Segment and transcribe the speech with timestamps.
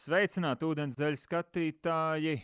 [0.00, 2.38] Sveicināti ūdensdeļu skatītāji!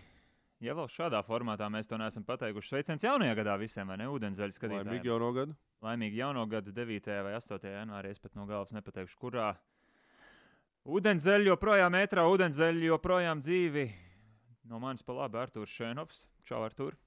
[0.60, 4.08] Ja vēl šādā formātā mēs to neesam pateikuši, sveiciens jaunajā gadā visiem, vai ne?
[4.12, 4.90] Ūdensdeļu skatītājiem.
[4.90, 5.54] Laimīgu jauno gadu.
[5.86, 7.08] Laimīgi jauno gadu 9.
[7.24, 7.68] vai 8.
[7.70, 8.10] janvārī.
[8.12, 9.46] Es pat no galvas nepateikšu, kurā.
[10.84, 13.86] Ūdensdeļu joprojām ētrā, ūdensdeļu joprojām dzīvi.
[14.68, 16.26] No manis pa labi Artūrs Šēnovs.
[16.44, 16.98] Čau, Artūr!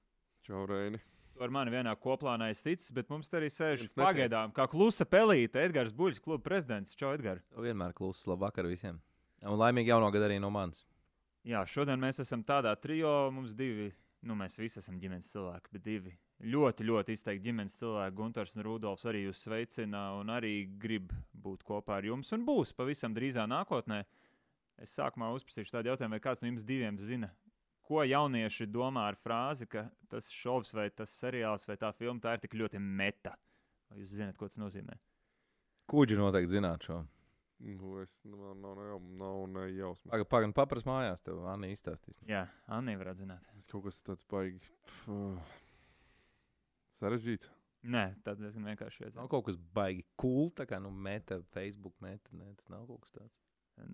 [0.48, 0.98] Čau, Reini.
[1.38, 5.62] Ar mani vienā koplānā esi ticis, bet mums te arī sēž pagaidām, kā klusa pelīte,
[5.62, 6.98] Edgars Buļs, kluba prezidents.
[6.98, 7.46] Čau, Edgars!
[7.54, 8.98] Vienmēr klusis, labvakar visiem.
[9.48, 10.82] Un laimīgi jauno gadu arī no manis.
[11.48, 13.30] Jā, šodien mēs esam tādā trijā.
[13.32, 13.88] Mums divi,
[14.28, 16.12] nu, mēs visi esam ģimenes cilvēki, bet divi
[16.44, 18.16] ļoti, ļoti izteikti ģimenes cilvēki.
[18.16, 22.32] Gunārs un Rudolfs arī jūs sveicina un arī grib būt kopā ar jums.
[22.36, 24.02] Un būs pavisam drīzā nākotnē.
[24.80, 27.28] Es sākumā uzprasīšu tādu jautājumu, vai kāds no jums diviem zina,
[27.84, 32.36] ko jaunieši domā ar frāzi, ka tas šovs vai tas seriāls vai tā filma tā
[32.36, 33.34] ir tik ļoti meta.
[33.90, 34.96] Vai jūs zināt, ko tas nozīmē?
[35.90, 37.02] Kūģi noteikti zināt šo.
[37.60, 40.08] Nu, es man nav, nav, nav ne jausmas.
[40.08, 42.16] Pagaidām, paga, papras mājās, tev Anna izstāstīs.
[42.28, 43.44] Jā, Anna varētu zināt.
[43.52, 44.70] Tas kaut kas tāds baigi.
[44.88, 45.18] pf,
[47.00, 47.50] Sarežģīts.
[47.90, 49.04] Nē, tas diezgan vienkārši.
[49.04, 49.30] Nav iedzērt.
[49.32, 52.32] kaut kas baigi cool, tā kā nu, meta, Facebook, meta.
[52.36, 53.36] Nē, tas nav kaut kas tāds.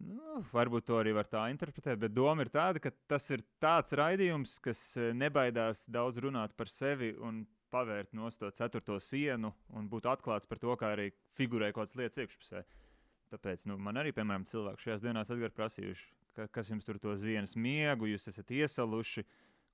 [0.02, 3.94] Nu, varbūt to arī var tā interpretēt, bet doma ir tāda, ka tas ir tāds
[3.94, 9.86] raidījums, kas eh, nebaidās daudz runāt par sevi un pavērt no to ceturto sienu un
[9.90, 12.64] būt atklāts par to, kā arī figurē kaut kādas lietas iekšpusē.
[13.32, 16.04] Tāpēc nu, man arī, piemēram, cilvēki šajās dienās atgar prasījuši,
[16.36, 19.24] ka, kas jums tur to zienas miegu, jūs esat iesaluši,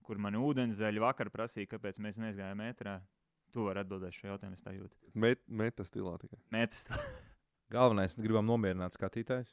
[0.06, 2.97] kur man ūdenzēļi vakar prasīja, kāpēc mēs neizgājām ētrā.
[3.53, 4.97] Tu vari atbildēt šo jautājumu, es tā jūtu.
[5.20, 6.39] Met, meta stilā tikai.
[6.55, 6.86] Mētas.
[7.75, 9.53] Galvenais, gribam nomierināt skatītājus.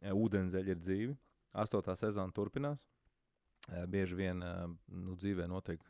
[0.00, 1.16] Eh, Ūdenszeļi ir dzīvi.
[1.60, 2.86] Astotā sezona turpinās.
[3.68, 4.62] Eh, Bieži vien eh,
[4.96, 5.84] nu, dzīvē notiek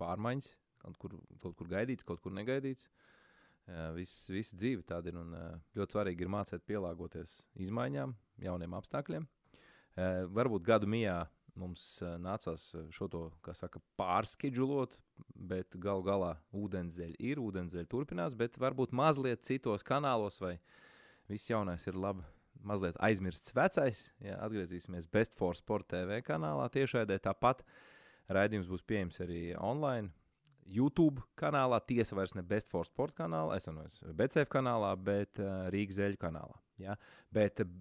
[0.00, 0.52] pārmaiņas.
[0.84, 2.84] Kaut kur, kaut kur gaidīts, kaut kur negaidīts.
[2.84, 3.10] Eh,
[3.94, 5.18] Viss, visa dzīve tāda ir.
[5.20, 9.28] Un, eh, ļoti svarīgi ir mācīt pielāgoties izmaiņām, jauniem apstākļiem.
[9.98, 11.24] Eh, Varbūt gadu mijā
[11.58, 13.22] mums eh, nācās eh, šo to
[13.56, 14.98] saka, pārskedžulot,
[15.34, 20.56] bet galu galā ūdenszeļi ir, ūdenszeļi turpinās, bet varbūt mazliet citos kanālos vai
[21.30, 22.26] viss jaunais ir labi.
[22.66, 24.10] Mazliet aizmirsts vecais.
[24.20, 27.16] Jā, atgriezīsimies Best for Sport TV kanālā tiešraidē.
[27.24, 27.62] Tāpat
[28.28, 30.12] raidījums būs pieejams arī online.
[30.66, 35.66] YouTube kanālā, tiesa vairs ne Best for Sport kanālā, es atvainojos, BCF kanālā, bet uh,
[35.72, 36.60] Rīgas zeļu kanālā.
[36.82, 36.96] Ja?
[37.34, 37.72] Bet uh,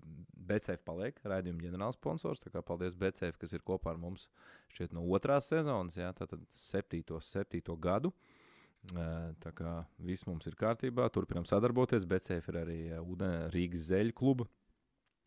[0.49, 2.45] BCF paliek raidījuma ģenerālsponsors.
[2.65, 4.27] Paldies BCF, kas ir kopā ar mums
[4.73, 6.11] šeit no otrās sezonas, ja?
[6.17, 8.13] tātad septīto, septīto gadu.
[8.13, 8.37] Uh,
[9.43, 12.07] Tā kā viss mums ir kārtībā, turpinām sadarboties.
[12.09, 14.47] BCF ir arī uh, Rīgas zeļu kluba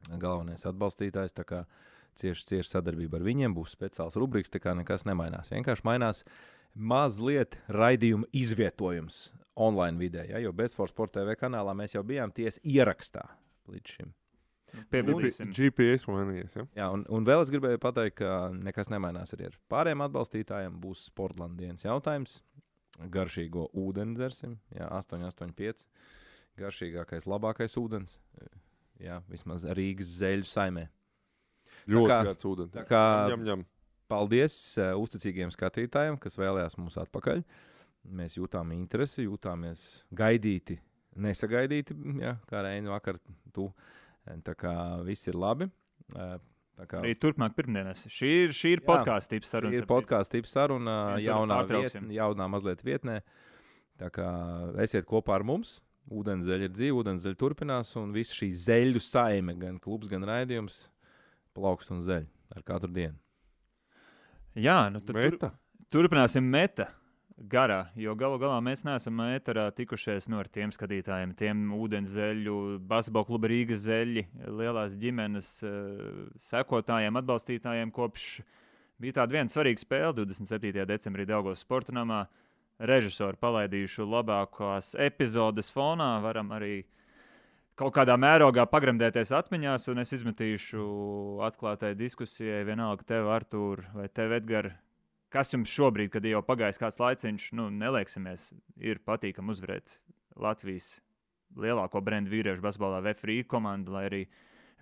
[0.09, 1.37] galvenais atbalstītājs.
[1.37, 1.61] Tā kā
[2.19, 5.53] cieši, cieši sadarbība ar viņiem būs speciāls rubriks, tā kā nekas nemainās.
[5.53, 6.25] Vienkārši mainās
[6.75, 10.25] mazliet raidījuma izvietojums online vidē.
[10.31, 10.39] Ja?
[10.41, 13.27] Jo Bezforce Sport TV kanālā mēs jau bijām tiesa ierakstā
[13.69, 14.13] līdz šim.
[14.89, 15.51] Piebildīsim.
[15.53, 16.55] GPS mainījies.
[16.57, 16.63] Ja?
[16.79, 20.79] Jā, un, un vēl es gribēju pateikt, ka nekas nemainās arī ar pārējiem atbalstītājiem.
[20.81, 22.39] Būs Sportlandes dienas jautājums.
[23.13, 25.87] Garšīgo ūdeni dzersim, jā, 8,85.
[26.61, 28.19] Garšīgākais, labākais ūdens.
[29.01, 30.87] Jā, vismaz Rīgas zeļu saimē.
[31.89, 32.73] Ļoti kā- garš ūdens.
[32.75, 33.65] tā kā- ņem, ņem.
[34.13, 37.43] Paldies uh, uzticīgiem skatītājiem, kas vēlējās mūs atpakaļ.
[38.13, 39.85] Mēs jūtām interesi, jūtāmies
[40.19, 40.77] gaidīti,
[41.23, 41.97] nesagaidīti.
[42.21, 43.21] Jā, kā Reina vakar,
[43.55, 43.71] tu.
[44.47, 44.73] Tā kā
[45.07, 45.67] viss ir labi.
[46.15, 46.37] Uh,
[46.89, 48.05] kā Arī turpmāk, pirmdienās.
[48.11, 49.73] Šī ir, šī ir podkāstu tips saruna.
[49.73, 53.21] Šī ir podkāstu tips saruna jaunā, vietnē, jaunā mazliet vietnē.
[54.01, 54.29] Tā kā
[54.83, 55.79] esiet kopā ar mums.
[56.13, 60.89] Ūdenszeļa ir dzīve, ūdenszeļa turpinās, un viss šī zeļu saime, gan klubs, gan raidījums,
[61.55, 63.22] plaukst un zeļ ar katru dienu.
[64.59, 65.49] Jā, nu tad tur, Meta.
[65.93, 66.91] turpināsim meta
[67.49, 72.57] garā, jo galu galā mēs neesam metrā tikušies no ar tiem skatītājiem, tiem ūdenszeļu,
[72.89, 74.27] basketbola kluba Rīgas zeļi,
[74.61, 75.73] lielās ģimenes eh,
[76.51, 78.29] sekotājiem, atbalstītājiem kopš
[79.03, 80.85] bija tāda viena svarīga spēle 27.
[80.87, 82.27] decembrī Daugos sporta namā.
[82.83, 86.81] Režisori palaidījuši labākās epizodes fonā, varam arī
[87.83, 90.83] kaut kādā mērogā pagremdēties atmiņās, un es izmetīšu
[91.49, 94.77] atklātai diskusijai, vienalga tev, Artur, vai tev, Edgars,
[95.33, 99.97] kas jums šobrīd, kad jau pagājis kāds laiciņš, nu, nelieksimies, ir patīkami uzvarēt
[100.39, 101.01] Latvijas
[101.59, 104.25] lielāko brendu vīriešu basketbolā, VFRI komandu, lai arī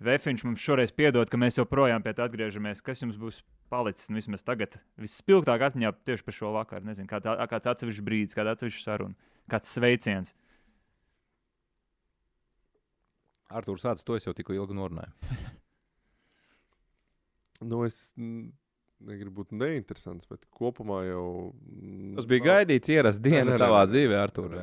[0.01, 2.79] Vēfiņš mums šoreiz piedod, ka mēs joprojām pie tā atgriežamies.
[2.81, 4.79] Kas jums būs palicis nu, vismaz tagad?
[4.97, 6.87] Vispilgtāk atmiņā tieši par šo vakaru.
[6.87, 10.33] Nezinu, kā tā, kāds atsevišķs brīdis, kāda atsevišķa saruna, kāds sveiciens.
[13.51, 15.11] Arthurs Sācis, to es jau tikko ilgi norunāju.
[17.61, 17.97] Nu, es
[19.01, 21.25] negribu būt neinteresants, bet kopumā jau.
[22.17, 24.55] Tas bija nav- gaidīts, ierasts diena tavā dzīvē, Artur.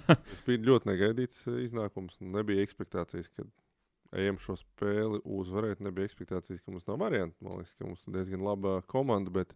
[0.00, 2.16] Tas bija ļoti negaidīts eh, iznākums.
[2.24, 3.44] un Nebija ekspektācijas, ka
[4.16, 5.82] ejam šo spēli uzvarēt.
[5.84, 7.36] Nebija expectācijas, ka mums nav variantu.
[7.44, 9.52] Man liekas, ka mums ir diezgan laba komanda, bet,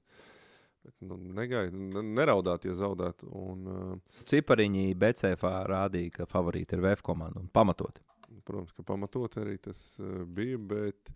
[0.84, 3.32] bet nu, negaid, neraudāt, ja zaudētu.
[3.32, 8.00] Un, uh, Cipariņi BCFā rādīja, ka favorīti ir VF komanda un pamatot.
[8.44, 11.12] Protams, ka pamatot arī tas uh, bija, bet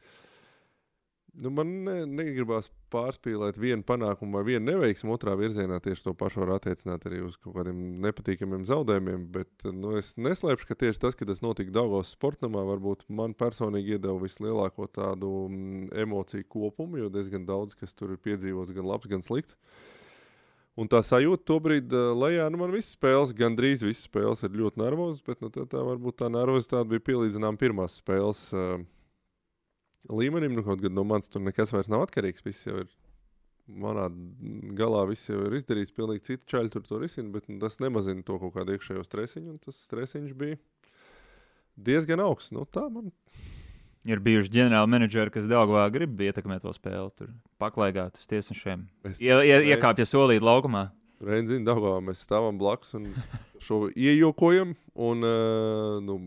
[1.34, 5.80] nu, man ne, negribās pārspīlēt vienu panākumu vai vienu neveiksmu otrā virzienā.
[5.82, 9.26] Tieši to pašu var attiecināt arī uz kaut kādiem nepatīkamiem zaudējumiem.
[9.34, 13.96] Bet nu, es neslēpšu, ka tieši tas, ka tas notika Dāngos sportamā, varbūt man personīgi
[13.96, 19.10] iedeva vislielāko tādu mm, emociju kopumu, jo diezgan daudz kas tur ir piedzīvots, gan labs,
[19.10, 19.58] gan slikts.
[20.74, 24.80] Un tā sajūta tobrīd, uh, lejā, nu, man visas spēles, gandrīz visas spēles ir ļoti
[24.82, 28.82] nervozas, bet nu, tā, tā varbūt tā nervozitāte bija pielīdzināma pirmās spēles uh,
[30.10, 30.56] līmenim.
[30.56, 32.42] Nu, kaut gan no manis tur nekas vairs nav atkarīgs.
[32.42, 32.90] Viss jau ir
[33.70, 34.08] manā
[34.76, 35.94] galā, viss jau ir izdarīts.
[35.94, 39.54] Pilnīgi citi čaļi tur to risina, bet nu, tas nemazina to kaut kādu iekšējo stresiņu.
[39.54, 40.58] un Tas stresiņš bija
[41.78, 42.50] diezgan augsts.
[42.54, 43.14] Nu, tā man
[44.04, 47.30] Ir bijuši ģenerāli menedžeri, kas Dāngavā grib ietekmēt to spēli, tur
[47.60, 48.82] paklaigāt uz tiesnešiem.
[49.08, 50.90] Es- Ie, ie, iekāpja solīt laukumā.
[51.24, 53.06] Reizē Dāngavā mēs stāvam blakus un
[53.64, 54.74] šo iejokojam.
[54.94, 56.18] Un, uh, nu,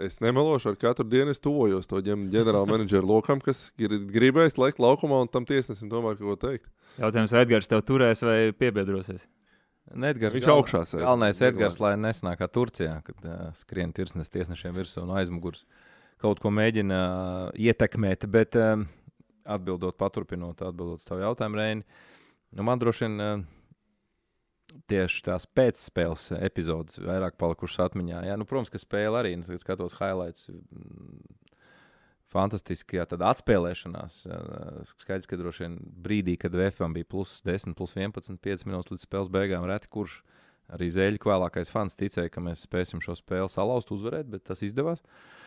[0.00, 4.56] es nemelošu, ar katru dienu es tuvojos to ģen- ģenerāla menedžera lokam, kas ir gribējis
[4.62, 6.70] lekt laukumā un tam tiesnesim tomēr kaut ko teikt.
[7.00, 9.26] Jautājums, vai Edgars tev turēs vai piebiedrosies?
[9.90, 11.02] Edgars, Viņš augšā sēž.
[11.02, 15.64] Galvenais Edgars, lai nesnāk kā Turcijā, kad uh, skrien tirsnes tiesnešiem virsū un aizmugurs.
[16.22, 18.80] Kaut ko mēģina uh, ietekmēt, bet uh,
[19.44, 21.84] atbildot, paturpinot, atbildot uz tavu jautājumu, Reini,
[22.56, 23.42] nu, man droši vien uh,
[24.90, 28.24] tieši tās pēcspēles epizodes vairāk palikušas atmiņā.
[28.30, 30.48] Jā, nu, protams, ka spēle arī, nu, skatos highlights.
[30.52, 31.42] mm,
[32.36, 34.16] Fantastiski, jā, tāda atspēlēšanās.
[34.26, 34.38] Jā,
[34.98, 39.04] skaidrs, ka droši vien brīdī, kad VFM bija plus 10, plus 11, 5 minūtes līdz
[39.06, 40.18] spēles beigām, reti kurš
[40.74, 45.06] arī zēļu vēlākais fans ticēja, ka mēs spēsim šo spēli salauzt, uzvarēt, bet tas izdevās.
[45.06, 45.45] Tā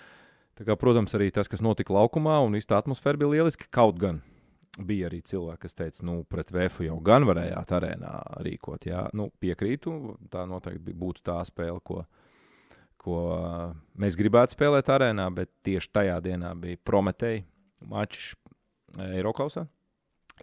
[0.67, 3.69] kā, protams, arī tas, kas notika laukumā, un viss tā atmosfēra bija lieliska.
[3.73, 4.19] Kaut gan
[4.79, 8.13] bija arī cilvēki, kas teica, nu, pret VF jau gan varējāt arēnā
[8.45, 8.87] rīkot.
[8.89, 9.95] Jā, nu, piekrītu.
[10.31, 12.03] Tā noteikti būtu tā spēle, ko,
[13.01, 13.19] ko
[13.99, 17.45] mēs gribētu spēlēt arēnā, bet tieši tajā dienā bija Prometēji
[17.89, 18.33] mačs
[19.09, 19.67] Eiropausā.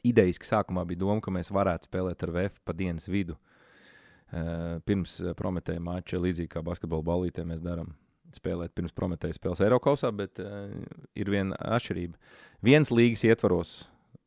[0.04, 3.38] Idejiski sākumā bija doma, ka mēs varētu spēlēt ar VF pa dienas vidu.
[4.32, 7.94] Eh, Pirms Prometēja mača, līdzīgi kā basketbola ballītē, mēs darām
[8.36, 10.70] spēlēt pirms Prometēja spēles Eiropausā, bet uh,
[11.18, 12.16] ir viena atšķirība.
[12.66, 13.76] Viens līgas ietvaros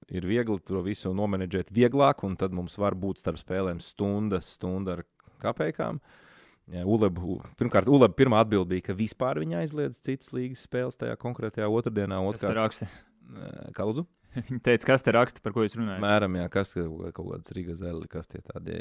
[0.10, 4.98] ir viegli to visu nomenedžēt vieglāk, un tad mums var būt starp spēlēm stundas, stunda
[4.98, 5.06] ar
[5.44, 6.02] kapekām.
[6.70, 11.18] Ja, Ulebu, pirmkārt, Uleba pirmā atbilde bija, ka vispār viņa aizliedz citas līgas spēles tajā
[11.22, 12.22] konkrētajā otrdienā.
[12.30, 12.90] Otrkārt, raksta?
[14.36, 14.44] Eh?
[14.50, 16.04] Viņa teica, kas te raksta, par ko jūs runājat?
[16.04, 18.78] Mēram, jā, kas ir kaut kāds Rīgas zeli, kas tie tādi.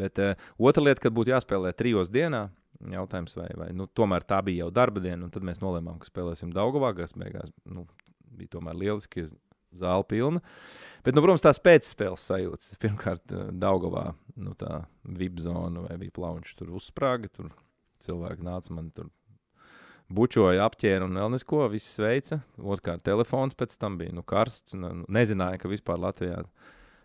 [0.00, 2.48] Bet uh, otra lieta, kad būtu jāspēlē trijos dienā,
[2.94, 6.10] jautājums, vai, vai nu, tomēr tā bija jau darba diena, un tad mēs nolēmām, ka
[6.10, 7.86] spēlēsim Daugavā, kas beigās nu,
[8.38, 9.28] bija tomēr lieliski,
[9.76, 10.42] zāle pilna.
[11.04, 12.74] Bet, nu, protams, tās pēcspēles sajūtas.
[12.82, 14.10] Pirmkārt, eh, Daugavā
[14.40, 17.52] nu, tā VIP zona vai VIP lounge tur uzsprāga, tur
[18.04, 19.10] cilvēki nāca man tur
[20.14, 22.40] bučoja, apķēra un vēl nesko, viss sveica.
[22.58, 24.76] Otrkārt, telefons pēc tam bija nu, karsts.
[24.78, 26.42] Nu, nezināja, ka vispār Latvijā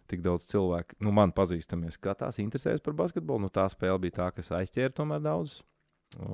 [0.09, 3.47] tik daudz cilvēku, nu, man pazīstami, skatās, interesējas par basketbolu.
[3.47, 5.59] Nu, tā spēle bija tā, kas aizķēra tomēr daudz.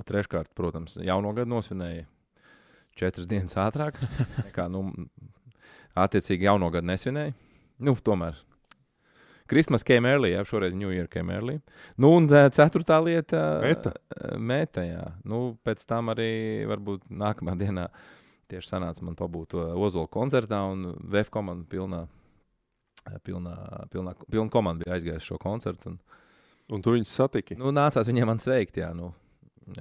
[0.07, 2.03] Treškārt, protams, jauno gadu nosvinēja
[3.00, 3.97] četras dienas ātrāk.
[4.47, 4.89] Nekā, nu,
[5.95, 7.35] attiecīgi, jauno gadu nesvinēja.
[7.81, 8.38] Nu, tomēr
[9.51, 11.58] Christmas came early, jā, šoreiz New Year came early.
[12.00, 13.91] Nu, un ceturtā lieta Meta.
[14.39, 15.05] Meta, jā.
[15.27, 16.31] Nu, pēc tam arī
[16.72, 17.89] varbūt nākamā dienā
[18.51, 22.05] tieši sanāca man pabūt Ozola koncertā un VF komanda pilnā.
[23.25, 23.55] Pilnā,
[23.89, 25.96] pilnā, pilna komanda bija aizgājusi šo koncertu.
[25.96, 26.01] Un,
[26.72, 27.58] Un tu viņus satiki.
[27.60, 29.10] nu, nācās viņiem man sveikt, jā, nu,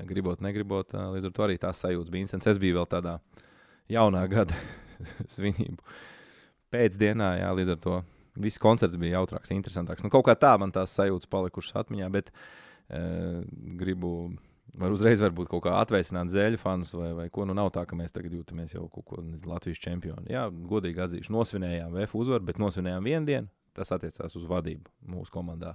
[0.09, 0.97] gribot, negribot.
[1.15, 2.57] Līdz ar to arī tās sajūtas bija interesantas.
[2.57, 3.19] Es biju vēl tādā
[3.93, 4.57] jaunā gada
[5.35, 5.79] svinību
[6.75, 8.00] pēcdienā, jā, līdz ar to
[8.42, 10.04] viss koncerts bija jautrāks, interesantāks.
[10.04, 13.02] Nu, kaut kā tā man tās sajūtas palikušas atmiņā, bet e,
[13.80, 14.30] gribu.
[14.80, 17.42] Var uzreiz varbūt kaut kā atvēsināt zēļu fanus, vai, vai ko.
[17.42, 20.30] Nu, nav tā, ka mēs tagad jūtamies jau kaut ko nezinu, Latvijas čempioni.
[20.30, 23.50] Jā, godīgi atzīšu, nosvinējām VF uzvaru, bet nosvinējām vienu dienu.
[23.75, 25.75] Tas attiecās uz vadību mūsu komandā.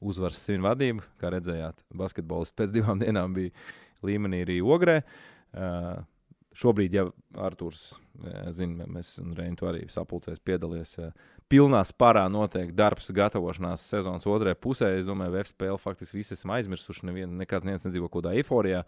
[0.00, 3.52] Uzvaras svin vadību, kā redzējāt, basketbolists pēc divām dienām bija
[4.08, 5.02] līmenī arī ogrē.
[5.52, 6.00] Uh,
[6.50, 7.04] Šobrīd, ja
[7.38, 7.92] Arthurs,
[8.56, 11.12] zina, mēs un Reintu arī sapulcēs piedalīties, eh,
[11.50, 14.92] pilnā spārā notiek darbs, gatavošanās sezonas otrajai pusē.
[14.98, 17.08] Es domāju, VF spēle faktiski visi esam aizmirsuši.
[17.08, 18.84] Nevienu, nekad neviens nedzīvo kaut kādā eiforijā.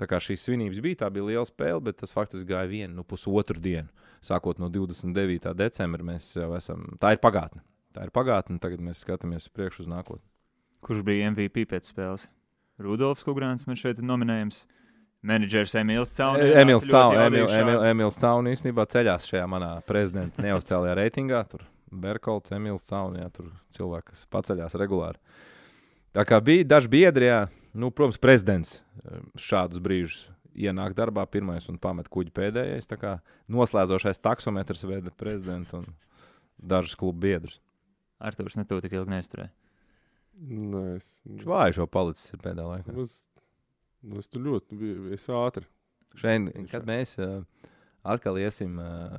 [0.00, 3.06] Tā kā šīs svinības bija, tā bija liela spēle, bet tas faktiski gāja vienu, nu,
[3.06, 3.90] pusotru dienu.
[4.24, 5.52] Sākot no 29.
[5.58, 6.86] decembra, mēs jau esam.
[7.02, 7.62] Tā ir pagātne.
[7.94, 10.24] Tā ir pagātne, tagad mēs skatāmies priekšu uz nākotni.
[10.84, 12.26] Kurš bija MVP pēc spēles?
[12.82, 14.64] Rudolfs Kungrāns man šeit ir nominējams.
[15.24, 16.56] menedžers Emīls Caunis.
[16.58, 21.44] Emīls Caunis īstenībā ceļās šajā manā prezidenta neoficiālajā reitingā.
[21.48, 21.62] Tur
[22.02, 25.20] Berkolts, Emīls Caunis, jā, tur cilvēki, kas paceļās regulāri.
[26.14, 27.40] Tā kā bija daži biedri, jā,
[27.74, 30.24] nu, protams, prezidents e, šādus brīžus
[30.54, 32.88] ienāk darbā pirmais un pamet kuģi pēdējais.
[32.90, 33.12] Tā kā
[33.50, 35.88] noslēdzošais taksometrs veda prezidentu un
[36.58, 37.58] dažus klubu biedrus.
[38.22, 39.50] Arktūrs ne to tik ilgi neizturēja.
[40.34, 41.20] Nē, es.
[41.26, 42.94] Viņš vājš jau palicis pēdējā laikā.
[43.02, 43.16] Es,
[44.02, 45.66] nu, es tur ļoti biju, es ātri.
[46.18, 47.42] Šeit, kad mēs uh,
[48.06, 49.18] atkal iesim uh,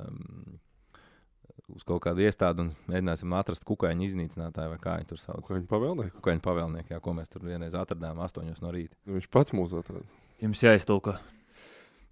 [1.74, 5.42] uz kaut kādu iestādi un mēģināsim atrast kukaiņu iznīcinātāju, vai kā viņi tur sauc.
[5.48, 6.14] Kukaiņu pavēlnieku.
[6.20, 8.94] Kukaiņu pavēlnieku, jā, ko mēs tur vienreiz atradām astoņos no rīta.
[9.06, 10.04] Nu, viņš pats mūs atrada.
[10.44, 11.16] Jums jāiztulko.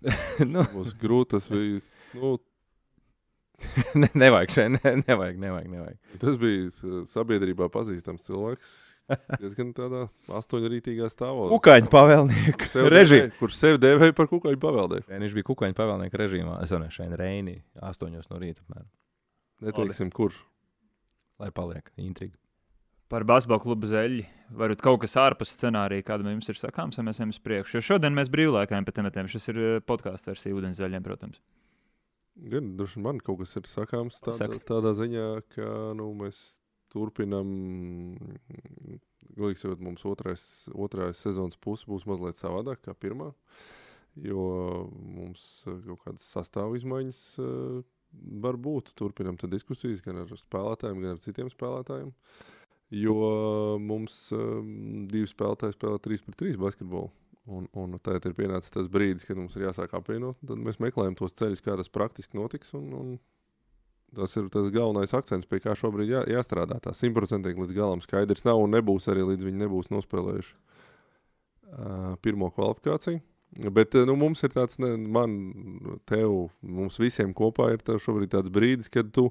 [0.54, 1.78] nu, Būs grūti tas bija.
[2.18, 2.34] Nu,
[4.02, 5.98] ne, nevajag šeit, ne, nevajag, nevajag, nevajag.
[6.20, 8.72] tas bija s- sabiedrībā pazīstams cilvēks.
[9.38, 11.52] Diezgan tādā astoņrītīgā stāvoklī.
[11.52, 13.30] Kukaiņu pavēlnieku Sev režīmā.
[13.38, 15.10] Kurš sevi dēvēja par kukaiņu pavēlnieku?
[15.12, 16.54] Viņš bija kukaiņu pavēlnieku režīmā.
[16.64, 18.88] Es domāju, šeit Reinī, astoņos no rīta, apmēram,
[19.62, 20.40] Neteiksim, kurš.
[21.38, 22.36] lai paliek intriga.
[23.12, 24.24] Par basketbalu klubu zeļi.
[24.54, 27.76] Varbūt kaut kas ārpus scenārija, kāda mums ir sakāms, ja mēs ejam uz priekšu.
[27.78, 29.28] Jo šodien mēs brīvlaikājam pa tematiem.
[29.30, 31.40] Šis ir eh, podkāstu versija ūdens zeļiem, protams.
[32.50, 34.58] Gan droši man kaut kas ir sakāms tādā, Saki.
[34.66, 35.68] tādā ziņā, ka
[35.98, 36.40] nu, mēs
[36.94, 37.52] turpinām.
[39.34, 40.42] Godīgi sakot, mums otrais,
[40.74, 43.32] otrā sezonas puse būs mazliet savādāk kā pirmā.
[44.18, 44.48] Jo
[44.90, 47.22] mums eh, kaut kādas sastāvdaļas izmaiņas
[48.44, 48.92] var būt.
[48.98, 52.12] Turpinām tad diskusijas gan ar spēlētājiem, gan ar citiem spēlētājiem.
[52.94, 53.14] Jo
[53.82, 57.10] mums um, divi spēlētāji spēlē 3 pret 3 basketbolu.
[57.44, 60.38] Un, un tagad ir pienācis tas brīdis, kad mums ir jāsāk apvienot.
[60.48, 62.72] Tad mēs meklējam tos ceļus, kā tas praktiski notiks.
[62.76, 63.10] Un, un
[64.16, 66.78] tas ir tas galvenais akcents, pie kā šobrīd jā, jāstrādā.
[66.80, 72.48] Tā simtprocentīgi līdz galam skaidrs nav un nebūs arī līdz viņi nebūs nospēlējuši uh, pirmo
[72.54, 73.20] kvalifikāciju.
[73.54, 75.34] Bet uh, nu, mums ir tāds, ne, man,
[76.10, 79.28] tev, mums visiem kopā ir tā šobrīd tāds brīdis, kad tu.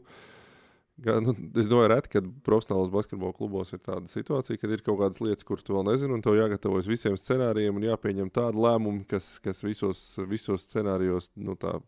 [1.03, 4.99] Gan, nu, es domāju, reti, kad profesionālos basketbola klubos ir tāda situācija, kad ir kaut
[4.99, 9.01] kādas lietas, kuras tu vēl nezini, un tev jāgatavojas visiem scenārijiem un jāpieņem tādi lēmumi,
[9.09, 11.79] kas, kas visos, visos scenārijos nu, tā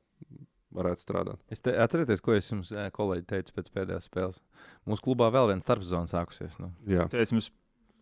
[0.76, 1.44] varētu strādāt.
[1.54, 4.42] Es te, atcerieties, ko es jums, ē, kolēģi, teicu pēc pēdējās spēles.
[4.90, 6.58] Mūsu klubā vēl viena starpsezona sākusies.
[6.60, 6.74] Nu.
[6.90, 7.52] Jā, Tas mums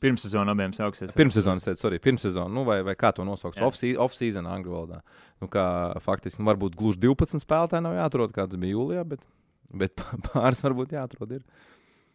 [0.03, 1.13] pirmssezonā abiem sāksies.
[1.17, 3.23] Pirmssezonas, teicu, sorry, pirmssezona, nu, vai, vai kā to.
[3.25, 5.01] Off-se- Off-season angļu valodā.
[5.41, 5.65] Nu, kā
[6.03, 9.23] faktiski, nu, varbūt gluži 12 spēlētāji nav jāatrod, kāds bija jūlijā, bet,
[9.71, 11.37] bet pāris varbūt jāatrod.
[11.39, 11.45] Ir.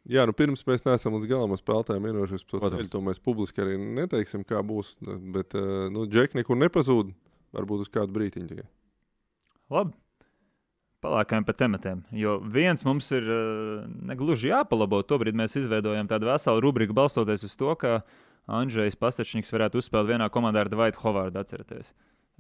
[0.09, 2.91] Jā nu, pirms mēs neesam līdz galam ar spēlētājiem vienojušies par to ceļu.
[2.95, 4.95] To mēs publiski arī neteiksim, kā būs.
[5.35, 7.11] Bet, eh, nu, Džeki nekur nepazūd.
[7.57, 8.65] Varbūt uz kādu brīdiņu tikai.
[9.73, 9.93] Labi.
[11.05, 12.01] Palākājam pa tematiem.
[12.11, 14.99] Jo viens mums ir uh, negluži jāpalabo.
[15.07, 18.01] Tobrīd mēs izveidojam tādu veselu rubriku, balstoties uz to, ka
[18.51, 21.39] Andrzejs Pastačniks varētu uzspēlēt vienā komandā ar Dvaitu Hovardu.
[21.39, 21.93] Atcerieties,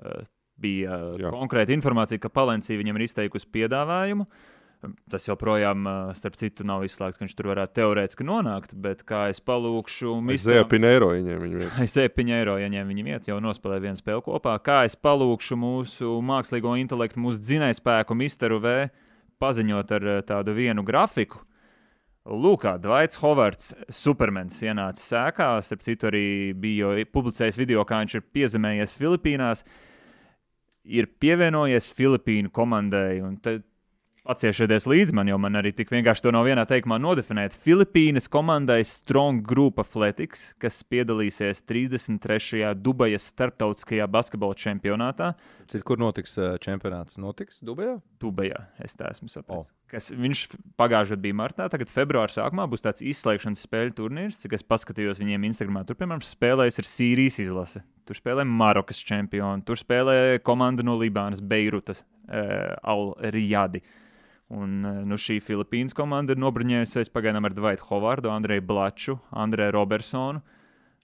[0.02, 0.26] uh,
[0.58, 4.26] bija uh, konkrēta informācija, ka Palencija viņam ir izteikusi piedāvājumu.
[5.10, 8.76] Tas joprojām, starp citu, nav izslēgts, ka viņš tur varētu teorētiski nonākt.
[8.78, 11.70] Bet kā es palūkšu, Zēja Pinēro viņiem viņa.
[11.82, 14.54] Es epiņu eiro ieņēmu viņa vietu, jau nospēlēju vienu spēli kopā.
[14.62, 18.76] Kā es palūkšu mūsu mākslīgo intelektu, mūsu dzinējspēku, Misteru V,
[19.42, 21.42] paziņot ar tādu vienu grafiku.
[22.28, 25.48] Lūk, Dvaits Hovards, Supermens ienāca sēkā.
[25.64, 29.64] Starp citu, arī bija publicējis video, kā viņš ir piezemējies Filipīnās.
[30.84, 33.22] Ir pievienojies Filipīnu komandai.
[33.24, 33.58] un te
[34.28, 37.54] Paciešieties līdzi man, jo man arī tik vienkārši to nav vienā teikumā nodefinēt.
[37.64, 42.74] Filipīnas komandai Strong Group Athletics, kas piedalīsies 33.
[42.76, 45.30] Dubajas starptautiskajā basketbola čempionātā.
[45.72, 47.16] Cik, kur notiks čempionāts?
[47.16, 47.94] Notiks Dubajā?
[48.20, 49.70] Dubajā, es tā esmu sapratis.
[49.70, 49.78] Oh.
[49.88, 50.42] Kas, viņš
[50.76, 54.42] pagājušajā gadā bija martā, tagad februāra sākumā būs tāds izslēgšanas spēļu turnīrs.
[54.42, 57.80] Cik es paskatījos viņiem Instagramā, tur, piemēram, spēlējas ar Sīrijas izlase.
[58.04, 63.80] Tur spēlē Marokas čempioni, tur spēlē komanda no Libānas, Beirutas, uh, Al-Rijadi.
[64.50, 69.74] Un eh, nu, šī Filipīnas komanda ir nobriņējusies pagaidām ar Dvaitu Hovardu, Andreju Blaču, Andreju
[69.76, 70.40] Robersonu.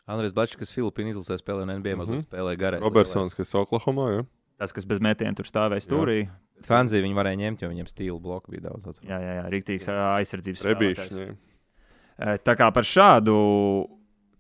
[0.09, 2.01] Andrēs Bačs, kas Filipīnu izlasē spēlē un NBA Mhm.
[2.01, 2.81] mazliet spēlē garais.
[2.83, 4.17] Robertsons, kas Oklahomā.
[4.17, 4.23] Ja?
[4.59, 6.29] Tas, kas bez metiena tur stāvēja stūrī.
[6.63, 8.85] Fanzī viņi varēja ņemt, jo viņiem stila bloku bija daudz.
[8.87, 9.09] atceros.
[9.09, 11.19] Jā, jā, jā rīktīgs aizsardzības spēlētājs.
[11.19, 11.37] jā.
[12.19, 13.89] Eh, Tā kā par šādu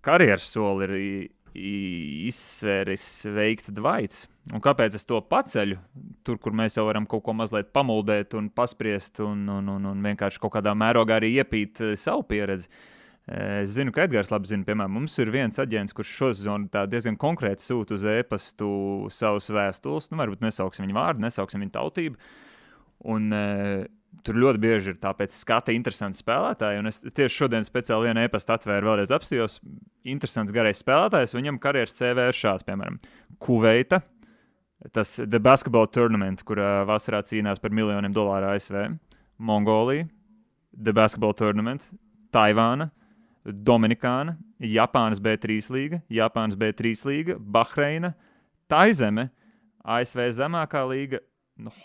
[0.02, 4.26] karjeras soli ir izsvēris veikt Dvaits.
[4.52, 5.78] Un kāpēc es to paceļu?
[6.26, 10.02] Tur, kur mēs jau varam kaut ko mazliet pamuldēt un paspriest, un, un, un, un
[10.04, 12.68] vienkārši kaut kādā mērogā arī iepīt eh, savu pieredzi.
[12.68, 12.92] Eh,
[13.24, 16.84] Es zinu, ka Edgars labi zina, piemēram, mums ir viens aģents, kurš šo sezonu tā
[16.90, 18.68] diezgan konkrēti sūta uz e-pastu
[19.14, 20.10] savus vēstules.
[20.10, 22.20] Nu, varbūt nesauksim viņu vārdu, nesauksim viņu tautību.
[23.14, 23.86] Un, e,
[24.24, 26.80] tur ļoti bieži ir tāpēc skata interesanti spēlētāji.
[26.80, 29.58] Un es tieši šodien speciāli vienu e-pastu atvēru, vēlreiz apstājos.
[30.06, 33.00] Interesants garais spēlētājs, viņam karjeras CV ir šāds, piemēram,
[33.42, 34.02] Kuveita,
[34.92, 38.98] Tas The Basketball Tournament, kurā vasarā cīnās par miljoniem dolāru ASV,
[39.40, 40.04] Mongolija,
[40.76, 41.86] The Basketball Tournament,
[42.34, 42.90] Taivāna,
[43.44, 48.12] Dominikāna, Japānas B3 līga, Japānas B3 līga, Bahreina,
[48.68, 49.30] Taizeme,
[49.84, 51.22] ASV zemākā līga,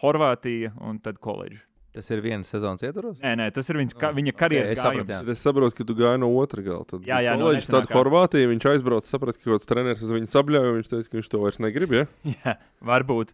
[0.01, 1.68] Horvātija un tad koledža.
[1.95, 3.17] Tas ir viens sezonas ietvaros.
[3.23, 5.25] Nē, nē, tas ir viņas, ka, viņa karjeras es sapratu, gājums.
[5.25, 5.33] jā.
[5.33, 6.85] Es saprotu, ka tu gāji no otra gala.
[6.85, 7.95] Tad Jā, jā, no tad nesenākā.
[7.97, 10.75] Horvātija viņš aizbrauca, saprata, ka kaut kāds treneris uz viņu sabļāva.
[10.77, 11.95] Viņš teica, ka viņš to vairs negrib.
[11.97, 12.05] Ja?
[12.35, 12.53] Jā,
[12.91, 13.33] varbūt.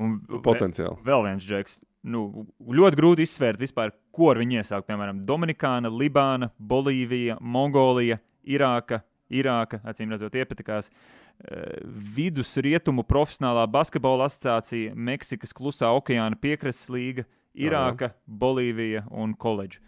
[0.00, 0.98] Un, Potenciāli.
[1.06, 1.78] Vēl viens džeks.
[2.10, 2.24] Nu,
[2.64, 4.88] ļoti grūti izsvērt, vispār, ko ar viņu iesākt.
[4.88, 8.18] Piemēram, Dominikāna, Libāna, Bolīvija, Mongolija,
[8.50, 10.88] Irāka, Irāka acīm redzot, iepatikās.
[11.40, 11.84] Eh,
[12.16, 17.26] Vidus rietumu profesionālā basketbola asociācija, Meksikas klusā okeāna piekrastes līga,
[17.58, 19.80] Irāka, Bolīvija un koledža.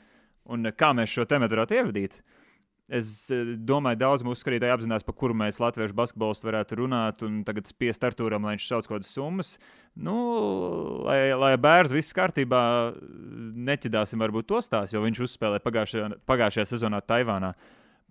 [0.50, 2.22] Un kā mēs šo tematu varētu ievadīt?
[2.92, 3.30] Es
[3.64, 8.02] domāju, daudz mūsu skatītāji apzinās, par kuru mēs latviešu basketbolistu varētu runāt, un tagad spiest
[8.04, 9.52] ar turam, lai viņš sauc kaut kādas summas.
[9.94, 10.16] Nu,
[11.06, 12.60] lai, lai bērns viss kārtībā,
[13.70, 17.54] neķidāsim varbūt to stāstu, jo viņš uzspēlēja pagājušajā, pagājušajā sezonā Taivānā.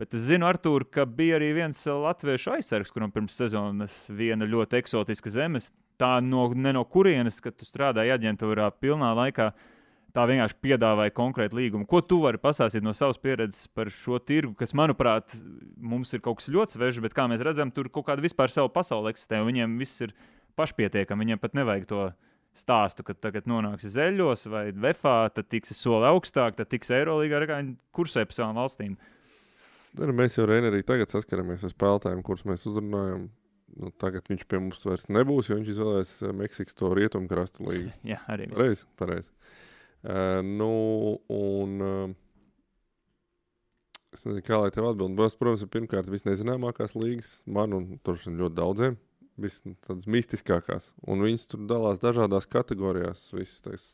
[0.01, 4.79] Bet es zinu, Artur, ka bija arī viens latviešu aizsargs, kuram pirms sezonas viena ļoti
[4.79, 5.69] eksotiska zemes.
[6.01, 9.51] Tā no, ne no kurienes, kad tu strādāji aģentūrā pilnā laikā,
[10.15, 11.85] tā vienkārši piedāvāja konkrētu līgumu.
[11.87, 15.35] Ko tu vari pastāstīt no savas pieredzes par šo tirgu, kas, manuprāt,
[15.77, 18.71] mums ir kaut kas ļoti svešs, bet kā mēs redzam, tur kaut kāda vispār sava
[18.73, 20.15] pasaule eksistē, viņiem viss ir
[20.59, 21.25] pašpietiekami.
[21.25, 22.09] Viņiem pat nevajag to
[22.57, 27.61] stāstu, ka tagad nonāksi zeļos vai vefā, tad tiksi soli augstāk, tad tiks Eirolandā, kā
[27.61, 28.97] viņi kursē pa savām valstīm.
[29.99, 33.29] Mēs jau arī tagad saskaramies ar spēlētājiem, kurus mēs uzrunājam.
[33.79, 37.67] Nu, tagad viņš pie mums vairs nebūs, jo viņš izvēlēs eh, Meksikas to rietumu krastu
[37.67, 37.93] līniju.
[38.13, 38.49] Jā, arī.
[38.49, 38.57] viss.
[38.57, 39.31] Pareizi, pareizi.
[40.01, 40.71] Uh, nu,
[41.29, 42.13] un uh,
[44.15, 45.19] es nezinu, kā lai tev atbildētu.
[45.21, 48.97] Tas, protams, ir pirmkārt visnezināmākās līgas, man un tur ļoti daudziem.
[49.41, 50.89] Vis, tādas mistiskākās.
[51.09, 53.29] Un viņas tur dalās dažādās kategorijās.
[53.33, 53.85] Visas tās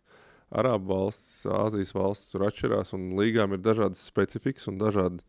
[0.48, 5.24] Arābu valsts, Āzijas valsts tur atšķirās, un līgām ir dažādas specifikas un dažādi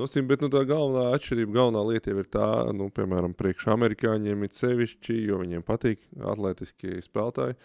[0.00, 0.30] nosacījumi.
[0.32, 4.54] Bet nu, tā galvenā atšķirība, galvenā lieta jau ir tā, nu, piemēram, priekš amerikāņiem ir
[4.56, 6.04] sevišķi, jo viņiem patīk
[6.34, 7.58] atletiski spēlētāji.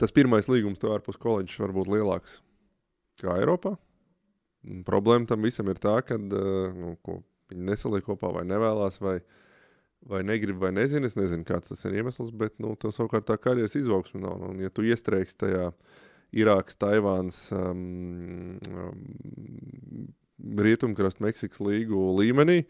[0.00, 2.40] Tas pirmais līgums tev ārpus koledžas var būt lielāks
[3.22, 3.76] kā Eiropā.
[4.86, 7.20] Problēma tam visam ir tā, ka nu, ko
[7.52, 9.20] viņi nesaliek kopā vai nevēlas, vai,
[10.10, 11.06] vai negrib, vai nezina.
[11.06, 14.42] Es nezinu, kāds tas ir iemesls, bet nu, tev savukārt tā karjeras izaugsme nav.
[14.50, 15.70] Un, ja tu iestrēgsi tajā
[16.36, 22.62] Irākas, Taivānas, um, um, Rietumkrasta, Meksikas līgu līmenī,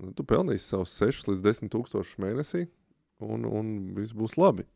[0.00, 2.64] nu, tu pelnīsi savus 6 līdz 10 tūkstošus mēnesī,
[3.22, 4.66] un, un viss būs labi.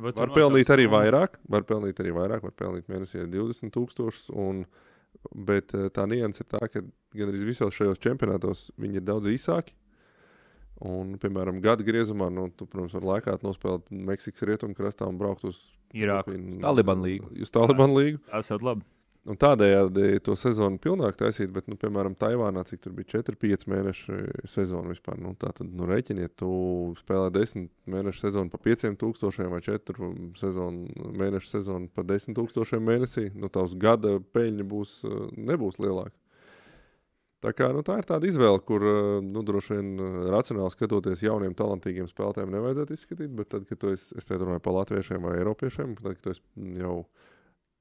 [0.00, 4.30] Var nosauc pelnīt arī vairāk, var pelnīt arī vairāk, var pelnīt mēnesī 20,000.
[4.40, 4.62] Un,
[5.34, 9.28] bet eh, tā nianses ir tā, ka gan arī visos šajos čempionātos viņi ir daudz
[9.28, 9.74] īsāki.
[10.80, 15.58] Un, piemēram, gada griezumā, nu, tu, protams, var laikā nospēlēt Meksikas rietumkrastā un braukt uz
[15.92, 16.32] Irāku.
[16.32, 17.28] Filipīnu- Taliban līgu.
[17.42, 18.22] Uz Taliban līgu.
[18.30, 18.86] Tas ir labi.
[19.28, 24.16] Un tādējādi to sezonu pilnāk taisīt, bet, nu, piemēram, Taivānā, cik tur bija 4-5 mēnešu
[24.48, 25.18] sezona vispār.
[25.20, 26.48] Nu, tā tad, nu, rēķiniet, tu
[27.02, 30.08] spēlē 10 mēnešu sezonu pa 5000 vai 4
[30.40, 33.26] sezonu, mēnešu sezonu pa 10 000 mēnesī.
[33.36, 34.96] Nu, tavs gada peļņa būs,
[35.36, 36.16] nebūs lielāka.
[37.44, 38.84] Tā, kā, nu, tā ir tāda izvēle, kur
[39.24, 39.92] nu, droši vien
[40.32, 43.36] racionāli skatoties jauniem, talantīgiem spēlētājiem, nevajadzētu izskatīt.
[43.36, 47.02] Bet tad, kad esi, es te runāju par latviešiem vai eiropiešiem, tad, kad esi jau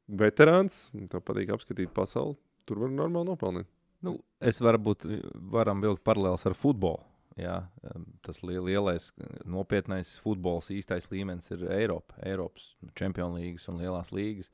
[0.09, 3.69] veterāns, tev patīk apskatīt pasauli, tur var normāli nopelnīt.
[4.05, 5.05] Nu, es varbūt
[5.51, 7.03] varam vilkt paralēlus ar futbolu.
[7.39, 7.61] Jā,
[8.25, 9.13] tas li- lielais,
[9.47, 14.49] nopietnais futbols, īstais līmenis ir Eiropa, Eiropas Champions līnijas un lielās līgas.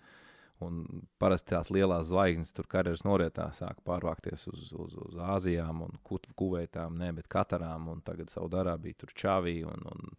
[0.63, 0.83] Un
[1.19, 6.95] parasti tās lielās zvaigznes tur karjeras norietā sāk pārvākties uz, uz, uz Āzijām un Kuveitām,
[7.01, 10.13] ne, bet Katarām un tagad Saudārābija, tur Čāvī un, un,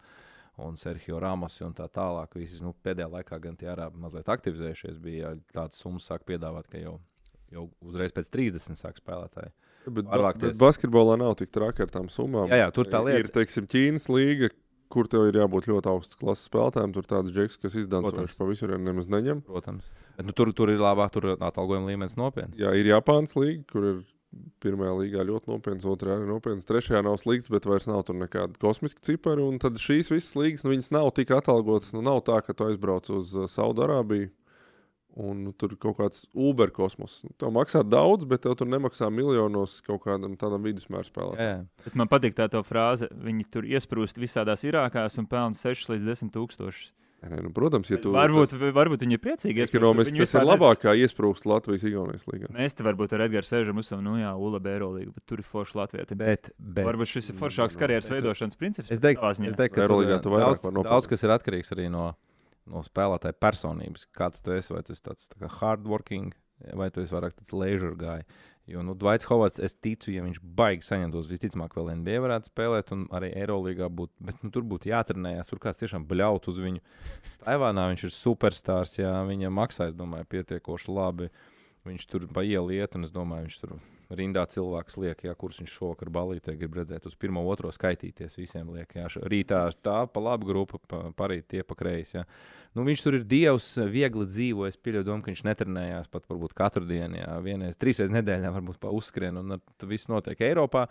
[0.57, 2.37] un Sergio Ramos un tā tālāk.
[2.39, 6.81] Visi, nu, pēdējā laikā gan tie arābi mazliet aktivizējušies, bija tādas summas sāk piedāvāt, ka
[6.81, 6.97] jau,
[7.53, 9.53] jau uzreiz pēc 30 sāk spēlētāji.
[9.87, 12.51] Bet, ba bet basketbolā nav tik traki ar tām summām.
[12.51, 13.21] Jā, jā, tur tā lieta.
[13.23, 14.51] Ir, teiksim, Ķīnas līga,
[14.91, 16.97] kur tev ir jābūt ļoti augstas klases spēlētājiem.
[16.97, 18.41] Tur tāds džeks, kas izdancojuši Protams.
[18.41, 19.45] pa visur, nemaz neņem.
[19.47, 19.93] Protams.
[20.17, 22.59] Bet, nu, tur, tur ir labāk, tur atalgojuma līmenis nopietns.
[22.59, 24.03] Jā, ir Japānas līga, kur ir
[24.65, 28.59] pirmajā līgā ļoti nopietns, otrajā arī nopietns, trešajā nav slikts, bet vairs nav tur nekāda
[28.63, 29.45] kosmiska cipara.
[29.45, 31.93] Un tad šīs visas līgas, nu, viņas nav tik atalgotas.
[31.97, 34.33] Nu, nav tā, ka tu aizbrauc uz uh, Saudārābiju.
[35.17, 37.23] Un nu, tur kaut kāds Uber kosmos.
[37.25, 41.63] Nu, tev maksā daudz, bet tev tur nemaksā miljonos kaut kādam tādam vidusmēra spēlētājam.
[41.97, 43.09] Man patīk tā frāze.
[43.25, 46.93] Viņi tur iesprūst visādās Irākās un pelna 6 līdz 10 tūkstošus.
[47.25, 49.63] Nē, nu, protams, ja tu varbūt, tas, varbūt viņi ir priecīgi.
[49.65, 52.51] Ekonomiski tas ir labākā iesprūst Latvijas-Igaunijas līgā.
[52.55, 55.41] Mēs te varbūt ar Edgars sēžam uz savu, nu jā, Ula Bēro līgu, bet tur
[55.41, 56.07] ir forša Latvija.
[56.13, 58.93] Bet, bet, varbūt šis ir foršāks karjeras veidošanas princips.
[58.93, 62.11] Es teiktu, ka Eirolīgā tu vairāk daudz, daudz kas ir atkarīgs arī no,
[62.69, 64.07] no spēlētāja personības.
[64.17, 66.37] Kāds tu esi, vai tu esi tāds tā hardworking,
[66.77, 68.29] vai tu esi vairāk tāds leisure guy.
[68.67, 72.89] Jo, nu, Dvaits Hovards, es ticu, ja viņš baigi saņemtos, visticamāk, vēl NBA varētu spēlēt,
[72.97, 74.11] un arī Eirolandā būtu.
[74.27, 76.83] Bet nu, tur būtu jātrenējas, tur kāds tiešām bļaut uz viņu.
[77.45, 81.31] Taivānā viņš ir superstarps, jā, viņa maksā, es domāju, pietiekoši labi.
[81.87, 83.77] Viņš tur pa ielu iet, un es domāju, viņš tur
[84.17, 87.07] rindā cilvēks liek, jā, kurus viņš šovakar balītē grib redzēt.
[87.09, 88.93] Uz pirmo, otro skaitīties visiem liek.
[88.95, 89.09] Jā.
[89.27, 92.23] Rītā tā pa labi grupa, pa, parīt tie pa kreisi.
[92.77, 94.67] Nu, viņš tur ir dievs, viegli dzīvo.
[94.69, 98.53] Es pieļauju, domu, ka viņš netrenējās pat varbūt katru dienu, jā, vienreiz, trīs reizes nedēļā,
[98.59, 100.87] varbūt pa uzskrien, un tas viss notiek Eiropā.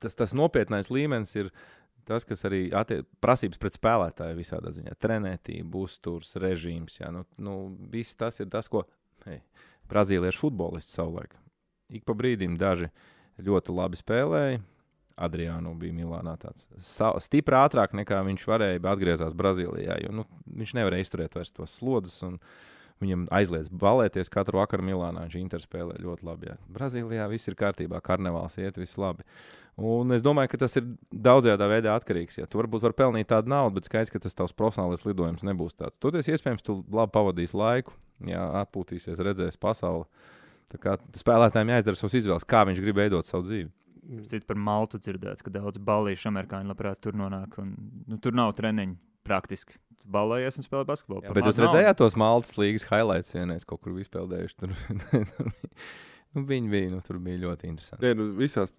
[0.00, 1.50] Tas, tas nopietnais līmenis ir
[2.06, 7.00] tas, kas arī attiec, prasības pret spēlētāju visādā ziņā- trenētība, uzturs, režīms.
[7.00, 7.56] Jā, nu, nu,
[7.90, 8.86] viss tas ir tas, ko
[9.26, 9.40] hei,
[9.90, 11.36] brazīliešu futbolisti savulaik
[11.92, 12.90] ik pa brīdim daži
[13.42, 14.62] ļoti labi spēlēja.
[15.16, 16.66] Adriānu bija Milānā tāds
[17.24, 19.94] stipri ātrāk nekā viņš varēja, bet atgriezās Brazīlijā.
[20.04, 20.26] Jo, nu,
[20.58, 22.18] viņš nevarēja izturēt vairs tos slodzes.
[23.00, 25.24] Viņam aizliedz balēties katru vakaru Milānā.
[25.24, 26.50] Viņš interspēlē ļoti labi.
[26.50, 26.58] Jā.
[26.72, 29.24] Brazīlijā viss ir kārtībā, karnevāls iet, viss labi.
[29.76, 32.38] Un es domāju, ka tas ir daudzajā veidā atkarīgs.
[32.38, 35.76] Ja tu varbūt vari pelnīt tādu naudu, bet skaidrs, ka tas tavs profesionālais lidojums nebūs
[35.76, 36.00] tāds.
[36.00, 37.92] Toties iespējams, tu labi pavadīsi laiku,
[38.24, 40.08] jā, atpūtīsies, redzēsi pasauli.
[40.72, 43.68] Tā kā spēlētājiem jāizdara savas izvēles, kā viņš grib veidot savu dzīvi.
[44.30, 47.60] Citu par Maltu dzirdēts, ka daudz balīšu amerikāņu labprāt tur nonāk.
[47.60, 47.76] Un,
[48.08, 48.96] nu, tur nav treniņu
[49.28, 49.76] praktiski.
[50.06, 51.26] Balējies un spēlē basketbolu.
[51.26, 54.70] Jā, bet jūs redzējāt tos Maltas līgas highlights vienreiz kaut kur izpildējuši.
[56.36, 58.04] Nu, viņi bija, nu, tur bija ļoti interesanti.
[58.04, 58.74] Nē, nu, visās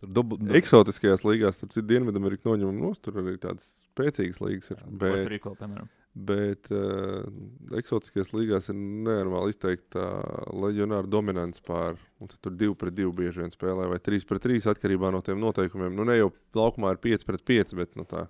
[0.00, 0.54] dubl, dubl.
[0.56, 4.80] eksotiskajās līgās, tur ir Dienvidamerika noņemama nost, tur arī tādas spēcīgas līgas ir.
[5.02, 5.20] Bet...
[5.28, 5.90] Rīko, piemēram.
[6.14, 7.26] Bet uh,
[7.74, 11.98] eksotiskajās līgās ir nenormāli izteikta uh, leģionāra dominants pār.
[12.38, 15.90] Tur divi pret divu bieži vien spēlē, vai trīs pret trīs atkarībā no tiem noteikumiem.
[15.98, 18.28] Nu, ne jau laukumā ir pieci pret pieci, bet nu, tā,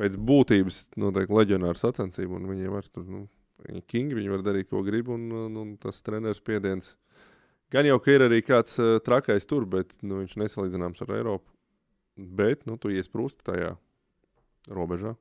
[0.00, 2.42] pēc būtības noteikti leģionāra sacensība.
[2.50, 3.22] Viņi var tur, nu,
[3.62, 6.96] viņi kingi, viņi var darīt, ko grib, un, un, un tas treneris spiediens.
[7.72, 11.48] Gan jau, ka ir arī kāds uh, trakais tur, bet nu, viņš nesalīdzināms ar Eiropu.
[12.16, 13.74] Bet nu, tu iesprūsti tajā
[14.68, 15.14] robežā.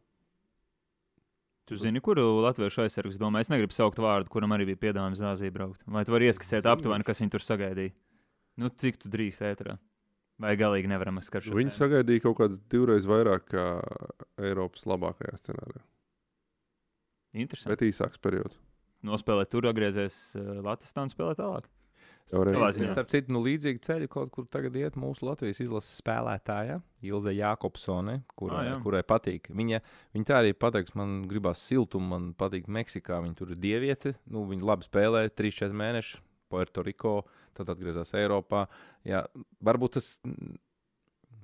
[1.70, 3.40] Tu zini, kuru latviešu aizsargus domā?
[3.40, 5.86] Es negribu saukt vārdu, kuram arī bija piedāvājums uz Āziju braukt.
[5.88, 7.94] Vai tu vari ieskicēt aptuveni, kas viņu tur sagaidīja?
[8.60, 9.78] Nu, cik tu drīkst ētrā?
[10.42, 11.54] Vai galīgi nevaram skatīt?
[11.56, 13.66] Viņi sagaidīja kaut kādas divreiz vairāk kā
[14.42, 15.84] Eiropas labākajā scenārijā.
[17.46, 17.72] Interesanti.
[17.72, 18.60] Bet īsāks periods.
[19.08, 21.70] Nospēlēt tur, atgriezies uh, Latvijas un spēlēt tālāk.
[22.30, 28.22] Starp citu, nu, līdzīgi ceļi kaut kur tagad iet mūsu Latvijas izlases spēlētāja, Ilze Jākopsone,
[28.40, 28.80] kurai, ah, jā.
[28.86, 29.50] kurai patīk.
[29.58, 29.82] Viņa,
[30.16, 33.20] viņa tā arī pateiks, man gribās siltumu, man patīk Meksikā.
[33.26, 37.16] Viņa tur ir dieviete, nu, viņa labi spēlē 3-4 mēnešus, Puerto Rico,
[37.58, 38.66] tad atgriezās Eiropā.
[39.08, 39.24] Jā,
[39.64, 40.14] varbūt tas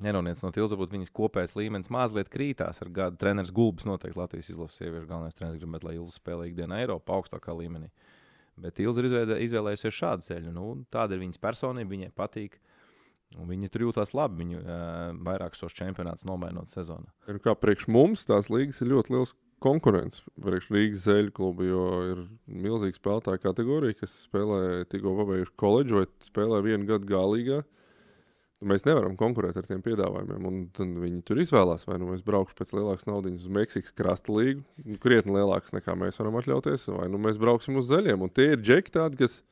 [0.03, 3.19] nenoniec no Tilza, bet viņas kopējais līmenis mazliet krītās ar gadu.
[3.19, 7.55] Treneris Gulbis noteikti Latvijas izlases sieviešu galvenais treneris gribētu, lai Ilza spēlē ikdienā Eiropā augstākā
[7.57, 7.89] līmenī.
[7.89, 8.13] Uh,
[8.61, 10.53] Bet Ilza ir izvēlējusies šādu ceļu.
[10.55, 12.57] Nu, tāda ir viņas personība, viņai patīk.
[13.37, 14.41] Viņi tur jūtas labi.
[14.43, 14.77] Viņu uh,
[15.27, 17.11] vairākus tos čempionātus nomainot sezonā.
[17.29, 20.23] Ir kā priekš mums tās līgas ir ļoti liels konkurence.
[20.41, 26.07] Priekš Rīgas zeļu klubu, jo ir milzīga spēlētāja kategorija, kas spēlē tikko pabeiguši koledžu vai
[26.25, 27.63] spēlē vienu gadu galīgā.
[27.63, 27.76] Uh,
[28.65, 30.45] Mēs nevaram konkurēt ar tiem piedāvājumiem.
[30.73, 34.63] Tad viņi tur izvēlās, vai nu mēs brauksim pēc lielākas naudas uz Meksikas krasta līgu,
[35.03, 38.25] krietni lielākas nekā mēs varam atļauties, vai nu mēs brauksim uz zaļiem.
[38.25, 39.43] Un tie ir džeki tādi, kas,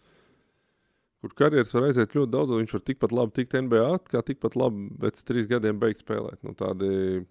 [1.22, 4.58] kur karjeras var aiziet ļoti daudz, un viņš var tikpat labi tikt NBA, kā tikpat
[4.58, 6.42] labi pēc trīs gadiem beigt spēlēt.
[6.42, 7.22] Nu, tādi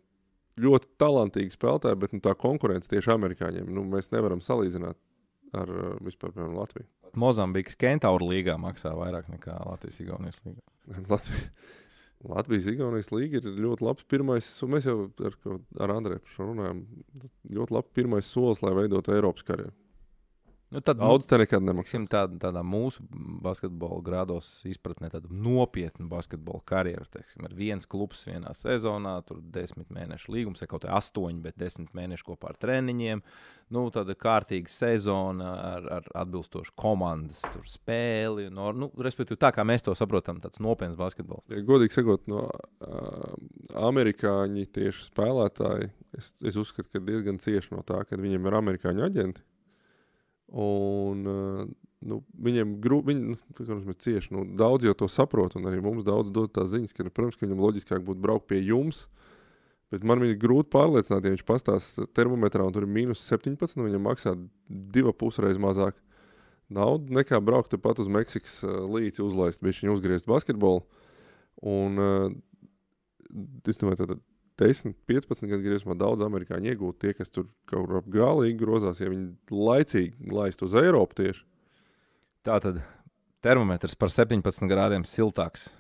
[0.63, 5.01] ļoti talantīgi spēlētāji, bet nu, tā konkurence tieši amerikāņiem nu, mēs nevaram salīdzināt
[5.59, 5.75] ar
[6.07, 6.87] vispār, piemēram, Latviju.
[7.21, 10.63] Mozambikas Kentauru līgā maksā vairāk nekā Latvijas-Igaunijas līgā.
[11.13, 11.47] Latvijas,
[12.25, 14.99] Latvijas-Igaunijas līga ir ļoti labs pirmais, un mēs jau
[15.29, 15.39] ar,
[15.85, 15.95] ar
[16.33, 16.85] šo runājam,
[17.59, 19.75] ļoti labs pirmais solis, lai veidotu Eiropas karjeru.
[20.75, 22.01] Nu, tad, Daudz te nekad nemaksā.
[22.11, 23.05] Tāda, tādā mūsu
[23.45, 27.07] basketbola grādos izpratnē, tāda nopietna basketbola karjera.
[27.15, 31.61] Teiksim, ar viens klubs vienā sezonā, tur desmit mēnešu līgums, vai kaut kā astoņi, bet
[31.63, 33.23] desmit mēneši kopā ar treniņiem.
[33.75, 38.51] Nu, tāda kārtīga sezona ar, ar atbilstošu komandas spēli.
[38.51, 41.47] No, nu, respektīvi, tā kā mēs to saprotam, tāds nopietns basketbols.
[41.55, 43.33] Ja, godīgi sakot, no uh,
[43.87, 49.11] amerikāņi tieši spēlētāji, es, es uzskatu, ka diezgan cieši no tā, ka viņiem ir amerikāņu
[49.13, 49.47] aģenti
[50.55, 51.65] Un, uh,
[52.07, 56.31] nu, viņiem grūti, viņi, nu, cieši, nu, daudz jau to saprot, un arī mums daudz
[56.35, 59.07] dod tās ziņas, ka, nu, protams, ka viņam loģiskāk būtu braukt pie jums,
[59.95, 63.87] Bet man viņa grūti pārliecināt, ja viņš pastāsta termometrā un tur ir mīnus 17, un
[63.87, 64.33] viņam maksā
[64.67, 66.01] divu pusreiz mazāk
[66.73, 70.83] naudu nekā braukt tepat uz Meksikas uh, līci uzlaist, bija viņa uzgriezt basketbolu.
[71.63, 72.27] Un uh,
[73.71, 74.17] es domāju, tad
[74.61, 79.01] 10, 15 gadu griezumā daudz amerikāņu iegūt tie, kas tur kaut kur ap galīgi grozās,
[79.03, 81.43] ja viņi laicīgi laist uz Eiropu tieši.
[82.47, 82.83] Tā tad
[83.45, 85.73] termometrs par 17 grādiem siltāks.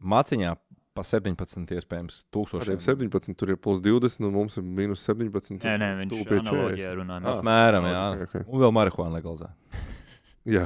[0.00, 0.54] Maciņā
[0.96, 2.80] pa 17, iespējams, Tādiem tūkstošiem.
[2.82, 5.58] 17, tur ir plus 20, un mums ir minus 17.
[5.62, 7.24] Nē, nē, viņš pie analoģijā runāja.
[7.24, 7.36] Ah.
[7.38, 8.06] Apmēram, jā.
[8.14, 8.48] Ok, ok.
[8.48, 9.52] Un vēl marihuāna legalizē.
[10.54, 10.64] Jā,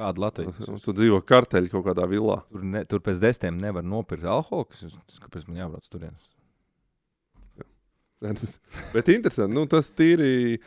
[0.00, 0.66] Kāda Latvijas?
[0.68, 2.40] un tu dzīvo karteļi kaut kādā villā.
[2.50, 4.66] Tur, ne, tur pēc desmitiem nevar nopirkt alkoholu.
[4.72, 6.39] kas Kāpēc man jābrauc turienes?
[8.94, 10.60] Bet interesanti, nu, tas tīri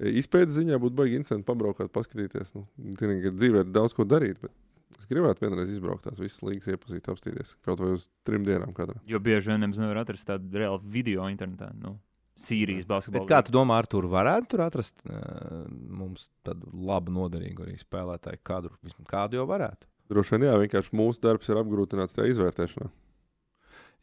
[0.00, 2.54] izpētes ziņā būtu baigi interesanti pabraukāt, paskatīties.
[2.56, 2.66] Nu,
[2.98, 4.54] tīri, ka dzīvē ir daudz ko darīt, bet
[5.00, 8.96] es gribētu vienreiz izbraukt tās visas līgas, iepazīt, apstīties kaut vai uz trim dienām katrā.
[9.08, 11.70] Jo bieži vien nemaz nevar atrast tādu reālu video internetā.
[11.76, 11.98] Nu,
[12.40, 13.28] Sīrijas Bet basketbolu.
[13.28, 18.40] kā tu domā, ar tur varētu tur atrast uh, mums tādu labu, noderīgu arī spēlētāju
[18.46, 18.78] kadru?
[18.86, 19.88] Vismaz kādu jau varētu.
[20.10, 22.88] Droši vien, jā, vienkārši mūsu darbs ir apgrūtināts tajā izvērtēšanā.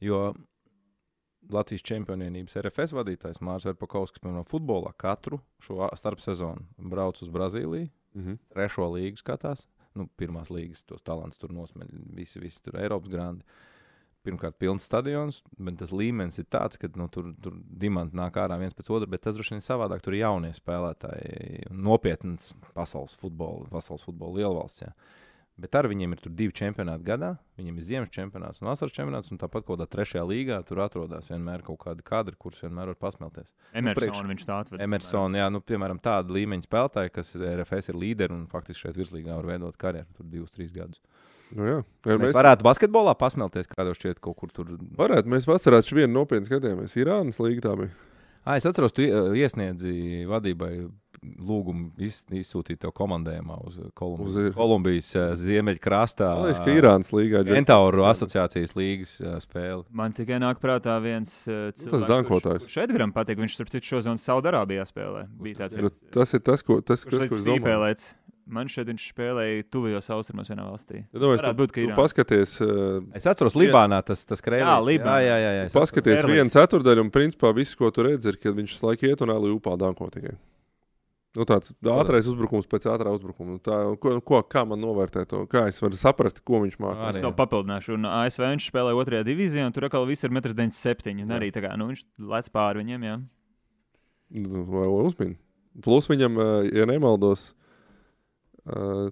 [0.05, 0.21] Jo
[1.53, 8.33] Latvijas čempionības RFS vadītājs Mārcis Kalniņš, piemēram, futbolā katru šo starpsezonu brauc uz Brazīliju, Mhm.
[8.53, 9.67] trešo līgu skatās.
[9.95, 11.87] Nu, pirmās līgas tos talantus tur nosmeļ.
[12.13, 13.43] Visi, visi tur Eiropas grandi.
[14.25, 18.57] Pirmkārt, pilns stadions, bet tas līmenis ir tāds, ka nu, tur, tur diamanti nāk ārā
[18.59, 20.01] viens pēc otra, bet tas droši vien ir savādāk.
[20.03, 24.81] Tur ir jaunie spēlētāji, nopietns pasaules futbola, pasaules futbola lielvalsts.
[24.83, 24.91] Jā.
[25.57, 27.31] Bet ar viņiem ir tur divi čempionāti gadā.
[27.57, 31.31] Viņiem ir ziemas čempionāts un vasaras čempionāts, un tāpat kaut kādā trešajā līgā tur atrodas
[31.31, 33.49] vienmēr kaut kādi kadri, kurus vienmēr var pasmelties.
[33.73, 34.83] Emersona priekš- viņš tā atveda.
[34.85, 38.95] Emersona, jā, nu, piemēram, tāda līmeņa spēlētāja, kas ir RFS ir līderi un faktiski šeit
[39.01, 41.01] virslīgā var veidot karjeru tur divus, trīs gadus.
[41.55, 44.65] Nu, jā, Mēs, mēs varētu basketbolā pasmelties, kādā šķiet kaut kur tur.
[44.99, 45.25] varētu.
[45.25, 46.93] Mēs vasarā vienu nopietnu skatījāmies.
[47.01, 47.89] Irānas līga tā bija.
[48.45, 50.89] Ah, es atceros, tu ie- iesniedzi vadībai
[51.23, 56.27] lūgumu iz, izsūtīt to komandējumā uz Kolumbijas, Uz- uz Kolumbijas uh, ziemeļkrastā.
[56.37, 59.83] Man liekas, ka Irānas līgā ir Entauru asociācijas līgas uh, spēle.
[59.91, 62.67] Man tikai nāk prātā viens uh, cilvēks, dankotājs.
[62.67, 63.41] kurš Edgars patīk.
[63.41, 65.25] Viņš starp citu šodien Saudārābijā spēlē.
[65.41, 68.07] Bija tāds Nu, tas ir tas, ko, tas, kurš tas, ko līdz es domāju.
[68.47, 71.01] Man šeit viņš spēlēja tuvajos austrumos vienā valstī.
[71.11, 74.63] Ja domāju, tu, būt, ka tu paskaties, uh, Es atceros, Libānā tas, tas krēsls.
[74.63, 75.17] Jā, Libānā.
[75.25, 76.37] Jā, jā, jā, es paskaties Erlings.
[76.37, 79.51] vienu ceturdaļu, un principā viss, ko tu redzi, ir, kad viņš laiku iet un ēlī
[79.51, 80.37] upā danko tikai.
[81.37, 83.57] Nu, tāds ātrais uzbrukums pēc ātrā uzbrukuma.
[83.57, 85.43] Nu, tā, ko, ko, kā man novērtēt to?
[85.51, 87.11] Kā es varu saprast, ko viņš māca?
[87.11, 87.29] Es jā.
[87.37, 91.21] papildināšu, un ASV viņš spēlē otrajā divīzijā, un tur atkal viss ir 1,97 m.
[91.27, 91.37] Un Jā.
[91.37, 92.01] arī tā kā nu, viņš
[92.33, 93.05] lec pāri viņiem.
[93.05, 93.19] Jā.
[94.41, 95.37] Nu, Vai uzmini?
[95.85, 97.51] Plus viņam, ā, ja nemaldos,
[98.65, 99.09] ā,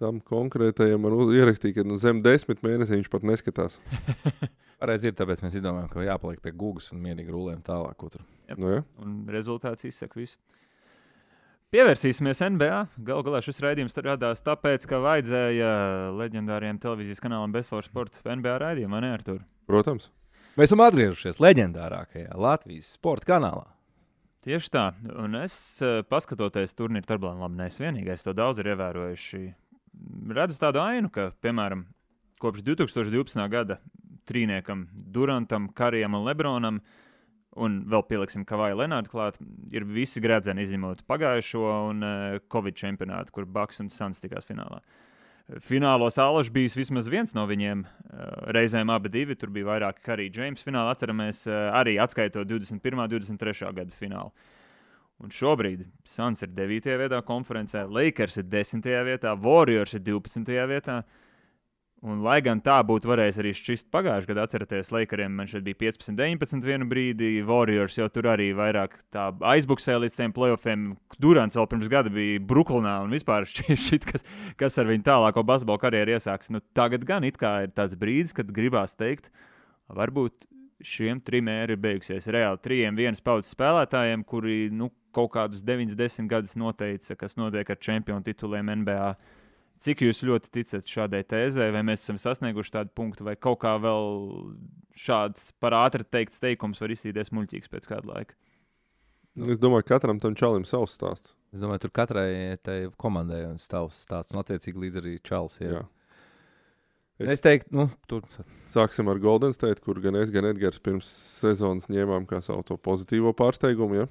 [0.00, 3.76] tam konkrētajam man ierakstīja, ka nu, zem desmit mēnešiem viņš pat neskatās.
[4.80, 8.08] Pareizi ir, tāpēc mēs domājam, ka jāpaliek pie Google un mierīgi rulējam tālāk.
[8.56, 8.84] Nu, ja?
[9.04, 10.40] Un rezultāts izsaka visu.
[11.74, 12.76] Pievērsīsimies NBA.
[13.08, 15.70] Galu galā šis raidījums radās tāpēc, ka vajadzēja
[16.14, 19.40] leģendāriem televīzijas kanālam Best for Sport NBA raidījumu, vai ne, Artur?
[19.66, 20.12] Protams.
[20.54, 23.66] Mēs esam atgriežušies leģendārākajā Latvijas sporta kanālā.
[24.46, 24.84] Tieši tā.
[25.18, 29.42] Un es, eh, paskatoties turnīru tabulā, labi, neesmu vienīgais, to daudz ir ievērojuši.
[30.38, 31.82] Redzu tādu ainu, ka, piemēram,
[32.38, 33.48] kopš 2012.
[33.50, 33.80] gada
[34.30, 36.80] trīniekam, Durantam, Karijam un Lebronam,
[37.56, 39.40] un vēl pieliksim Kavaju Lenārdu klāt,
[39.72, 44.82] ir visi grēdzeni izņemot pagājušo un uh, Covid čempionātu, kur Baks un Suns tikās finālā.
[45.62, 47.84] Finālos Alašs bija vismaz viens no viņiem.
[47.86, 49.36] eh, Reizēm abi divi.
[49.38, 50.90] Tur bija vairāk arī Džeims finālā.
[50.90, 52.98] Atceramies, eh, arī atskaitot 21.
[52.98, 53.72] un 23.
[53.72, 54.32] gada finālu.
[55.22, 56.98] Un šobrīd Suns ir 9.
[56.98, 58.82] vietā konferencē, Lakers ir 10.
[59.06, 60.66] vietā, Warriors ir 12.
[60.66, 61.04] vietā.
[62.04, 65.78] Un, lai gan tā būtu varējis arī šķist pagājušajā gadā, atcerieties, Lakeriem man šeit bija
[65.80, 70.84] 15, 19 vienu brīdi, Warriors jau tur arī vairāk aizbuksēja līdz tiem playoffiem.
[71.24, 74.26] Durants vēl pirms gada bija Brooklynā un vispār šķiet, kas,
[74.60, 76.52] kas ar viņu tālāko basketbalu karjeru iesāks.
[76.52, 79.32] Nu, tagad gan ir tāds brīdis, kad gribās teikt,
[79.88, 80.44] varbūt
[80.84, 82.28] šiem trim ēri ir beigusies.
[82.28, 87.80] Reāli trijiem vienas paudzes spēlētājiem, kuri nu, kaut kādus 90 gadus noteica, kas notiek ar
[87.80, 89.10] čempionu tituliem NBA.
[89.84, 93.74] Cik jūs ļoti ticat šādai tēzē, vai mēs esam sasnieguši tādu punktu, vai kaut kā
[93.82, 94.06] vēl
[94.96, 98.38] šāds par ātri teikts teikums var izsīties muļķīgs pēc kāda laika?
[99.36, 101.34] Es domāju, ka katram tam čalim savs stāsts.
[101.52, 105.58] Es domāju, tur katrai tai komandai ir savs stāsts, un attiecīgi līdz arī Čāls.
[105.60, 105.84] Jā.
[107.18, 108.24] Es, Es- es teiktu, nu, tur
[108.68, 112.76] Sāksim ar Golden State, kur gan es, gan Edgars pirms sezonas ņēmām kā savu to
[112.76, 114.02] pozitīvo pārsteigumu.
[114.02, 114.06] Ja?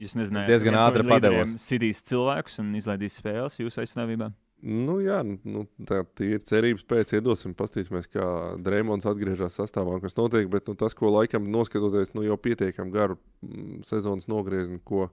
[0.00, 1.54] Jūs nezināt, diezgan ātri padevos.
[1.60, 4.32] Sidīs cilvēkus un izlaidīs spēles jūsu aizstāvībā.
[4.60, 7.14] Nu, jā, nu, tā ir cerības pēc.
[7.16, 8.26] Iedosim, paskatīsimies, kā
[8.60, 10.50] Dreamlands atgriežas sastāvā un kas notiek.
[10.52, 15.08] Bet nu, tas, ko laikam noskatoties, nu, jau pietiekami garu mm, sezonas nogriezni, ko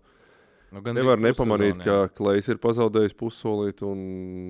[0.67, 2.15] Nu, nevar nepamanīt, pussezonu, ka.
[2.17, 4.01] Klais ir pazaudējis pussolīti, un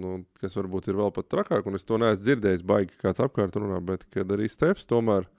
[0.01, 1.69] nu, kas varbūt ir vēl pat trakāk.
[1.69, 5.29] Un es to neesmu dzirdējis, baigi kāds apkārt runā, bet kad arī Stefs tomēr.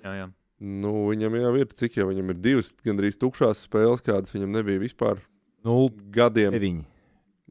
[0.00, 0.30] Jā, jā.
[0.56, 4.80] Nu, viņam jau ir, cik jau viņam ir divas gandrīz tukšās spēles, kādas viņam nebija
[4.80, 5.20] vispār
[5.68, 6.56] 0, gadiem.
[6.56, 6.95] 9.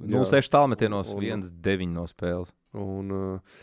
[0.02, 0.20] Jā.
[0.20, 2.52] 0,6 tālmetienos, Un- 1, 9 no spēles.
[2.76, 3.62] Un, uh,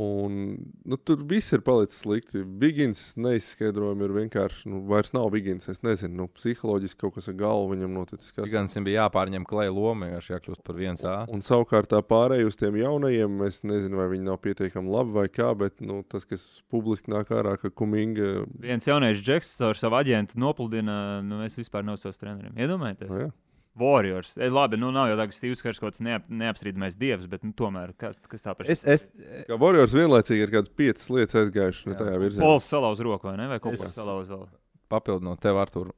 [0.00, 0.56] un,
[0.88, 2.40] nu, tur viss ir palicis slikti.
[2.42, 5.68] Vigins neizskaidrojumi ir vienkārši, nu, vairs nav Vigins.
[5.70, 8.32] Es nezinu, nu, psiholoģiski kaut kas ar galvu viņam noticis.
[8.34, 8.48] Kas...
[8.50, 11.14] Gan viņam bija jāpārņem klēja loma, vienkārši jākļūst par 1A.
[11.36, 15.28] Un savukārt tā pārējai uz tiem jaunajiem, es nezinu, vai viņi nav pietiekami labi vai
[15.30, 18.48] kā, bet nu, tas, kas publiski nāk ārā, ka Kuminga.
[18.64, 22.56] Viens jaunais džeks ar savu aģentu nopludina, nu, es vispār nav savs trenerim.
[22.58, 23.32] Iedomājieties, Nu, jā.
[23.80, 24.36] Warriors.
[24.38, 27.42] E, labi, nu nav jau tā, ka Steve's Kers kaut kāds neap, neapstrīdamais dievs, bet
[27.46, 29.08] nu, tomēr kas, kas tā par Es, es,
[29.48, 31.96] Kā Warriors vienlaicīgi ir kādas piecas lietas aizgājušas Jā.
[32.02, 32.46] tajā virzienā.
[32.46, 33.48] Pols salauz roku, vai ne?
[33.50, 34.46] Vai kaut kas salauz vēl?
[34.94, 35.92] papildinot tev, Artur.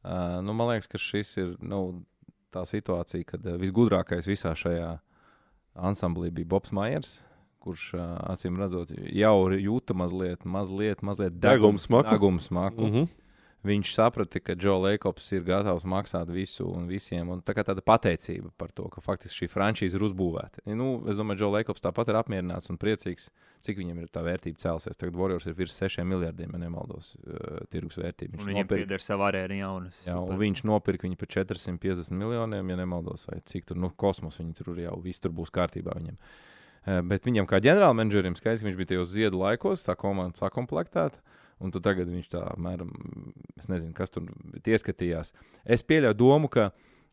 [0.00, 1.80] Uh, nu, man liekas, ka šis ir nu,
[2.54, 4.94] tā situācija, kad uh, visgudrākais visā šajā
[5.90, 7.18] ansamblī bija Bobs Maiers.
[7.60, 12.14] Kurš uh, acīm redzot, jau jūta mazliet, mazliet, mazliet Degums smaku.
[12.14, 12.86] Degums smaku.
[12.86, 13.10] Mm -hmm.
[13.60, 17.28] Viņš saprata, ka Džo Leikops ir gatavs maksāt visu un visiem.
[17.28, 20.64] Un tā kā tāda pateicība par to, ka faktiski šī frančīze ir uzbūvēta.
[20.72, 23.28] Nu, es domāju, ka Džo Leikops tāpat ir apmierināts un priecīgs,
[23.60, 24.96] cik viņam ir tā vērtība cēlusies.
[24.96, 28.38] Tagad Warriors ir virs 6 miljardiem, ja nemaldos, uh, tirgus vērtība.
[28.38, 29.98] Viņš viņam nopirka, pieder savu arēnu jaunas.
[30.06, 34.40] jā, un viņš nopirka viņu par 450 miljoniem, ja nemaldos, vai cik tur, nu, kosmos
[34.40, 36.16] viņi tur jau viss tur būs kārtībā viņam.
[36.80, 41.20] Uh, bet viņam kā ģenerālmenedžerim skaidrs, ka viņš bija tajos ziedu laikos, tā komanda sakomplektēta.
[41.60, 42.92] Un tagad viņš tā apmēram,
[43.60, 44.30] es nezinu, kas tur
[44.64, 45.34] ieskatījās.
[45.68, 46.70] Es pieļauju domu, ka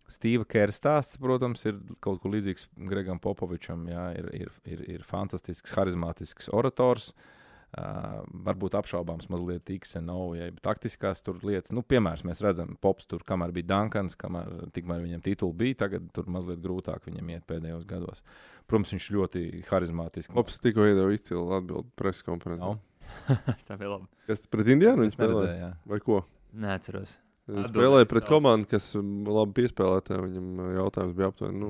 [0.07, 3.83] Stīva Kēra stāsts, protams, ir kaut kur līdzīgs Gregam Popovičam.
[3.91, 7.11] Jā, ir, ir, ir, ir fantastisks, harizmātisks orators.
[7.11, 11.73] Uh, varbūt apšaubāms mazliet XNO, ja taktiskās lietas.
[11.75, 16.07] Nu, piemēram, mēs redzam, Pops tur, kamēr bija Dunkans, kamēr tikmēr viņam tituli bija, tagad
[16.15, 18.23] tur mazliet grūtāk viņam iet pēdējos gados.
[18.71, 20.35] Protams, viņš ļoti harizmātisks.
[20.39, 22.63] Ops tikko iedeva izcilu atbildi preses konferencē.
[22.63, 22.79] Nav.
[23.67, 24.09] Tā bija labi.
[24.29, 25.71] Kas pret Indiānu Es viņš spēlēja?
[25.87, 26.21] Vai ko?
[26.57, 27.15] Neatceros.
[27.47, 28.31] Viņš spēlēja pret savs.
[28.33, 30.19] komandu, kas labi piespēlēja.
[30.25, 31.69] Viņam jautājums bija aptuveni, nu,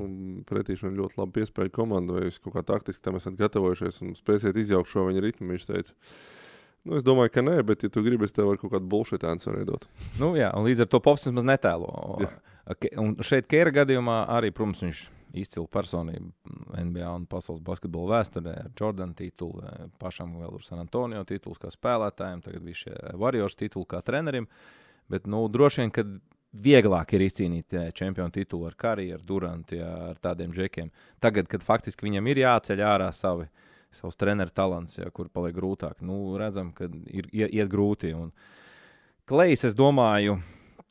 [0.49, 4.57] pretīšana ļoti labi piespēja komandu, vai jūs kaut kā taktiski tam esat gatavojušies un spēsiet
[4.57, 5.51] izjaukt šo viņa ritmu.
[5.53, 5.93] Viņš teica,
[6.81, 9.27] nu, es domāju, ka nē, bet, ja tu gribi, es tev varu kaut kādu bullshit
[9.29, 9.85] answeru iedot.
[10.17, 11.93] Nu, jā, un līdz ar to Pops vismaz netēlo.
[12.25, 12.33] Jā.
[12.99, 15.05] Un šeit, Kēra gadījumā, arī, protams, viņš
[15.41, 16.31] izcila personība
[16.83, 21.55] NBA un pasaules basketbola vēsturē ar Jordana titulu, eh, pašam vēl ar San Antonio titulu
[21.61, 24.47] kā spēlētājiem, tagad bija šie Warriors tituli kā trenerim.
[25.07, 26.03] Bet, nu, droši vien, ka
[26.53, 30.91] vieglāk ir izcīnīt eh, čempionu titulu ar Kariju, ar Durantu, ar tādiem džekiem.
[31.23, 33.47] Tagad, kad faktiski viņam ir jāceļ ārā savi,
[33.91, 38.13] savs treneru talants, jā, kur paliek grūtāk, nu, redzam, ka ir iet, iet grūti.
[38.15, 38.31] Un
[39.27, 40.37] Klejs, es domāju,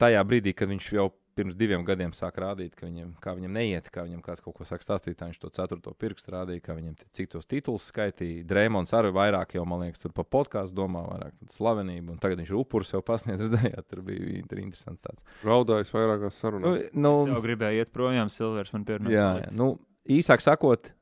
[0.01, 3.91] tajā brīdī, kad viņš jau pirms diviem gadiem sāk rādīt, ka viņam, kā viņam neiet,
[3.93, 6.95] kā viņam kāds kaut ko saka stāstīt, tā viņš to ceturto pirkstu rādīja, kā viņam
[6.97, 8.47] t- cik tos titulus skaitīja.
[8.49, 12.41] Drēmons arī vairāk jau, man liekas, tur pa podkāstu domā, vairāk tāda slavenība, un tagad
[12.41, 15.25] viņš ir upuris jau pasniedz, redzējāt, tur bija inter- interesants tāds.
[15.45, 16.91] Raudājis vairākās Nu, sarunās.
[16.97, 19.15] nu, Es jau gribēju iet projām, Silvers man pierunāja.
[19.21, 19.71] jā, jā, nu,
[20.09, 20.93] īsāk sakot,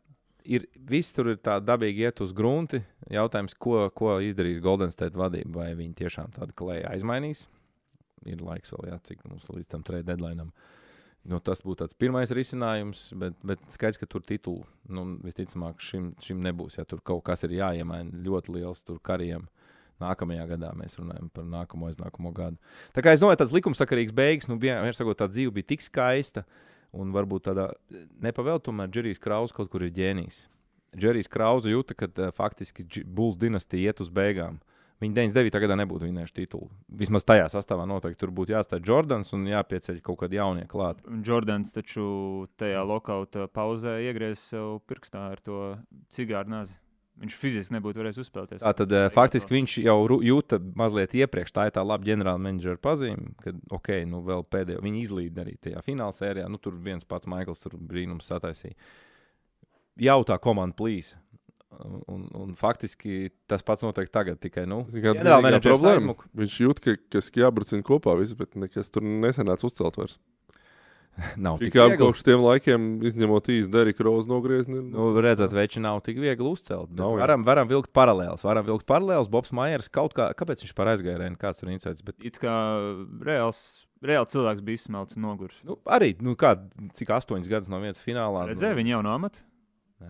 [0.45, 2.83] ir, viss tur ir tā dabīgi iet uz grunti.
[3.13, 7.47] Jautājums, ko, ko izdarīs Golden State vadība, vai viņi tiešām tādu klēju aizmainīs.
[8.31, 10.49] Ir laiks vēl, jā, cik mums līdz tam trade deadline.
[11.25, 16.11] Nu, tas būtu tāds pirmais risinājums, bet, bet skaidrs, ka tur titulu nu, visticamāk šim,
[16.21, 16.77] šim nebūs.
[16.77, 19.47] Ja tur kaut kas ir jāiemaina ļoti liels tur kariem.
[20.03, 22.59] Nākamajā gadā mēs runājam par nākamo aiznākamo gadu.
[22.93, 26.45] Tā kā es domāju, tāds likumsakarīgs beigas, nu, vienmēr sakot, tā dzīve bija tik skaista.
[26.95, 27.71] Un varbūt tādā
[28.23, 30.45] nepavēl, tomēr Džerijs Krauss kaut kur ir ģēnijs.
[30.95, 34.61] Džerijs Krauss jūta, ka uh, faktiski Bulls dinastija iet uz beigām.
[35.05, 35.61] Viņi 99.
[35.67, 36.71] gadā nebūtu vinējuši titulu.
[37.01, 41.03] Vismaz tajā sastāvā noteikti tur būtu jāstāj Jordans un jāpieceļ kaut kādi jaunie klāt.
[41.27, 42.07] Jordans taču
[42.61, 45.61] tajā lokauta pauzē iegriez sev pirkstā ar to
[46.15, 46.79] cigāru nāzi.
[47.23, 48.63] Viņš fiziski nebūtu varējis uzspēlēties.
[48.65, 51.53] Tā tad uh, faktiski viņš jau jūta mazliet iepriekš.
[51.55, 55.55] Tā ir tā laba ģenerāla menedžera pazīme, ka, ok, nu vēl pēdējo viņi izlīd arī
[55.63, 56.49] tajā fināla sērijā.
[56.51, 58.75] Nu, tur viens pats Maikls tur brīnums sataisīja.
[60.03, 61.13] Jau tā komanda plīs.
[62.11, 65.97] Un, un, faktiski tas pats notiek tagad, tikai nu, menedžers problēma?
[66.01, 66.29] aizmuka.
[66.39, 70.19] Viņš jūt, ka kas jābraucina kopā, viss, bet nekas tur nesenāca uzcelt vairs.
[71.39, 72.01] nav tik Tikai viegli.
[72.01, 74.81] kopš tiem laikiem, izņemot īstu Derika Rozu nogriezni.
[74.83, 76.91] Nu, redzat, veči nav tik viegli uzcelt.
[76.99, 78.43] Nav, varam, varam vilkt paralēlus.
[78.47, 79.31] Varam vilkt paralēlus.
[79.31, 82.03] Bobs Maiers kaut kā, kāpēc viņš par aizgājienu, kāds tur iniciēts.
[82.03, 82.55] Bet, It kā
[83.23, 85.61] reāls, reāls cilvēks bija izsmelts un nogurs.
[85.63, 86.57] nu, arī, nu, kā,
[86.99, 88.49] cik astoņas gadus no vienas finālā.
[88.51, 89.39] Redzēju, nu, viņa jau no amata.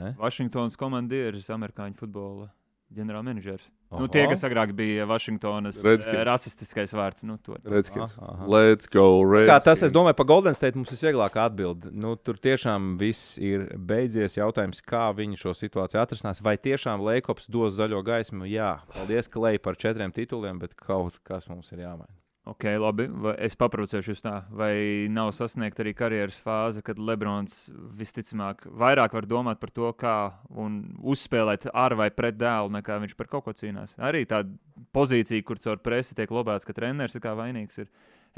[0.00, 0.14] Nē?
[0.20, 2.50] Vašingtonas komandieris, amerikāņu futbola
[2.94, 3.64] ģenerālmenedžers.
[3.94, 6.24] Nu, tie, kas agrāk bija Vašingtonas Redskins.
[6.26, 7.22] rasistiskais vārds.
[7.26, 7.54] Nu, to.
[7.62, 8.16] Redskins.
[8.18, 8.48] Aha.
[8.50, 9.52] Let's go, Redskins.
[9.52, 11.86] Kā tas, es domāju, par Golden State mums visvieglāk atbild.
[11.94, 14.38] Nu, tur tiešām viss ir beidzies.
[14.40, 16.42] Jautājums, kā viņi šo situāciju atrisinās.
[16.42, 18.50] Vai tiešām Leikops dos zaļo gaismu?
[18.50, 22.10] Jā, paldies, Klei, par četriem tituliem, bet kaut kas mums ir jāmaina.
[22.44, 23.06] Ok, labi.
[23.08, 24.34] Vai es paprocēšu jūs tā.
[24.52, 24.74] Vai
[25.12, 30.16] nav sasniegta arī karjeras fāze, kad Lebrons visticamāk vairāk var domāt par to, kā
[30.52, 33.96] un uzspēlēt ar vai pret dēlu, nekā viņš par kaut ko cīnās.
[33.96, 34.52] Arī tāda
[34.92, 37.80] pozīcija, kur caur presi tiek lobēts, ka treneris ir kā vainīgs.
[37.80, 37.88] Ir.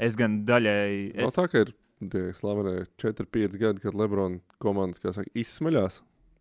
[0.07, 1.11] Es gan daļēji.
[1.25, 5.99] Es, tā, ka ir tie slavenie 4-5 gadi, kad Lebrona komandas saka, izsmeļās.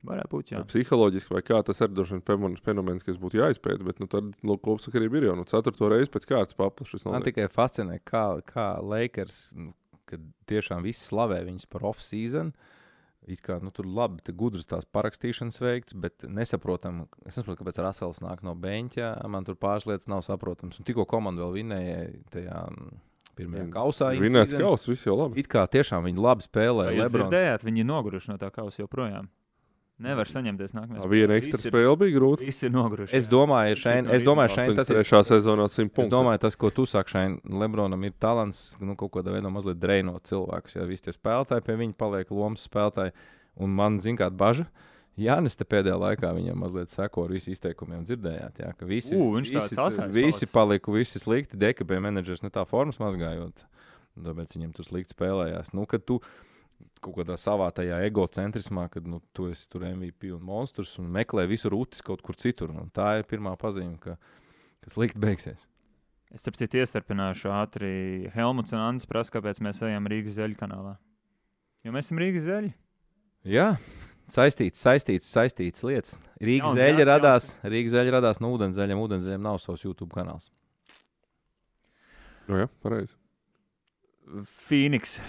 [0.08, 0.60] Varētu būt, jā.
[0.62, 2.22] Vai Psiholoģiski, vai kā tas ir vien
[2.64, 3.84] fenomens- kas būtu jāizpēta.
[3.84, 7.10] Bet nu, tad nu, kopsakarība ir jau nu, ceturto reizi pēc kārtas paplašināts.
[7.10, 9.74] Man tikai fascinē, kā, kā Lakers, nu,
[10.06, 12.52] kad tiešām viss slavē viņus par off-season.
[13.26, 17.80] It kā nu, tur labi, te gudrs tās parakstīšanas veikts, bet nesaprotam, es nesaprotu, kāpēc
[17.82, 19.08] Rasels nāk no beņķa.
[19.32, 20.78] Man tur pāris lietas nav saprotams.
[20.78, 21.96] Un tikko komanda vēl vinēja
[22.30, 22.92] tajā mm,
[23.40, 24.12] pirmajā kausā.
[24.14, 25.42] in Vinēts kauss, viss jau labi.
[25.42, 26.86] It kā tiešām viņi labi spēlē.
[26.92, 29.26] Vai jūs dzirdējāt, viņi ir noguruši no tā kausa joprojām.
[29.96, 32.44] Nevar saņemties nākamajā Tā viena ekstra spēle bija grūta.
[32.44, 33.14] Visi ir noguruši.
[33.16, 34.98] Es domāju, no es domāju, šeit tas ir.
[35.00, 35.22] 83.
[35.30, 36.10] sezonā 100 Es punktus.
[36.12, 40.28] domāju, tas, ko tu saki, šeit Lebronam ir talants, nu, kaut kādā veidā mazliet drēnot
[40.28, 40.76] cilvēkus.
[40.76, 43.14] Ja visi tie spēlētāji pie viņa paliek lomas spēlētāji,
[43.64, 44.68] un man zina, kāda bažas.
[45.16, 48.02] Jānis te pēdējā laikā viņam mazliet seko ar visu izteikumiem.
[48.04, 51.56] Dzirdējāt, jā, ka visi, Ū, viņš tāds visi, visi palika, visi slikti.
[51.56, 53.64] DKB menedžers ne tā formas mazgājot.
[54.28, 55.72] Tāpēc viņam tur slikti spēlējās.
[55.72, 56.20] Nu, kad tu
[57.04, 61.46] kaut kādā savā tajā egocentrismā, kad nu, tu esi tur MVP un monstrs un meklē
[61.50, 62.72] visu rūtis kaut kur citur.
[62.74, 64.16] Un tā ir pirmā pazīme, ka,
[64.84, 65.68] ka slikti beigsies.
[66.34, 67.90] Es tam citu iestarpināšu ātri.
[68.34, 70.96] Helmuts un Anna prasa, kāpēc mēs ejam Rīgas zeļu kanālā.
[71.86, 72.72] Jo mēs esam Rīgas zeļi.
[73.46, 73.68] Jā,
[74.32, 76.16] saistīts, saistīts, saistīts lietas.
[76.42, 79.02] Rīgas Jauns zeļa gads, radās, Rīgas zeļa radās no ūdenzēļiem.
[79.06, 80.50] Ūdenzēļiem nav savs YouTube kanāls.
[82.50, 83.14] Nu, jā, pareizi.
[84.66, 85.20] Phoenix.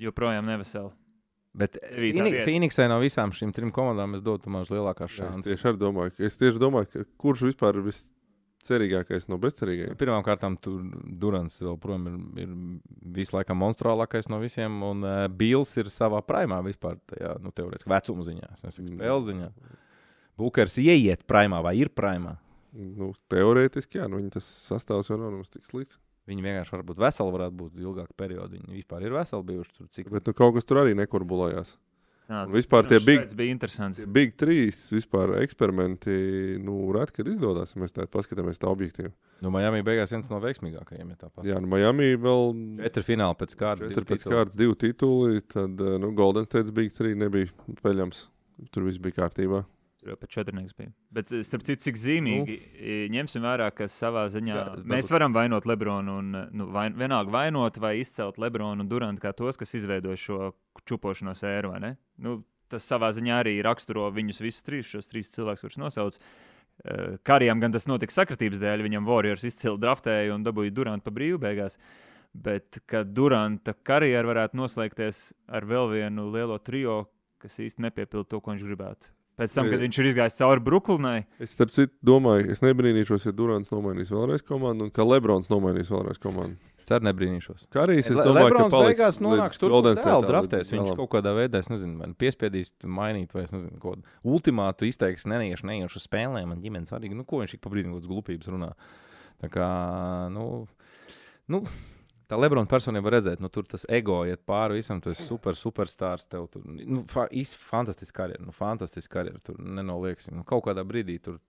[0.00, 0.90] Joprojām neveseli.
[1.52, 2.44] Bet vieta.
[2.46, 6.24] Phoenixai no visām šīm trim komandām es dotu man lielākās Jā, Es tieši, domāju, ka-
[6.28, 9.96] es tieši domāju, ka kurš vispār ir viscerīgākais no bezcerīgajiem.
[9.98, 10.84] Pirmkārt, tur
[11.20, 12.52] Durants joprojām ir, ir
[13.18, 17.90] visu laiku monstruālākais no visiem, un uh, Bills ir savā primā vispār, tajā, nu, teorētiski
[17.90, 19.50] vecuma ziņā, spēles ziņā.
[20.38, 22.36] Bukers ieiet primā vai ir primā.
[22.72, 25.98] Nu, teorētiski, jā, nu, viņa tas sastāvs jau nav nemaz tik slikts.
[26.28, 28.52] Viņi vienkārši var būt veseli, varētu būt ilgāka perioda.
[28.56, 29.86] Viņi vispār ir veseli bijuši tur.
[29.96, 30.10] Cik...
[30.12, 31.76] Bet nu, kaut kas tur arī nekurbulējās.
[32.30, 33.98] Tā, Un vispār tie big- Tas bija interesants.
[33.98, 36.12] Tie Big 3 vispār eksperimenti,
[36.62, 39.10] nu, reti, kad izdodas, ja mēs tā paskatāmies tā objektīvi.
[39.42, 41.30] Nu, Miami beigās viens no veiksmīgākajiem, ja.
[41.48, 42.54] Jā, nu, Miami vēl
[42.84, 43.90] Četri fināli pēc kārtas.
[43.90, 47.50] četri pēc kārtas divi tituli, tad, eh, nu, Golden State Big 3 nebija
[47.82, 48.28] peļams.
[48.70, 49.64] Tur viss bija kārtībā.
[50.00, 50.90] Tur jau pat četrnieks bija.
[51.12, 53.08] Bet, eh, starp citu, cik zīmīgi nu.
[53.12, 57.34] ņemsim vērā, ka savā ziņā Jā, mēs varam vainot Lebronu un eh, nu, vain, vienalga
[57.34, 60.52] vainot vai izcelt Lebronu un Durantu kā tos, kas izveidoja šo
[60.88, 61.74] čupošanos ēru.
[62.16, 62.38] Nu,
[62.72, 66.18] tas savā ziņā arī raksturo viņus visus trīs, šos trīs cilvēkus, kurus nosauc.
[67.28, 71.42] Karijam gan tas notika sakritības dēļ, viņam Warriors izcili draftēja un dabūja Durantu pa brīvu
[71.42, 71.76] beigās.
[72.32, 77.02] Bet, kad Duranta karjera varētu noslēgties ar vēl vienu lielo trio,
[77.42, 79.12] kas īsti nepiepilda to, ko viņš gribētu.
[79.40, 83.32] Pēc tam, kad viņš ir izgājis cauri Brooklynai, Es starp citu domāju, es nebrīnīšos, ja
[83.36, 86.58] Durants nomainīs vēlreiz komandu un ka Lebrons nomainīs vēlreiz komandu.
[86.80, 87.66] Es arī nebrīnīšos.
[87.72, 90.72] Kā arī es Le- domāju, Lebrons ka beigās nonāks tur, kur State'am, draftēs.
[90.74, 94.88] Viņš kaut kādā veidā, es nezinu, vai nu piespiedīs mainīt, vai es nezinu, ko ultimātu
[94.88, 97.16] izteiks, neiešu, neiešu uz spēlēm, man ģimenes svarīgi.
[97.16, 98.72] Nu, ko viņš ik pa brīdim kaut kādas glupības runā.
[99.40, 99.68] Tā kā,
[100.34, 100.66] nu,
[101.52, 101.62] nu
[102.30, 105.58] tā Lebrona personība var redzēt, nu, tur tas ego iet pāri visam, tu esi super,
[105.58, 106.28] superstarrs.
[106.30, 110.38] Tev tur, nu, fa, īsti fantastiski karjeras, nu, fantastiski karjeras, tur nenolieksim.
[110.38, 111.40] Nu, kaut kādā brīdī tur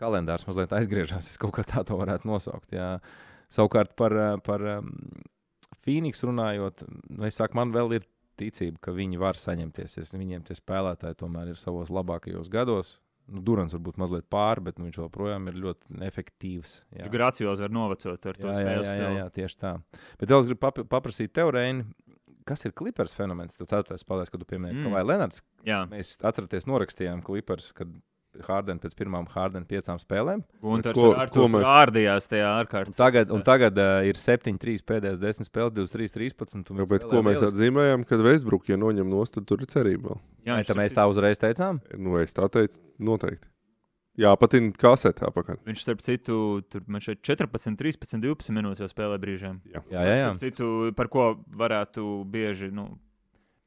[0.00, 2.72] kalendārs mazliet aizgriežas, es kaut kā tā to varētu nosaukt.
[2.74, 2.96] Jā.
[3.52, 4.16] Savukārt par,
[4.46, 4.90] par um,
[5.84, 8.08] Phoenix runājot, nu, saku, man vēl ir
[8.40, 9.98] ticība, ka viņi var saņemties.
[10.02, 12.96] Es, viņiem tie spēlētāji tomēr ir savos labākajos gados.
[13.26, 16.74] Nu, Durants varbūt mazliet pāri, bet nu, viņš joprojām ir ļoti efektīvs.
[16.98, 17.06] Jā.
[17.08, 19.18] Grācijos var novecot ar to Jā, jā, spēles jā, jā, stilu.
[19.22, 19.70] jā, tieši tā.
[20.20, 21.86] Bet vēl es gribu pap paprasīt tev, Reini,
[22.44, 23.56] kas ir klipers fenomens?
[23.56, 24.84] Tas ceturtais paldies, kad tu pieminēji, Mm.
[24.84, 27.88] ka vai Lenards, Jā, mēs atceraties, norakstījām klipers, kad
[28.42, 30.42] Hārdena pēc pirmām Hārdena piecām spēlēm.
[30.60, 32.96] Gunters ko- ar ko mēs- ārdījās tajā Un ārkārtas.
[32.96, 36.70] tagad, un tagad uh, ir 7-3 pēdējās 10 spēles, 23, 13.
[36.70, 37.54] un Jā, bet ko mēs lieliski.
[37.54, 40.18] atzīmējām, kad Vēsbruks, ja noņem nost, tad tur ir cerība.
[40.44, 41.80] Jā, Vai tā mēs tā uzreiz teicām?
[41.96, 43.46] Nu, es tā teicu, noteikti.
[44.16, 45.56] Jā, patīk kasetē apakaļ.
[45.66, 49.56] Viņš, starp citu, tur man šeit 14, 13, 12 minūtes jau spēlē brīžiem.
[49.72, 50.28] Jā, jā, jā.
[50.28, 52.96] Starp citu, par ko varētu bieži, nu,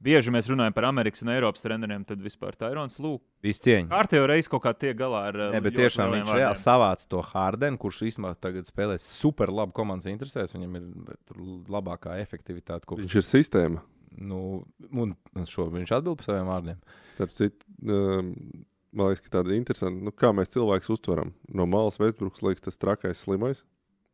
[0.03, 3.25] bieži mēs runājam par Amerikas un Eiropas treneriem, tad vispār Tairons Lūks.
[3.45, 3.89] Viss cieņa.
[3.91, 5.39] Kārtējo reizi kaut kā tiek galā ar.
[5.55, 10.09] Ne, bet tiešām viņš reāli savāca to Hārdenu, kurš īstenībā tagad spēlē super labu komandas
[10.11, 10.53] interesēs.
[10.55, 10.87] Viņam ir
[11.27, 11.43] tur
[11.73, 12.85] labākā efektivitāte.
[12.89, 13.83] Kopš, Viņš ir sistēma.
[14.17, 14.41] nu,
[14.93, 15.13] un
[15.45, 16.79] šo viņš atbild par saviem vārdiem.
[17.17, 18.31] Starp citu, um,
[18.97, 20.01] man liekas, ka tāda ir interesanta.
[20.07, 21.33] Nu, kā mēs cilvēkus uztveram?
[21.53, 23.63] No malas Vestbruks liekas tas trakais, slimais,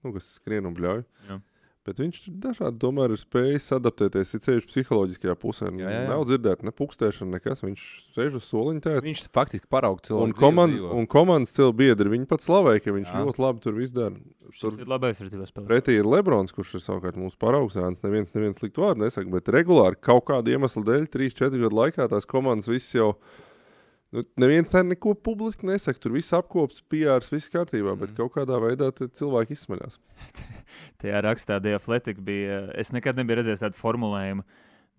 [0.04, 1.04] nu, kas skrien un bļauj.
[1.30, 1.40] Jā.
[1.84, 4.30] Bet viņš dažādi tomēr ir spējis adaptēties.
[4.38, 5.68] Ir ceļš psiholoģiskajā pusē.
[5.82, 6.04] Jā, jā.
[6.08, 7.60] Nav dzirdēta ne pukstēšana, nekas.
[7.66, 7.82] Viņš
[8.16, 8.94] sēž uz soliņa.
[9.04, 10.30] Viņš faktiski parauga cilvēku.
[10.30, 10.94] Un komandas, dzīvo.
[11.02, 13.26] un komandas cilvēki biedri viņi pat slavēja, ka viņš Jā.
[13.28, 14.16] ļoti labi tur viss dara.
[14.62, 15.68] Tur ir labi aizsardzības spēlē.
[15.68, 17.76] pretī ir Lebrons, kurš ir savukārt mūsu paraugs.
[17.76, 22.08] Jānis neviens, neviens sliktu vārdu nesaka, bet regulāri kaut kādu iemeslu dēļ, 3-4 gadu laikā
[22.08, 23.16] tās komandas viss jau.
[24.14, 25.98] Nu, neviens tā neko publiski nesaka.
[26.00, 28.18] Tur viss apkops, PRs, viss kārtībā, bet Mhm.
[28.22, 29.98] kaut kādā veidā cilvēki izsmeļās.
[31.04, 32.62] Tajā rakstā The Athletic bija.
[32.80, 34.46] Es nekad nebiju redzējis tādu formulējumu.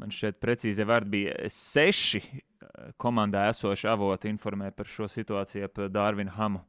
[0.02, 5.82] Man šeit precīzi vārdi bija seši eh, komandā esoši avoti informē par šo situāciju ap
[5.94, 6.64] Dārvinu Hamu.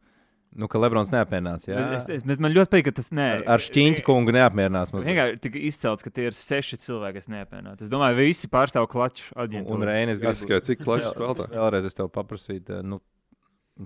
[0.56, 1.66] Nu, ka Lebrons neapmierinās.
[1.68, 4.94] Jā, Es, es, bet man ļoti patīk, ka tas nē, ar, ar šķīņķi kungu neapmierinās.
[4.94, 5.10] mazliet.
[5.10, 7.82] Vienkārši tika izcelts, ka tie ir seši cilvēki, kas neapmierinās.
[7.84, 9.76] Es domāju, visi pārstāv klaču Un, aģentūru.
[9.76, 11.52] un Reinis Jāsaka, cik klašs Vēl- spēlētājs.
[11.58, 12.80] Vēlreiz es tev paprasīju.
[12.88, 13.02] Nu,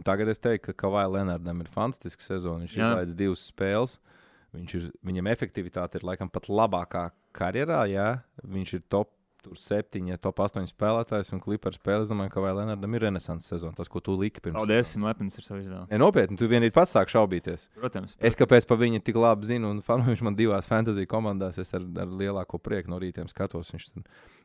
[0.06, 2.68] tagad es teiktu, ka Kavai Lenardam ir fantastiska sezona.
[2.68, 3.98] Viņš izlaidis divas spēles.
[3.98, 4.19] Viņš
[4.58, 7.84] ir, viņam efektivitāte ir laikam pat labākā karjerā.
[7.92, 8.10] Jā.
[8.44, 9.14] Viņš ir top
[9.48, 12.04] 7, ja top 8 spēlētājs un klipars spēlē.
[12.04, 13.76] Es domāju, ka Kavai Lenardam ir renesanses sezona.
[13.78, 14.58] Tas, ko tu liki pirms.
[14.60, 15.88] Paldies, esmu lepns ar savu izvēli.
[15.92, 17.70] Ne, nopietni, tu vienīgi pats sāk šaubīties.
[17.80, 18.16] Protams.
[18.20, 21.72] Es kāpēc par viņu tik labi zinu, un fanu, viņš man divās fantasy komandās, es
[21.78, 23.72] ar, ar lielāko prieku no rītiem skatos.
[23.76, 23.88] Viņš,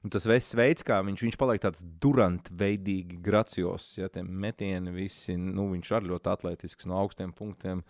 [0.07, 5.35] un tas viss veids, kā viņš, viņš paliek tāds durantveidīgi, gracios, ja tie metieni visi,
[5.39, 7.83] nu, viņš ir ļoti atletisks no augstiem punktiem.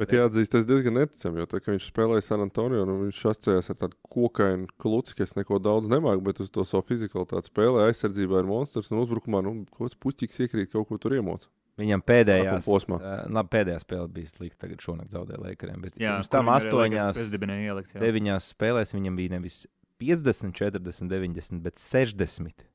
[0.00, 3.70] Bet jāatzīst, tas diezgan neticami, jo tā, kad viņš spēlēja San Antonio, nu, viņš asociējās
[3.70, 8.42] ar tādu kokainu kluci, kas neko daudz nemāca, bet uz to savu fizikalitāti spēlē aizsardzībā
[8.42, 11.50] ir monstrs un uzbrukumā, nu, kaut kāds puķis iekrīt kaut ko tur iemācīt.
[11.80, 12.98] Viņam pēdējā posmā.
[13.30, 14.66] Labi, pēdējā spēle bija slikta.
[14.66, 15.78] Tagad šonakt zaudēja Lakeriem.
[15.84, 17.94] Bet Jā, pirms tam astoņās, ielikt.
[18.02, 19.62] deviņās spēlēs viņam bija nevis
[20.02, 22.66] 50, 40, 90, bet 60,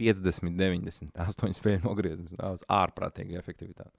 [0.00, 1.14] 50, 90.
[1.28, 2.34] Astoņas spēļu nogrieztas.
[2.38, 3.94] Daudz ārprātīgi efektivitāte.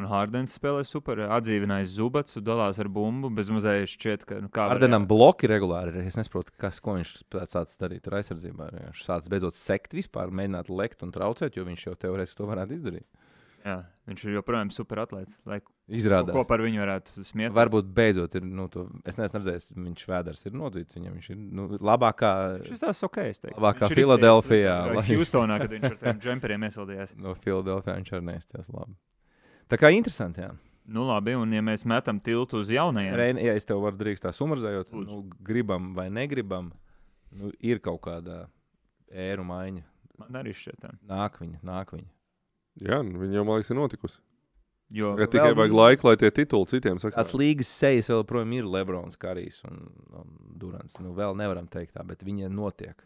[0.00, 1.20] Un Hārdens spēlē super.
[1.36, 3.28] Atdzīvinājis Zubats, dalās ar bumbu.
[3.36, 4.40] Bez mazliet šķiet, ka.
[4.46, 6.06] Nu, Ardenam bloki regulāri ir.
[6.08, 7.16] Es nesaprotu, kas, ko viņš
[7.52, 8.70] sācis darīt ar aizsardzībā.
[8.78, 12.78] Viņš sācis beidzot sekt vispār, mēģināt lekt un traucēt, jo viņš jau teorētiski to varētu
[12.78, 13.08] izdarīt.
[13.60, 13.74] Jā,
[14.08, 15.36] viņš ir joprojām super atlētājs.
[15.48, 15.58] Lai
[15.92, 16.32] Izrādās.
[16.32, 17.54] ko par viņu varētu smieties.
[17.58, 18.46] Varbūt beidzot ir.
[18.46, 20.96] Nu, to, es neesmu redzējis, viņš vēders ir nodzīts.
[20.96, 22.30] Viņam viņš ir nu, labākā.
[22.68, 23.18] Šis tās ok.
[23.26, 23.58] es teiktu.
[23.58, 27.14] Labākā Viņš ir Filadelfijā, izteicis, lai- Hjūstonā, kad viņš ar tiem džemperiem iesildījās.
[27.26, 28.96] No Filadelfijas viņš arī neizties labi.
[29.70, 30.42] Tā kā interesanti.
[30.44, 30.50] Jā.
[30.90, 34.24] Nu, labi, un ja mēs metam tiltu uz jaunajiem, Reini, ja es tev varu drīkst
[34.24, 35.06] tā sumarizējot, Lūdzu.
[35.06, 36.72] nu, gribam vai negribam,
[37.30, 38.40] nu, ir kaut kāda
[39.10, 39.84] ēru maiņa.
[40.18, 40.90] man arī šķiet, tā.
[41.06, 42.10] Nāk viņa, nāk viņa.
[42.82, 44.18] Jā, nu, viņa jau, man liekas, ir notikusi.
[44.90, 47.38] jo Tagad tikai vajag laiku, lai tie tituli citiem Tās sakā.
[47.38, 50.98] līgas sejas vēl projām ir Lebrons, Karijs un, un Durants.
[50.98, 52.98] Nu, vēl nevaram teikt tā, bet viņa notiek.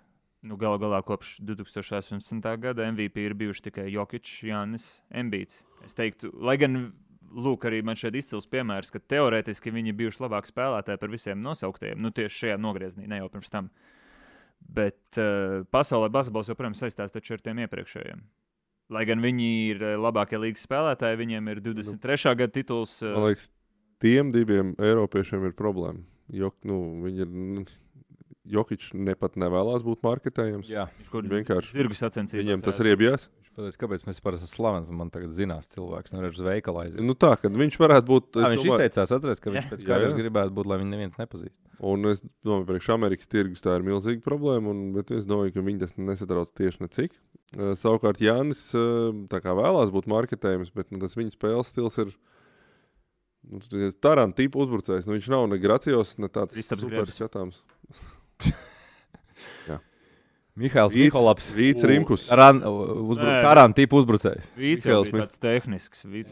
[0.45, 2.45] Nu, galu galā kopš 2018.
[2.61, 5.63] gada MVP ir bijuši tikai Jokic, Jānis, Embīts.
[5.87, 6.93] Es teiktu, lai gan,
[7.35, 11.43] lūk, arī man šeit izcils piemērs, ka teorētiski viņi ir bijuši labāki spēlētāji par visiem
[11.43, 12.01] nosauktiem.
[12.01, 13.73] Nu, tieši šajā nogriezienī, ne jau pirms tam.
[14.65, 18.23] Bet uh, pasaulē basketbols joprojām saistās ar tiem iepriekšējiem.
[18.93, 22.35] Lai gan viņi ir eh, labākie līgas spēlētāji, viņiem ir 23.
[22.37, 22.99] gada tituls.
[23.01, 23.49] eh, Man liekas,
[24.05, 26.05] tiem diviem Eiropiešiem ir problēma.
[26.33, 27.73] Jo, nu, viņi ir.
[28.45, 30.69] Nu, Jokic ne pat nevēlas būt marketējams.
[30.69, 32.45] Jā, Viņš kaut vienkārši zirgu sacensībās.
[32.45, 32.85] Viņam tas jā.
[32.85, 33.25] ir iebjās.
[33.33, 36.81] viņš pateica, kāpēc mēs par esam slavens un man tagad zinās cilvēks, nevarēšu uz veikalu
[36.83, 37.01] aiziet.
[37.07, 38.27] Nu, tā, kad viņš varētu būt.
[38.35, 39.71] Tā, es viņš domāju- izteicās, atceries, ka viņš Jā.
[39.73, 40.23] pēc Jā, karjeras jā.
[40.25, 41.57] gribētu būt, lai viņu neviens nepazīst.
[41.81, 45.55] Un es domāju, ka priekš Amerikas tirgus tā ir milzīga problēma, un, bet es domāju,
[45.55, 47.17] ka viņi tas nesatrauc tieši necik.
[47.57, 51.97] Uh, savukārt Jānis uh, tā kā vēlās būt marketējums, bet nu, tas viņa spēles stils
[52.03, 52.13] ir.
[53.45, 53.61] Nu,
[54.01, 55.07] Tarantā tipa uzbrucējs.
[55.07, 57.61] Nu, viņš nav ne gracijos, ne tāds super skatāms.
[60.55, 61.47] Mihāls Vīts- Mikolaps.
[61.51, 62.29] Vīts Rimkus.
[62.31, 63.31] Nē.
[63.43, 64.53] Tarantā tipa uzbrucējs.
[64.55, 66.05] Vīts Mikls tāds tehnisks.
[66.07, 66.31] Vīts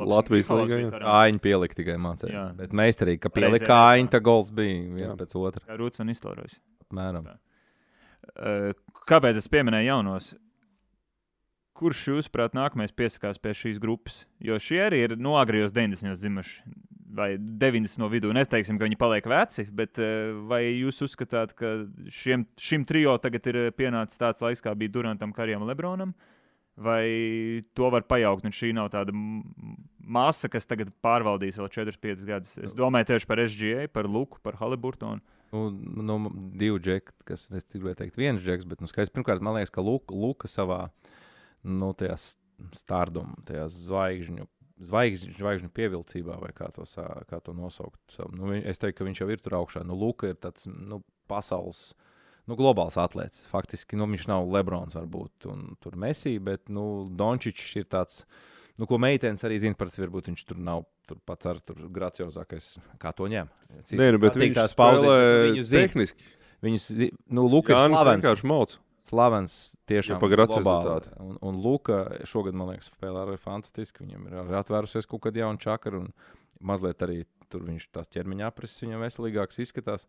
[0.00, 0.48] Latvijas.
[0.48, 1.02] Tarantā.
[1.04, 2.32] Kājiņa pielika tikai mācīja.
[2.32, 2.46] Jā.
[2.56, 5.16] Bet meistarīgi, ka pielika kājiņa, tā gols bija viens Jā.
[5.20, 5.60] pēc otra.
[5.68, 6.56] Kā Rūts un iztaurojas.
[6.90, 7.28] Mēram.
[8.32, 8.72] Uh,
[9.08, 10.30] kāpēc es pieminēju jaunos?
[11.78, 14.24] Kurš, jūsuprāt, nākamais piesakās pie šīs grupas?
[14.42, 16.16] Jo šie arī ir no agrījos 90.
[16.18, 16.64] dzimuši,
[17.14, 18.32] vai 90 no vidū.
[18.36, 21.74] Neteiksim, ka viņi paliek veci, bet uh, vai jūs uzskatāt, ka
[22.12, 26.12] šiem, šim trijo tagad ir pienācis tāds laiks, kā bija Durantam, Karijam un Lebronam?
[26.78, 28.44] Vai to var pajaukt?
[28.46, 29.40] Un šī nav tāda m-
[29.98, 32.52] masa, kas tagad pārvaldīs vēl 4-5 gadus.
[32.62, 35.18] Es domāju tieši par SGA, par Luku, par Haliburtonu.
[35.50, 36.18] Nu, nu,
[36.60, 39.80] divi džeki, kas es gribēju teikt, viens džeks, bet nu, skaidrs, pirmkārt, man liekas, ka
[39.82, 40.90] Luka, Luka savā
[41.64, 41.90] nu,
[42.76, 44.46] stārdumā, tajā zvaigžņu.
[44.78, 47.98] Zvaigžņu, zvaigžņu pievilcībā, vai kā to, sā- kā to nosaukt.
[48.30, 49.82] Nu, es teiktu, ka viņš jau ir tur augšā.
[49.86, 51.92] Nu, Luka ir tāds nu, pasaules,
[52.46, 53.42] nu, globāls atlētājs.
[53.50, 58.22] Faktiski nu, viņš nav Lebrons, varbūt, un tur Messi, bet nu, Dončičs ir tāds,
[58.78, 60.06] nu, ko meitenes arī zina par sevi.
[60.06, 63.48] Varbūt viņš tur nav tur pats ar tur graciozākais, kā to ņem.
[63.82, 65.86] Citi Nē, nu, bet viņš tās viņu zina.
[65.88, 66.22] tehniski.
[66.62, 66.86] Viņus,
[67.30, 68.22] nu, Luka ir slavens.
[68.22, 68.78] vienkārši mauc.
[69.08, 69.56] Slavens
[69.88, 70.84] tiešām Ja pa grāts globāli.
[70.84, 71.14] rezultātu.
[71.24, 74.04] Un, un Luka šogad, man liekas, spēlē arī fantastiski.
[74.04, 76.12] Viņam ir arī atvērusies kaut kāda jauna čakra, un
[76.60, 80.04] mazliet arī tur viņš tās ķermeņa aprises viņam veselīgāks izskatās.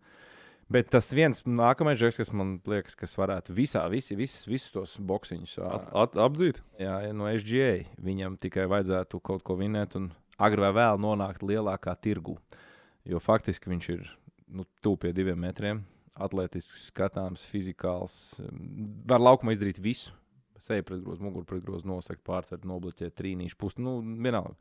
[0.69, 4.91] Bet tas viens nākamais žeks, kas man liekas, kas varētu visā, visi, visi, visus tos
[5.01, 6.59] boxiņus At, at, apdzīt.
[6.77, 11.95] jā, no SGA, viņam tikai vajadzētu kaut ko vinēt un agri vai vēl nonākt lielākā
[11.97, 12.35] tirgu.
[13.09, 14.03] Jo faktiski viņš ir
[14.53, 15.81] nu, tuvu pie diviem metriem.
[16.19, 18.13] Atletisks, skatāms, fizikāls.
[18.43, 20.15] mm, Var laukumā izdarīt visu.
[20.59, 23.79] Seja pretgrozā, muguru pretgrozā, nosegt, pārtvert, nobloķēt, trīnīšu pusi.
[23.79, 24.57] Nu, vienalga.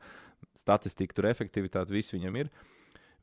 [0.55, 2.51] Statistika, tur efektivitāte, viss viņam ir.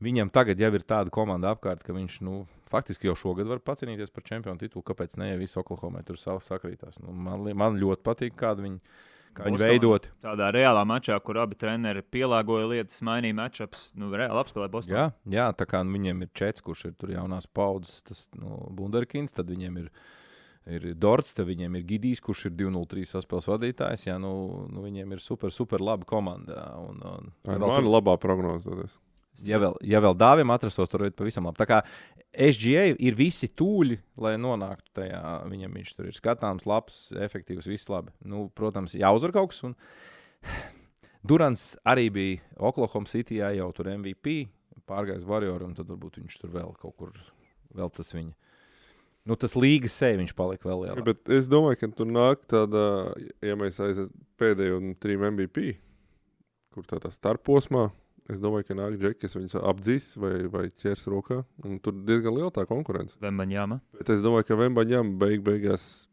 [0.05, 4.13] Viņam tagad jau ir tāda komanda apkārt, ka viņš nu, faktiski jau šogad var pacīnīties
[4.13, 4.85] par čempionu titulu.
[4.85, 5.31] Kāpēc ne?
[5.31, 6.99] Ja viss Oklahoma tur savs sakrītās.
[7.01, 8.77] Nu, man, man ļoti patīk, kāda viņi,
[9.37, 10.11] kā viņi veidoti.
[10.23, 14.97] Tādā reālā mačā, kur abi treneri pielāgoja lietas, mainīja matčups, nu, reāli apspēlēja Bostonā.
[14.97, 15.07] Jā,
[15.37, 19.35] jā, tā kā nu, viņiem ir čets, kurš ir tur jaunās paudzes, tas nu, Bunderkins,
[19.37, 19.89] tad viņiem ir,
[20.79, 24.07] ir Dorts, tad viņiem ir Gidijs, kurš ir 2-0-3 saspēles vadītājs.
[24.09, 24.33] Jā, nu,
[24.73, 26.69] nu, viņiem ir super, super laba komanda.
[26.83, 28.89] Un, un, Tā ir vēl mana labā prognoze.
[29.45, 31.59] Ja, vēl, ja vēl dāvim atrastos, tur ir pavisam labi.
[31.59, 31.81] Tā kā
[32.33, 35.21] SGA ir visi tūļi, lai nonāktu tajā.
[35.51, 38.13] Viņam viņš tur ir skatāms, labs, efektīvs, viss labi.
[38.25, 39.63] Nu, protams, jāuzvar kaut kas.
[39.67, 39.77] Un...
[41.27, 44.45] Durants arī bija Oklahoma City jau tur MVP,
[44.87, 47.15] pārgājis Warrior, un tad varbūt viņš tur vēl kaut kur,
[47.75, 48.35] vēl tas viņa.
[49.27, 51.03] Nu, tas līgas seja viņš palika vēl lielāks.
[51.03, 52.83] Bet es domāju, ka tur nāk tāda,
[53.43, 55.73] ja mēs aiziet pēdējo trim MVP,
[56.71, 57.89] kur tādā starposmā,
[58.33, 61.41] es domāju, ka nāk džeki, kas viņus apdzīs vai, vai ķers rokā.
[61.63, 63.15] un Tur diezgan liela tā konkurence.
[63.23, 63.79] Vembaņāma.
[63.99, 66.07] Bet es domāju, ka Vembaņam beig beigās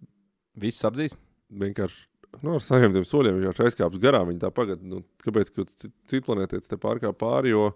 [0.55, 1.17] Viss apdzīs.
[1.51, 2.07] vienkārši.
[2.43, 4.29] Nu, ar saviem tiem soļiem viņš aizkāps garām.
[4.31, 7.53] Viņa tā pagaidā, nu, kāpēc citu planētietis te pārkāpj pāri.
[7.55, 7.69] Jo,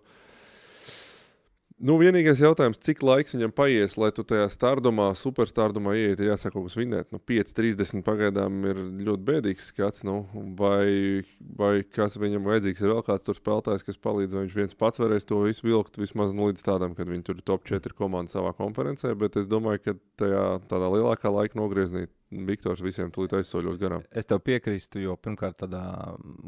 [1.84, 6.62] nu, vienīgais jautājums, cik laiks viņam paies, lai tu tajā stardumā, superstardumā ieiet, ir jāsaka,
[6.64, 7.10] kas vinēt.
[7.14, 10.04] Nu, 5, 30 pagaidām ir ļoti bēdīgs skats.
[10.08, 10.20] Nu,
[10.58, 11.22] vai,
[11.58, 15.02] vai kas viņam vajadzīgs, ir vēl kāds tur spēlētājs, kas palīdz, vai viņš viens pats
[15.02, 18.34] varēs to visu vilkt vismaz nu, līdz tādam, kad viņi tur ir top 4 komanda
[18.34, 19.14] savā konferencē.
[19.18, 24.02] Bet es domāju, ka tajā tādā lielākā laika nogriezienī Viktors visiem tulīt aizsoļos garām.
[24.12, 25.80] Es tev piekrītu, jo pirmkārt tādā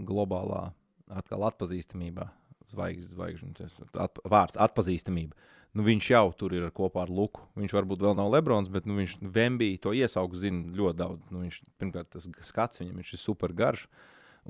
[0.04, 0.66] globālā
[1.10, 2.26] atkal atpazīstamībā,
[2.74, 5.36] zvaigznes, zvaigžņu, tas at, vārds atpazīstamība.
[5.76, 7.44] Nu, viņš jau tur ir kopā ar Luku.
[7.58, 11.28] Viņš varbūt vēl nav Lebrons, bet nu, viņš Vembija to iesaugu zina ļoti daudz.
[11.30, 13.86] Nu, viņš, pirmkārt, tas skats viņam viņš ir super garš.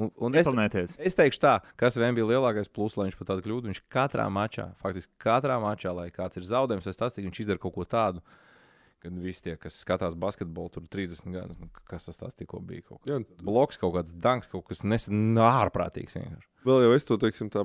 [0.01, 0.47] Un, un es,
[1.03, 3.69] es teikšu tā, kas vienam bija lielākais plus, lai viņš pat tādu kļūdu.
[3.69, 7.61] Viņš katrā mačā, faktiski katrā mačā, lai kāds ir zaudējums, es tas tik viņš izdara
[7.61, 8.25] kaut ko tādu.
[9.01, 12.85] Kad visi tie, kas skatās basketbolu, tur 30 gadus, nu, kas tas tikko bija.
[12.87, 16.17] Kaut Jā, kas bloks, kaut kāds danks, kaut kas nesen ārprātīgs.
[16.19, 16.49] Vienkārši.
[16.69, 17.65] Vēl jau es to teiksim, tā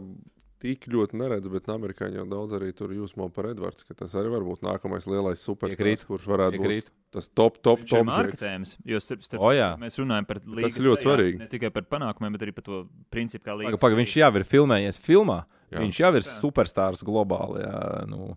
[0.66, 4.32] tik ļoti neredzu, bet amerikāņi jau daudz arī tur jūsmo par Edvards, ka tas arī
[4.34, 6.90] var būt nākamais lielais superstars, kurš varētu Piekrītu.
[6.90, 8.08] būt tas top, top, Viņš top.
[8.10, 8.74] marketējums.
[8.90, 9.70] Jo starp, starp, O, jā.
[9.80, 11.40] mēs runājam par līnijas ļoti svarīgi.
[11.46, 12.82] Ne tikai par panākumiem, bet arī par to
[13.14, 13.78] principu, kā līnija.
[13.78, 15.38] Paga, paga, viņš jau ir filmējies filmā.
[15.72, 15.80] Jā.
[15.86, 17.62] Viņš jau ir superstars globāli.
[17.64, 18.34] Jā, nu,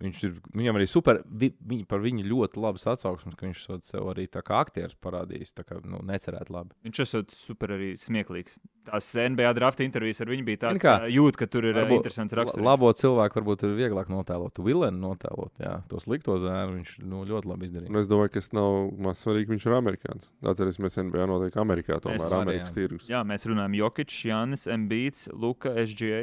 [0.00, 4.10] viņš ir, viņam arī super, vi, viņi, par viņu ļoti labas atsauksmes, ka viņš sev
[4.12, 5.54] arī tā kā aktieris parādījis.
[5.56, 6.74] Tā kā nu, necerēt labi.
[6.86, 8.58] Viņš esot super arī smieklīgs.
[8.88, 12.00] Tās NBA drafta intervijas ar viņu bija tādas, kā, ka jūt, ka tur ir varbūt
[12.00, 12.64] interesants raksturs.
[12.64, 14.54] Labo cilvēku varbūt ir vieglāk notēlot.
[14.56, 17.92] Tu vilēni notēlot, jā, to slikto zēnu viņš nu, ļoti labi izdarīja.
[17.92, 19.52] Un es domāju, ka tas nav maz svarīgi.
[19.52, 20.30] Viņš ir amerikānis.
[20.46, 22.00] Atcerēsimies, NBA notiek Amerikā.
[22.02, 23.08] Tomēr Amerikas tirgus.
[23.10, 26.22] Jā, mēs runājam Jokic, Janis, Mbīts, Luka, SGA,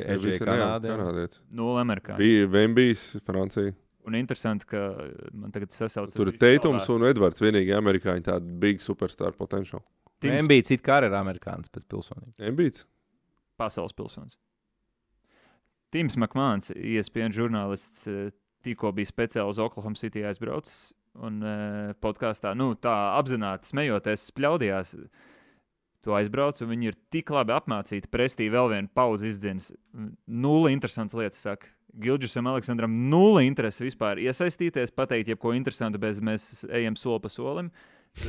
[0.00, 1.28] Ir Kanādē.
[1.50, 2.18] nulle amerikāņu.
[2.20, 3.74] Bija Vembijs, Francija.
[4.08, 4.86] Un interesanti, ka
[5.30, 6.16] man tagad sasaucas.
[6.16, 7.42] Tur ir Teitums un Edvards.
[7.42, 9.84] Vienīgi amerikāņi tādi big superstar potenciāli.
[10.22, 12.40] Tims MBC it kā ir amerikānis pēc pilsonības.
[12.46, 12.86] Embīts.
[13.58, 14.38] pasaules pilsonis.
[15.92, 18.32] Tims Makmāns, ESPN žurnālists, eh,
[18.64, 20.92] tikko bija speciāli uz Oklahoma City aizbraucis.
[21.20, 24.94] Un uh, podkāstā, nu, tā apzināti smejoties, spļaudījās.
[26.02, 28.10] Tu aizbrauc, un viņi ir tik labi apmācīti.
[28.10, 29.70] Prestī vēl vienu pauzi izdzins.
[30.26, 31.70] Nulle interesants lietas, saka.
[32.02, 37.68] Gilģisam, Aleksandram, nulle interesi vispār iesaistīties, pateikt, jebko interesantu, bez mēs ejam soli pa solim.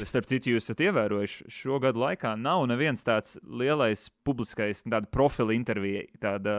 [0.07, 6.05] Starp citu, jūs esat ievērojuši, šo gadu laikā nav neviens tāds lielais publiskais profila intervija,
[6.24, 6.55] tāda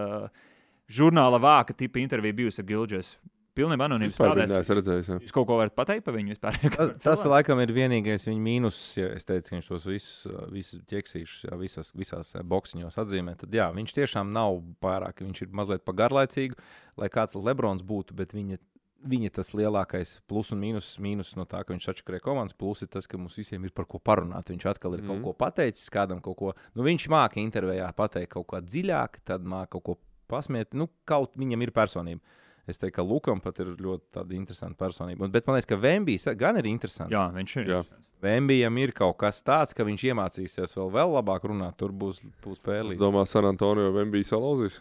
[0.93, 3.15] žurnāla vāka tipa intervija bijusi ar Gilģis.
[3.57, 5.09] Pilnībā anonīms neesmu redzējis.
[5.13, 5.17] jā.
[5.23, 6.59] Jūs kaut ko varat pateikt par viņu vispār?
[6.75, 10.85] Tas, tas laikam ir vienīgais viņa mīnus, ja es teicu, ka viņš tos visus, visus
[10.91, 13.37] ķeksīšus jā, visās, visās eh, boxiņos atzīmē.
[13.41, 16.59] Tad jā, viņš tiešām nav pārāk, viņš ir mazliet pagarlaicīgs,
[17.01, 18.61] lai kāds Lebrons būtu, bet viņa,
[19.05, 22.91] viņa tas lielākais plus un mīnus, mīnus no tā, ka viņš atšķirē komandas, plus ir
[22.95, 24.51] tas, ka mums visiem ir par ko parunāt.
[24.51, 25.11] Viņš atkal ir mm.
[25.11, 25.27] kaut Mhm.
[25.29, 29.77] ko pateicis, kādam kaut ko, nu viņš māca intervijā pateikt kaut ko dziļāk, tad māca
[29.77, 29.99] kaut ko
[30.31, 32.41] pasmiet, nu kaut viņam ir personība.
[32.71, 35.29] Es teiktu, ka Lukam pat ir ļoti tāda interesanta personība.
[35.29, 37.12] Bet man liekas, ka Vembijs gan ir interesants.
[37.12, 37.71] Jā, viņš ir.
[37.75, 37.83] Jā.
[38.25, 41.77] Vembijam ir kaut kas tāds, ka viņš iemācīsies vēl, vēl labāk runāt.
[41.77, 43.01] Tur būs, būs spēlīgs.
[43.03, 44.79] Domā, San Antonio bija salauzījis?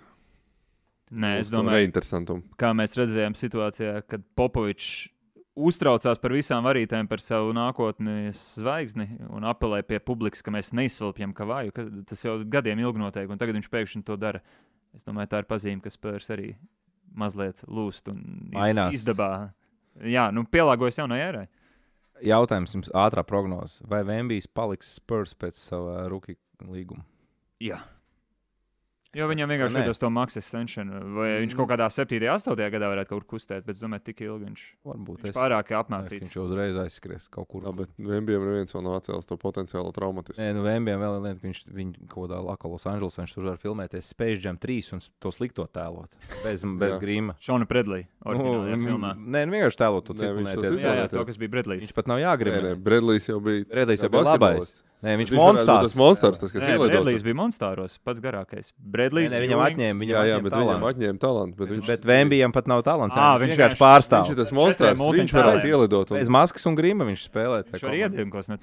[1.14, 2.56] Nē, es domāju, Neinteresantumu.
[2.58, 5.10] kā mēs redzējām situācijā, kad Popovičs
[5.54, 11.36] uztraucās par visām varītēm par savu nākotnes zvaigzni un apelēja pie publikas, ka mēs neizsvilpjam
[11.38, 11.76] kavāju.
[11.76, 14.42] Ka tas jau gadiem ilgi notiek, un tagad viņš pēkšņi to dara.
[14.98, 16.54] Es domāju, tā ir pazīme, ka spērs arī
[17.16, 18.22] mazliet lūst un
[18.54, 18.96] Mainās.
[18.98, 19.52] izdabā.
[20.04, 21.48] Jā, nu pielāgojas jaunai ērai.
[22.24, 23.82] Jautājums jums ātrā prognoze.
[23.90, 27.04] Vai Vembijs paliks spurs pēc sava rookie līguma?
[27.64, 27.80] Jā.
[29.14, 31.58] Jo viņam vienkārši ir tas Max extension, vai viņš Mm.
[31.58, 34.62] kaut kādā 7, 8 gadā varētu kaut kur kustēt, bet es domāju, tik ilgi viņš,
[34.86, 36.24] Varbūt viņš es- pārāk es- apmācīts.
[36.26, 37.62] Viņš jau uzreiz aizskries kaut kur.
[37.62, 40.42] Jā, bet Vembijam neviens vēl nav atcēlis to potenciālo traumatismu.
[40.42, 43.34] Nē, nu Vembijam vēl ir lieta, ka viņš, viņš kaut kādā Laka Los Angeles, viņš
[43.36, 46.10] tur var filmēties Space Jam 3 un to slikto tēlot.
[46.44, 47.36] Bez, bez grīma.
[47.40, 49.14] Šona Predlī, Nu, filmā.
[49.18, 50.80] Nē, nu vienkārši tēlot to viņš ciklonē.
[50.82, 51.82] Jā, jā, to, kas bija Bredlīs.
[51.86, 52.62] Viņš pat nav jāgrib.
[52.64, 53.66] nē, Bredlijs jau bija.
[53.70, 54.82] Redlīs jau bija labais.
[55.04, 55.68] Nē, viņš Viņš monstrs.
[55.84, 57.24] Tas monstrs, tas, kas Nē, Bredlīs ielidots.
[57.28, 58.70] bija Monstāros, pats garākais.
[58.72, 59.98] Nē, Bredlīs nē, viņam atņēma.
[60.00, 60.88] Viņam Jā, jā, atņēma bet viņam talantu.
[60.94, 61.56] atņēma talantu.
[61.60, 63.16] Bet, viņš, Bet Vembijam pat nav talants.
[63.20, 64.24] Jā, viņš vienkārši pārstāv.
[64.24, 64.96] viņš ir tas monstrs.
[64.96, 66.12] Viņš varētu ielidot.
[66.12, 67.58] un- Bez maskas un grīma viņš spēlē.
[67.68, 68.08] tā Viņš arī Ja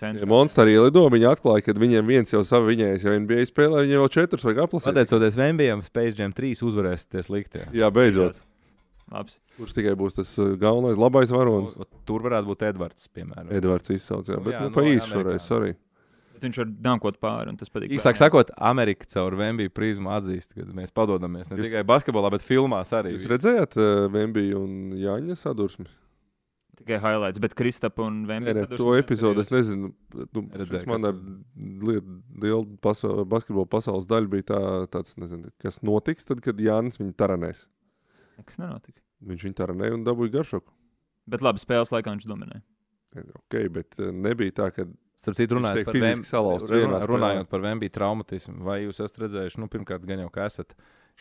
[0.01, 0.27] centra.
[0.27, 4.09] monstri ielido, viņi atklāja, ka viņiem viens jau savu viņais, jau NBA spēlē, viņiem vēl
[4.09, 4.95] četrus vajag aplasīt.
[4.97, 7.69] Pateicoties Vembijam, Space Jam 3 uzvarēsies sliktie.
[7.73, 8.41] Jā, beidzot.
[9.13, 9.37] Labs.
[9.59, 11.75] Kurš tikai būs tas uh, galvenais, labais varonis?
[12.07, 13.51] Tur varētu būt Edvards, piemēram.
[13.53, 15.75] Edvards izsauc, jā, Nu, bet nu, pa īsu šoreiz, sorry.
[16.41, 17.93] Bet viņš var dankot pāri, un tas patīk.
[17.93, 22.41] Īsāk sakot, Amerika caur Vembiju prizmu atzīst, ka mēs padodamies ne Jūs- tikai basketbolā, bet
[22.47, 23.13] filmās arī.
[23.13, 25.85] Jūs redzējāt uh, Vembiju un Jāņa sadursmi?
[26.81, 29.91] Tikai highlights, bet Kristapa un nē, to epizodu es nezinu.
[30.17, 31.19] Nu, Redzēju, man ar
[32.41, 34.63] lielu pasa basketbola pasaules daļu bija tā,
[34.97, 37.67] tāds, nezinu, kas notiks tad, kad Jānis viņu taranēs.
[38.49, 38.97] Kas nenotika?
[39.29, 40.73] Viņš viņu taranēja un dabūja garšoku.
[41.29, 42.63] Bet labi, spēles laikā viņš dominē.
[43.21, 44.89] Ok, bet uh, nebija tā, ka
[45.21, 46.23] Starp citu, runājot par, Vem-
[46.89, 50.73] runā- runājot par Vembiju traumatismu, vai jūs esat redzējuši, nu, pirmkārt, gan jau, ka esat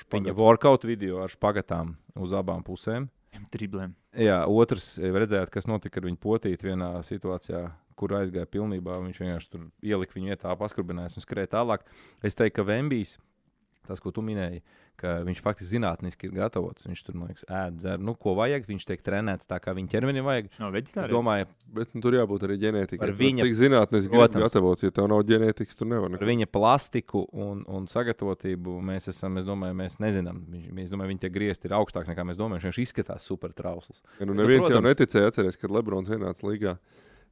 [0.10, 3.10] viņa workout video ar špagatām uz abām pusēm.
[3.52, 3.92] Triblēm.
[4.18, 8.96] Jā, otrs, redzējāt, kas notika ar viņu potīti vienā situācijā, kur aizgāja pilnībā.
[9.06, 11.80] Viņš vienkārši tur ielika viņu vietā, paskarbinājās un skrēja tālāk.
[12.24, 13.18] Es teiktu, ka Vembijs,
[13.88, 14.62] tas, ko tu minēji,
[15.00, 16.86] ka viņš faktiski zinātniski ir gatavots.
[16.86, 18.66] Viņš tur, liekas, ēd, dzer, nu, ko vajag.
[18.68, 20.50] Viņš tiek trenēts tā, kā viņa ķermenim vajag.
[20.60, 23.00] Nav Es domāju, Bet nu, tur jābūt arī ģenētikai.
[23.06, 24.10] Tur viņa- Cik zinātnē Protams.
[24.10, 26.10] grib gatavot, ja tev nav ģenētikas, tur nevar.
[26.10, 26.26] neko.
[26.26, 30.44] viņa plastiku un, un sagatavotību mēs esam, es domāju, mēs nezinām.
[30.50, 32.66] Viņš, mēs domājam, viņa tie griezti ir augstāk nekā mēs domājam.
[32.68, 34.02] Viņš izskatās super trausls.
[34.20, 34.90] Ja, nu, neviens jau protams.
[34.96, 36.78] neticēja, atcerieties, kad Lebrons ienāca līgā.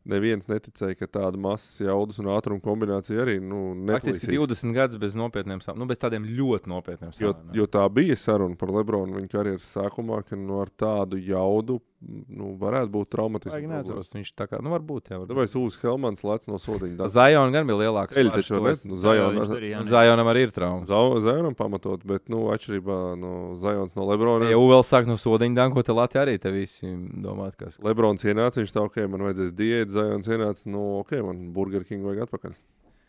[0.07, 4.63] Neviens neticēja, ka tāda masas jaudas un ātruma kombinācija arī nu, Faktiski neplīsīs.
[4.63, 7.53] 20 gadus bez nopietniem sāpēm, nu, bez tādiem ļoti nopietniem Jo, sāpēm.
[7.59, 12.51] jo tā bija saruna par Lebronu viņa karjeras sākumā, ka nu, ar tādu jaudu nu,
[12.61, 13.63] varētu būt traumatisks.
[13.67, 15.19] Neatceros, viņš tā kā, nu, varbūt jau.
[15.33, 16.97] Vai Sūs Helmans lec no sodiņa?
[16.99, 18.13] Tā Zajon gan bija lielāks.
[18.13, 18.77] ceļš taču var?
[18.85, 19.93] Nu, Jā, Zajon, viņš darīja, jā, Un nē.
[19.95, 20.87] Zajonam arī ir traumas.
[21.25, 24.51] Zajonam pamatot, bet, nu, atšķirībā no Zajons no Lebrona.
[24.51, 26.85] Ja vēl sāk no sodiņa danko, tad Latvija arī te visi
[27.23, 27.81] domāt, kas.
[27.81, 32.05] Lebrons ienāca, viņš tā, ok, man vajadzēs diētu, Zajons ienāca, nu, ok, man Burger King
[32.05, 32.55] vajag atpakaļ.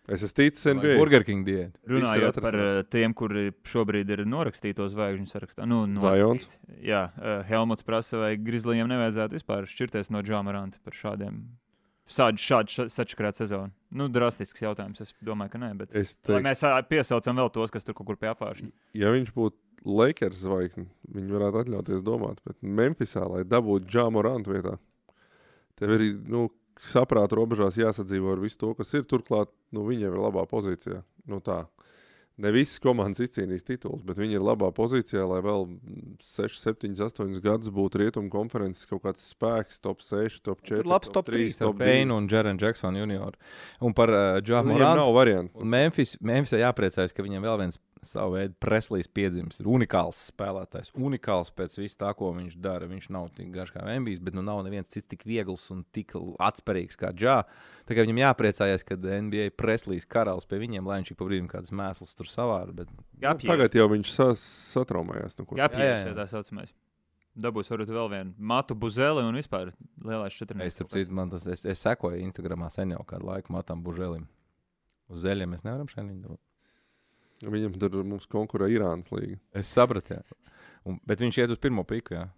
[0.09, 0.97] Es esmu ticis NBA.
[0.97, 1.77] Burger King diēta.
[1.91, 5.67] Runājot par uh, tiem, kuri šobrīd ir norakstīti zvaigžņu sarakstā.
[5.69, 6.47] Nu, Zajons.
[6.81, 11.43] Jā, uh, Helmuts prasa, vai Grizzlijiem nevajadzētu vispār šķirties no Džamaranta par šādiem.
[12.09, 13.69] Šādu, šādu sačakrāt sezonu.
[13.93, 15.03] Nu, drastisks jautājums.
[15.05, 15.75] Es domāju, ka nē.
[15.77, 18.73] Bet, teiktu, mēs ā, piesaucam vēl tos, kas tur kaut kur pie apgājuma.
[18.97, 24.79] ja viņš būtu Lakers zvaigzne, viņi varētu atļauties domāt, bet Memphisā, lai dabūtu Džamorantu vietā,
[25.79, 26.49] tev ir, nu,
[26.85, 29.07] saprāta robežās jāsadzīvo ar visu to, kas ir.
[29.09, 31.03] Turklāt, nu, viņiem ir labā pozīcijā.
[31.29, 31.65] Nu, tā.
[32.39, 35.65] Ne visas komandas izcīnīs titulus, bet viņi ir labā pozīcijā, lai vēl
[36.23, 40.85] 6, 7, 8 gadus būtu rietumu konferences kaut kāds spēks, top 6, top 4.
[40.85, 43.35] Tur labs top 3 ar top Payne un Jaren Jacksonu junior.
[43.83, 45.67] Un par uh, Džamu Viņiem nav variantu.
[45.67, 49.59] Memphis, Memphisai jāpriecājas, ka viņam vēl viens savu veidu preslīs piedzimis.
[49.63, 50.93] Ir unikāls spēlētājs.
[50.99, 52.87] Unikāls pēc vis tā, ko viņš dara.
[52.91, 56.13] Viņš nav tik garš kā Memphis, bet nu nav neviens cits tik viegls un tik
[56.39, 57.39] atspērīgs kā Džā.
[57.89, 61.49] Tā kā viņam jāpriecājas, ka NBA preslīs karalis pie viņiem, lai viņš ik pa brīdim
[61.51, 62.75] kādas mēslas tur savāra.
[62.83, 62.91] Bet...
[62.93, 65.39] Nu, tagad jau viņš sa satraumējās.
[65.41, 66.75] Nu, ko- Jā, ja tā saucamais.
[67.39, 69.69] dabūs varbūt vēl vienu matu buzeli un vispār
[70.03, 70.75] lielais Es, četrnieks.
[70.75, 74.25] starp citu, man tas, es, es sekoju Instagramā sen jau kādu laiku Matam Bužēlim.
[75.09, 76.41] Uz zeļiem mēs nevaram šeit viņu dabūt.
[77.47, 79.39] Viņam tur mums konkurē Irānas līga.
[79.55, 80.23] Es sapratu, jā.
[80.89, 82.29] Un, bet viņš iet uz pirmo piku, jā.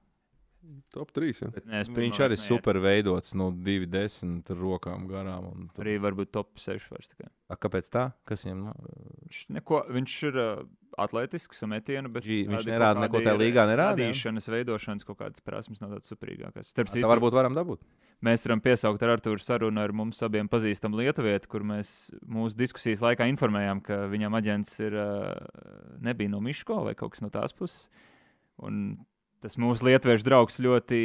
[0.92, 1.30] Top 3.
[1.40, 1.48] Ja.
[1.54, 2.48] Bet Nē, es viņš pirmo arī es neiet.
[2.50, 5.46] super veidots, nu, divi desmit ar rokām garām.
[5.52, 7.28] un tur- Arī varbūt top 6 vairs tikai.
[7.48, 8.12] A, kāpēc tā?
[8.26, 8.60] Kas viņam?
[8.68, 8.74] nu,
[9.24, 10.62] Viņš, neko, viņš ir uh,
[10.98, 14.10] atletisks un metienu, bet Žī- viņš nerāda neko tajā ir līgā nerāda, jā?
[14.12, 16.66] Radīšanas, veidošanas kaut kādas prasmes nav tāds superīgākās.
[16.74, 17.80] Starp Tā citu, varbūt varam dabūt.
[18.26, 23.02] Mēs varam piesaukt ar Artūru sarunu ar mums abiem pazīstamu lietuvieti, kur mēs mūsu diskusijas
[23.04, 27.56] laikā informējām, ka viņam aģents ir, uh, nebija no Miško vai kaut kas no tās
[27.56, 27.88] puses.
[28.60, 29.00] Un
[29.40, 31.00] tas mūsu lietuviešu draugs ļoti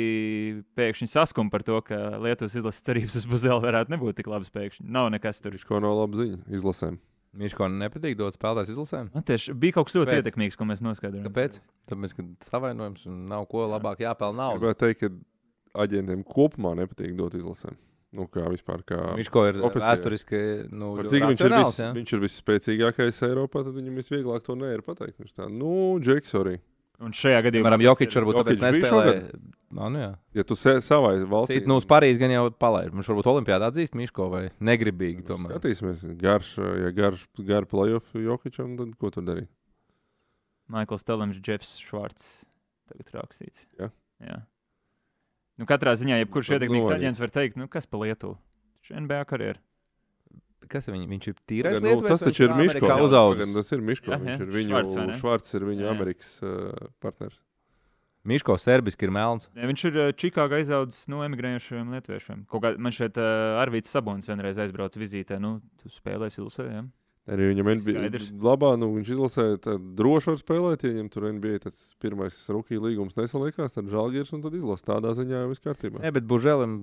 [0.76, 4.88] pēkšņi saskuma par to, ka Lietuvas izlases cerības uz Buzeli varētu nebūt tik labas pēkšņi.
[4.92, 5.56] Nav nekas tur.
[5.56, 6.98] Viņš ko nav laba ziņa izlasēm.
[7.36, 9.08] Viņš kaut kā nepatīk dot spēlētājs izlasēm.
[9.16, 10.22] Man tieši bija kaut kas ļoti Kāpēc?
[10.24, 11.26] ietekmīgs, ko mēs noskaidrojām.
[11.28, 11.58] Kāpēc?
[11.92, 14.54] Tāpēc, ka savainojums un nav ko labāk jāpelnā.
[14.56, 15.10] Gribētu teikt, ka
[15.84, 17.78] aģentiem kopumā nepatīk dot izlasēm.
[18.16, 18.84] Nu, kā vispār.
[18.88, 19.00] Kā...
[19.18, 19.90] Viņš kā ir Officiāli.
[19.90, 20.40] vēsturiski.
[20.72, 21.90] Nu, cik viņš ir, vis, jā.
[21.98, 25.20] viņš ir visspēcīgākais Eiropā, tad viņam visvieglāk to nevar pateikt.
[25.20, 26.56] Viņš tā, nu, Džeks, arī.
[27.04, 29.40] Un šajā gadījumā Piemēram, Jokic varbūt Jokic tāpēc bija nespēlēja.
[29.76, 30.12] Nu, nu, jā.
[30.38, 32.94] Ja tu se, savai valstī Citi, nu, uz Parīzi gan jau palaiž.
[32.96, 35.26] Viņš varbūt Olimpijādā atzīst Miško vai negribīgi.
[35.26, 35.58] Nu, Tomēr.
[35.58, 36.54] Skatīsimies, garš,
[36.86, 39.52] ja garš, garš playoff Jokičam, tad ko tur darīt?
[40.72, 42.24] Maikls Telams, Jeffs Švarts.
[42.88, 43.66] Tagad rakstīts.
[43.82, 43.92] Ja?
[44.24, 44.40] Jā.
[45.56, 48.36] Nu, katrā ziņā, jebkurš ietekmīgs aģents var teikt, nu, kas pa Lietuvu.
[48.82, 49.64] Viņš ir NBA karjeras.
[50.70, 51.82] Kas viņ, viņš ir tīrais?
[51.84, 52.90] Nu, tas taču ir Miško.
[53.06, 53.44] Uzaugs.
[53.54, 54.12] Tas ir Miško.
[54.12, 54.38] Jā, Viņš jā.
[54.42, 55.20] ir viņu, Švarts?
[55.20, 55.92] Švarts ir viņu Jā.
[55.94, 57.38] Amerikas uh, partners.
[58.26, 59.46] Miško serbiski ir melns.
[59.54, 62.46] Ja, viņš ir uh, Čikāgā izaudzis no emigrējušiem lietuviešiem.
[62.50, 65.38] Kaut kā man šeit uh, Arvīts Sabons vienreiz aizbrauca vizītē.
[65.42, 66.82] Nu, tu spēlēsi Ilsē, ja?
[67.26, 68.28] Arī viņam Skaidrs.
[68.38, 72.78] labā, nu, viņš izlasīja, tad droši var spēlēt, ja viņam tur NBA tas pirmais rookie
[72.78, 74.86] līgums nesalikās, tad žēlgirs un tad izlasīt.
[74.92, 76.04] Tādā ziņā jau viss kārtībā.
[76.04, 76.76] Nē, bet Bužēlim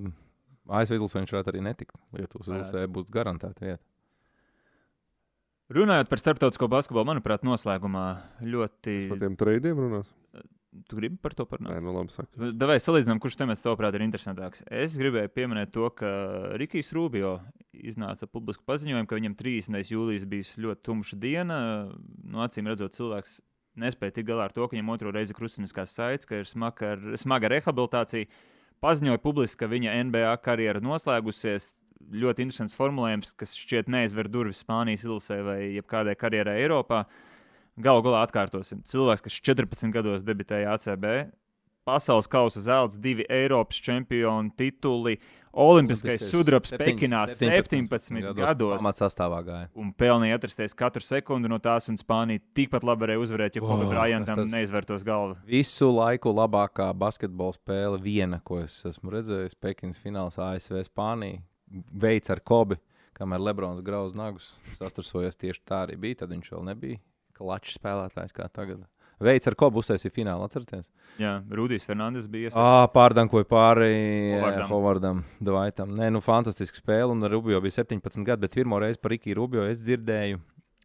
[0.67, 1.95] ASV izlasē viņš varētu arī netikt.
[2.19, 3.83] Lietuvas izlasē būs garantēta vieta.
[5.73, 8.07] Runājot par starptautisko basketbolu, manuprāt, noslēgumā
[8.43, 8.97] ļoti.
[9.13, 10.11] Par tiem treidiem runās.
[10.73, 11.75] Tu gribi par to parunāt?
[11.75, 12.49] Nē, nu labi saka.
[12.65, 14.63] Vai salīdzinām, kurš temats tavuprāt ir interesantāks?
[14.73, 16.09] Es gribēju pieminēt to, ka
[16.61, 17.35] Rikijs Rubio
[17.77, 19.93] iznāca publiski paziņojumu, ka viņam 30.
[19.93, 21.59] jūlijas bija ļoti tumša diena.
[22.25, 23.43] No acīm redzot, cilvēks
[23.85, 27.53] nespēja tikt galā ar to, ka viņam otro reizi krustveida saites, ka ir smaga, smaga
[27.53, 28.31] rehabilitācija.
[28.83, 31.75] Paziņoja publiski, ka viņa NBA karjera noslēgusies.
[32.13, 37.05] Ļoti interesants formulējums, kas šķiet neizver durvis Spānijas izlasē vai jebkādai karjerai Eiropā.
[37.81, 38.83] Galu galā atkārtosim.
[38.85, 41.07] Cilvēks, kas 14 gados debitēja ACB,
[41.89, 45.17] pasaules kausa zelts, divi Eiropas čempionu tituli,
[45.53, 48.79] Olimpiskais sudrabs Pekinā 17 gados.
[48.81, 49.67] Pamatsastāvā gāja.
[49.77, 53.69] Un pelnīja atrasties katru sekundi no tās, un Spānija tikpat labi varēja uzvarēt, ja Oh,
[53.69, 55.37] Kobe kas Bryantam tas- neizvērtos galva.
[55.45, 61.43] Visu laiku labākā basketbola spēle, viena, ko es esmu redzējis, Pekinas fināls ASV Spānija.
[61.93, 62.77] Veids ar Kobi,
[63.15, 66.23] kamēr Lebrons grauz nagus, sastrasojās tieši tā arī bija.
[66.25, 66.99] Tad viņš vēl nebija
[67.43, 68.87] klačs spēlētājs kā tagad.
[69.23, 70.89] Veids ar Kobu uztaisīja finālu, atcerieties?
[71.23, 73.93] Jā, Rudijs Fernandes bija Ah, pārdankoja pāri
[74.67, 75.21] Hovardam.
[75.39, 75.93] Dvaitam.
[75.95, 79.67] Nē, nu, fantastiska spēle, un Rubio bija 17 gadi, bet pirmo reizi par Rikiju Rubio
[79.69, 80.41] es dzirdēju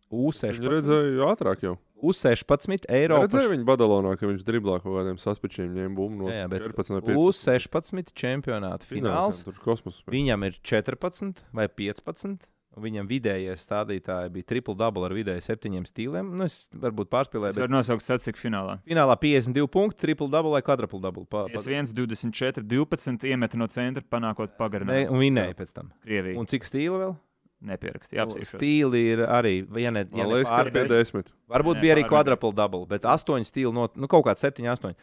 [0.08, 0.70] Viņu U16.
[0.72, 1.74] redzēju ātrāk jau.
[1.97, 3.18] U16 eiro.
[3.26, 6.62] Redzēju viņu Badalonā, ka viņš driblā kaut kādiem saspičiem ņēma bumbu no Jā, jā, bet
[6.68, 7.18] 14 vai 15.
[7.26, 9.41] U16 čempionāta fināls.
[9.41, 9.97] jā, Tur kosmos.
[10.08, 12.38] Viņam ir 14 vai 15.
[12.78, 16.32] Viņam vidējais stādītāji bija triple double ar vidēji septiņiem stīliem.
[16.38, 18.78] Nu, es varbūt pārspīlēju, Es bet varu nosaukt statistiku finālā.
[18.88, 21.25] finālā 52 punkti, triple double vai quadruple double.
[21.25, 25.15] Pa, pa, 1, 24, 12 iemeta no centra, panākot ne, pagarinājumu.
[25.15, 25.89] un vinēja pēc tam.
[26.05, 27.17] Krievija Un cik stīli vēl?
[27.65, 28.25] nepierakstīja.
[28.25, 28.57] Apsīšos.
[28.59, 29.55] Stīli ir arī.
[29.82, 31.32] Ja ne, ja ne pār pie desmit.
[31.49, 34.93] Varbūt bija arī pār quadruple double, bet 8 stīli no nu, kaut kāda 7, 8.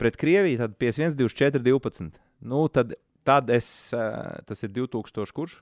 [0.00, 2.20] Pret Krieviju tad 51, 24, 12.
[2.50, 2.94] Nu, tad,
[3.26, 5.58] tad es, eh, tas ir 2000 kurš?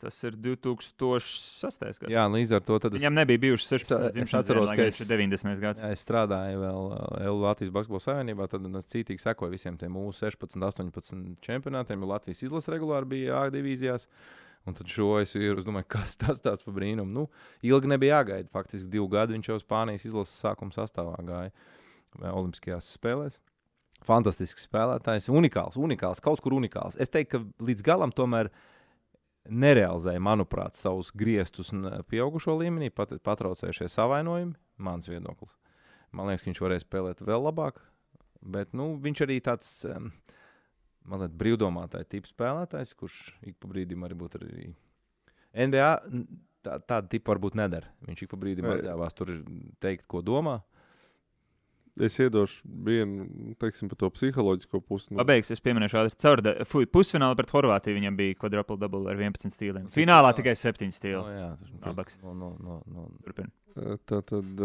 [0.00, 1.82] Tas ir 2006.
[2.00, 2.12] gads.
[2.12, 5.10] Jā, līdz ar to es Viņam nebija bijušas 16 Es atceros, dienas, ka viņš ir
[5.10, 5.60] 90.
[5.60, 5.84] gads.
[5.90, 10.56] Es strādāju vēl uh, Latvijas Basketbola Savienībā, tad es cītīgi sekoju visiem tiem mūsu 16,
[10.56, 14.08] 18 čempionātiem, jo Latvijas izlase regulāri bija A divīzijās.
[14.64, 17.12] Un tad šo es ir, es domāju, kas tas tāds par brīnumu.
[17.12, 17.28] Nu,
[17.60, 18.48] ilgi nebija jāgaida.
[18.56, 21.52] Faktiski divu gadu viņš jau Spānijas izlases sākuma sastāvā gāja
[22.32, 23.36] Olimpiskajās spēlēs.
[24.04, 26.96] Fantastisks spēlētājs, unikāls, unikāls, kaut kur unikāls.
[27.00, 28.50] Es teiktu, ka līdz galam tomēr
[29.48, 34.54] nerealizēja, manuprāt, savus griestus un pieaugušo līmenī, pat, patraucējušie savainojumi.
[34.84, 35.54] Mans viedoklis.
[36.14, 37.80] Man liekas, ka viņš varēja spēlēt vēl labāk,
[38.54, 40.10] bet nu, viņš arī tāds um,
[41.10, 44.68] liekas, brīvdomātāja tips spēlētājs, kurš ik pa brīdim arī būtu arī
[45.66, 45.90] NBA.
[46.64, 47.90] Tā, tāda tipa varbūt nedara.
[48.08, 49.34] Viņš ik pa brīdim atļāvās tur
[49.84, 50.62] teikt, ko domā.
[52.02, 53.26] Es iedošu vienu,
[53.62, 55.12] teiksim, par to psiholoģisko pusi.
[55.14, 56.42] Nu, Pabeigs, es pieminēšu ātri caur.
[56.66, 59.86] Fui, pusfinālā pret Horvātiju viņam bija quadruple double ar 11 stīliem.
[59.94, 61.36] Finālā tikai 7 No, stīli.
[61.38, 62.18] jā, tas ir Nabaks.
[62.22, 63.06] no, no, no, no.
[63.26, 63.52] Turpin.
[64.10, 64.64] tā tad,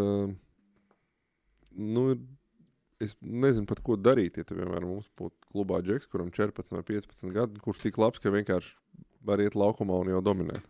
[1.76, 2.04] nu,
[3.00, 4.36] es nezinu pat, ko darīt.
[4.40, 8.20] Ja, te, piemēram, mums būtu klubā džeks, kuram 14 vai 15 gadi, kurš tik labs,
[8.22, 8.74] ka vienkārši
[9.26, 10.66] var iet laukumā un jau dominēt.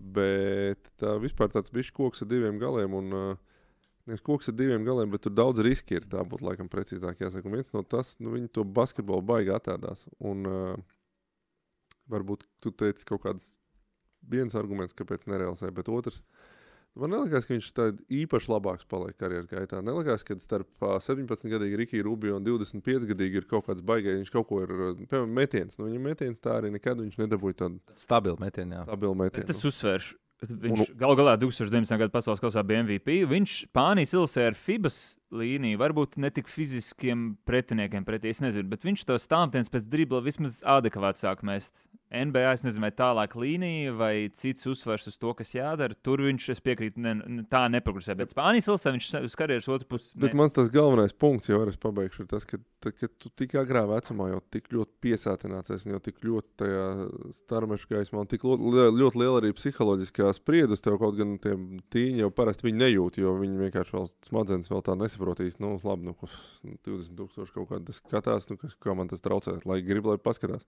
[0.00, 2.94] Bet tā vispār tāds bišķi koks ar diviem galiem.
[2.96, 3.49] Un, uh,
[4.08, 6.06] Nevis koks ar diviem galiem, bet tur daudz riski ir.
[6.10, 7.46] Tā būtu laikam precīzāk jāsaka.
[7.50, 10.06] Un viens no tas, nu, viņi to basketbolu baigi attēlās.
[10.24, 10.78] Un uh,
[12.10, 13.52] varbūt tu teici kaut kāds
[14.30, 16.22] viens arguments, kāpēc nerealizēja, bet otrs.
[16.98, 19.78] Man liekas, ka viņš tāds īpaši labāks paliek karjeras gaitā.
[19.86, 24.18] Nelikās, ka starp ā, 17-gadīgu Rikiju Rubiju un 25-gadīgu ir kaut kāds baigais.
[24.18, 24.72] Viņš kaut ko ir,
[25.04, 25.78] piemēram, metiens.
[25.78, 28.74] Nu, viņa metiens tā arī nekad viņš nedabūja tādu Stabili metieni.
[28.74, 28.82] jā.
[28.88, 29.54] stabilu Bet metienu.
[29.54, 30.18] es uzsvēršu.
[30.40, 31.98] Viņš gal galā 2019.
[32.00, 33.20] gada pasaules kausā bija MVP.
[33.28, 38.86] Viņš Pānijas ilusē ar FIBAS līniju, varbūt ne tik fiziskiem pretiniekiem pretī, es nezinu, bet
[38.86, 41.86] viņš to stāvtienes pēc dribla vismaz adekvāti sāk mest.
[42.10, 45.94] NBA, es nezinu, vai tālāk līnija vai cits uzsvers uz to, kas jādara.
[46.02, 48.16] Tur viņš, es piekrītu, ne, tā neprogresē.
[48.18, 50.10] Bet Spānijas ilusē viņš uz karjeras otru pusi.
[50.18, 53.54] Bet mans tas galvenais punkts, jau es pabeigšu, ir tas, ka, ta, ka tu tik
[53.60, 55.14] agrā vecumā jau tik ļoti
[55.46, 55.54] un
[55.94, 56.82] jau tik ļoti tajā
[57.38, 61.54] starmeša gaismā, un tik ļoti, ļoti liela arī psiholoģiskā spriedus tev kaut gan tie
[61.94, 65.58] tīņi jau parasti nejūt, jo viņi vienkārši vēl smadzenes vēl tā nesaprotīs.
[65.60, 66.32] Nu, labi, nu, kas
[66.64, 70.64] 20 tūkstoši kaut kādā skatās, nu, kas, kā man tas traucē, lai grib, lai paskatās.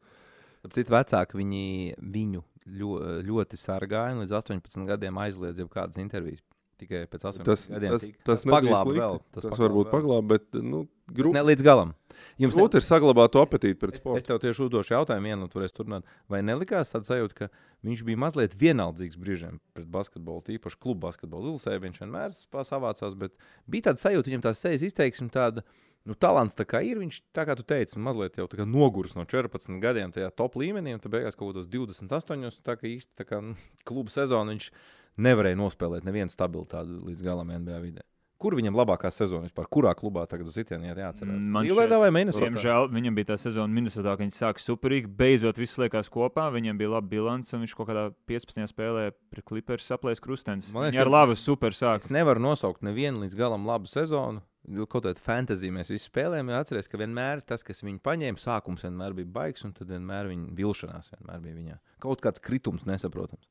[0.70, 2.42] Citu, vecāki viņi, viņu
[2.78, 2.92] ļo,
[3.26, 6.42] ļoti sargāja un līdz 18 gadiem aizliedz jau kādas intervijas.
[6.81, 9.18] Tikai pēc 18 Tas, gadiem tas, tika- tas, nebija paglāba vēl.
[9.33, 11.93] Tas, tas varbūt paglāba, bet nu, grūti Ne līdz galam.
[12.41, 14.25] Jums ne- grūti ir saglabāt to apetīti pret Es, es sportu.
[14.27, 16.03] tev tieši uzdošu jautājumu, vienu, un tu varēsi turpināt.
[16.29, 17.49] Vai nelikās tāds sajūta, ka
[17.85, 21.79] viņš bija mazliet vienaldzīgs brīžiem pret basketbolu, tīpaši klubu basketbolu izlasē?
[21.79, 22.35] Viņš vienmēr
[22.66, 23.33] savācās, bet
[23.68, 25.62] bija tāds sajūta, viņam tās sejas izteiksme tāda.
[26.05, 26.99] Nu, talants tā kā ir.
[26.99, 30.99] Viņš, tā kā tu teici, mazliet jau noguris no 14 gadiem tajā top līmenī, un
[30.99, 32.59] tu beigās kaut kādos 28.
[32.61, 33.55] Tā kā īsti tā kā nu,
[33.85, 34.70] kluba sezona viņš
[35.18, 38.06] nevarēja nospēlēt nevienu stabilu tādu līdz galam NBA vidē.
[38.42, 39.68] Kur viņam labākā sezona vispār?
[39.70, 41.36] Kurā klubā tagad uz sitienu iet jāatcerās?
[41.54, 41.62] Man
[42.10, 42.48] Minnesotā?
[42.48, 45.06] Diemžēl viņam bija tā sezona Minnesotā, ka viņš sāka superīgi.
[45.06, 46.48] Beidzot, viss liekas kopā.
[46.50, 48.66] Viņam bija laba bilance, un viņš kaut kādā 15.
[48.72, 50.72] spēlē pret Clippers saplēs krustens.
[50.74, 52.10] Man liekas, ar labu super Es sāku.
[52.10, 54.42] nevaru nosaukt nevienu līdz galam labu sezonu.
[54.90, 58.82] Kaut kādā fantāzijā mēs visi spēlējām, un atcerieties, ka vienmēr tas, kas viņu paņēma, sākums
[58.82, 61.78] vienmēr bija baigs, un tad vienmēr viņa vilšanās vienmēr bija viņā.
[62.02, 63.46] Kaut kāds kritums nesaprotams.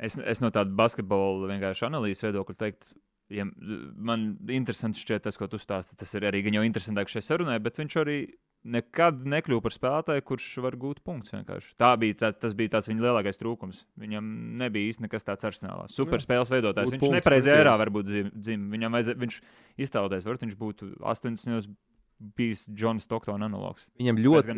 [0.00, 2.94] Es, es no tāda basketbola vienkārši analīzes viedokļa teiktu,
[3.36, 5.98] ja man interesants šķiet tas, ko tu stāsti.
[6.00, 8.16] Tas ir arī gan jau interesantāk šajā sarunā, bet viņš arī
[8.60, 11.32] nekad nekļuva par spēlētāju, kurš var gūt punktus.
[11.32, 11.70] vienkārši.
[11.80, 13.84] Tā bija, tā, tas bija tas viņa lielākais trūkums.
[14.00, 14.26] Viņam
[14.60, 15.86] nebija īsti nekas tāds arsenālā.
[15.92, 16.90] Superspēles veidotājs.
[16.92, 18.66] Gūt Viņš nepareizajā ērā varbūt dzim- dzim.
[18.74, 19.38] Viņam vajadzēja, viņš
[19.86, 21.72] iztēloties, varbūt viņš būtu 80.
[22.20, 23.86] Bijis Džons Stoktona analogs.
[23.98, 24.56] Viņam ļoti,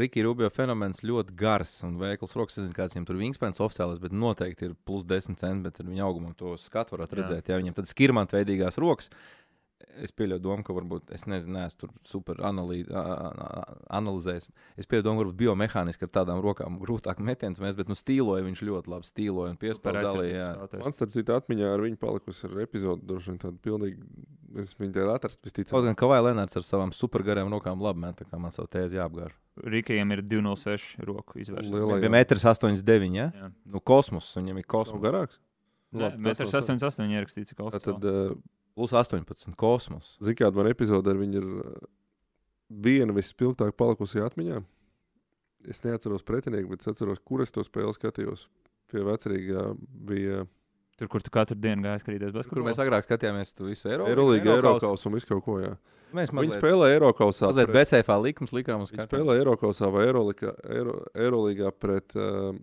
[0.00, 2.56] Rikija Rubio fenomens ļoti gars un veikls rokas.
[2.56, 5.86] Es nezinu, kāds viņam tur wingspans oficiāls, bet noteikti ir plus 10 centimetri.
[5.86, 7.20] Viņa augumam to skatu varat Jā.
[7.20, 7.52] redzēt.
[7.52, 9.12] Jā, viņam tad skirmanta veidīgās rokas.
[10.00, 14.48] Es pieļauju domu, ka varbūt es nezinu, neesmu tur super analī, a- a- a- analizējis.
[14.76, 18.44] Es pieļauju domu, ka varbūt biomehāniski ar tādām rokām grūtāk metiens mēs, bet nu stīloja
[18.44, 20.80] viņš ļoti labi stīloja un piespēlēja.
[20.80, 24.02] Man starp citu atmiņā ar viņu palikusi ar epizodi, droši vien tādu pilnīgi,
[24.58, 25.84] es viņu te atrast Kaut visticamāk.
[25.84, 29.32] gan Kavai Lenārds ar savām supergarām rokām labi met, tā kā man savu tēzi jāapgāž.
[29.64, 31.72] Rīkajam ir 206 roku izvērsta.
[31.72, 33.14] Lielā- Viņam bija 1,89 m.
[33.14, 33.50] Ja?
[33.66, 35.00] Nu, kosmos, viņam ir kosmos.
[35.00, 35.38] garāks?
[35.94, 38.34] Nē, Mēs ar 88 ierakstīts, ka Tā tad, uh,
[38.76, 40.14] Plus 18 kosmos.
[40.20, 41.76] zini, kāda man epizode ar viņu ir uh,
[42.70, 44.62] viena vispilgtāk palikusi atmiņā.
[45.66, 48.46] Es neatceros pretinieku, bet es atceros, kur es to spēli skatījos.
[48.92, 49.72] Pie vecrīgā
[50.06, 50.44] bija
[50.96, 52.64] Tur, kur tu katru dienu gāji skatīties Kur basketbolu.
[52.70, 54.08] mēs agrāk skatījāmies to visu Eiropu.
[54.14, 55.56] Eirolandā, Eiropas un visu kaut ko.
[55.60, 55.74] Jā.
[56.16, 57.50] Mēs Viņi mazliet, spēlē Eiropasā.
[57.50, 59.18] mazliet BCFā likums likām uz Viņi skatu.
[59.18, 62.16] spēlē Eiropasā vai Eirolika- Eiro- Eirolīgā pret.
[62.16, 62.56] Uh,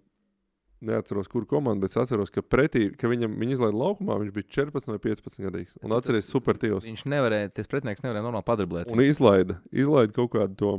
[0.83, 4.49] Neatceros, kur komanda, bet es atceros, ka pretī, ka viņam viņa izlaiž laukumā, viņš bija
[4.57, 5.77] 14 vai 15 gadīgs.
[5.79, 6.83] Un atceries, super tīvs.
[6.83, 8.91] Viņš nevarēja, tas pretinieks nevarēja normāli padriblēt.
[8.91, 10.73] Un izlaida, izlaida kaut kādu to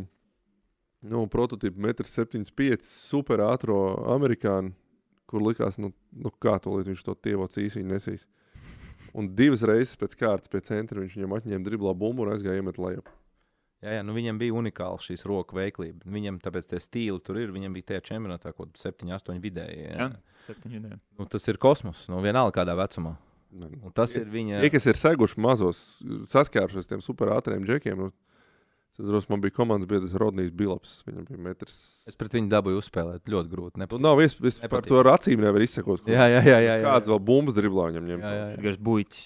[1.05, 3.81] nu, prototypu, 1,75 super ātrā
[4.17, 4.73] amerikāņu,
[5.29, 8.29] kur likās, nu, nu kā to līdz viņš to tievo cīsiņu nesīs.
[9.15, 12.81] Un divas reizes pēc kārtas pie centra viņš viņam atņēma driblā bumbu un aizgāja iemet
[12.83, 13.05] lejā.
[13.85, 16.07] Jā, jā, nu viņam bija unikāls šīs roku veiklība.
[16.09, 17.51] Viņam tāpēc tie stili tur ir.
[17.53, 19.83] Viņam bija tajā čempionātā kaut kāda 7, 8 vidēji.
[19.91, 19.97] Jā.
[20.01, 20.07] Jā,
[20.49, 21.03] septiņi dienas.
[21.21, 22.07] Nu, tas ir kosmos.
[22.09, 23.17] Nu, vienalga kādā vecumā.
[23.55, 24.63] Un tas ir viņa.
[24.65, 25.83] Tie, kas ir seguši mazos,
[26.33, 28.09] saskārušies ar tiem super ātriem džekiem, nu,
[28.95, 30.97] es atceros, man bija komandas biedrs Rodnijs Bilaps.
[31.07, 31.77] Viņam bija metrs.
[32.11, 33.29] Es pret viņu dabūju uzspēlēt.
[33.31, 33.77] Ļoti grūti.
[33.79, 34.03] Nu, Nepat...
[34.03, 34.91] nav iespējams, par Nepatīk.
[34.91, 36.03] to ar acīm nevar izsekot.
[36.03, 36.59] ko- Jā, jā, jā.
[36.67, 36.89] jā, jā.
[36.89, 38.25] Kāds vēl bumbas driblā viņam ņem?
[38.27, 38.77] Jā, jā, jā.
[38.91, 39.25] Buļķis.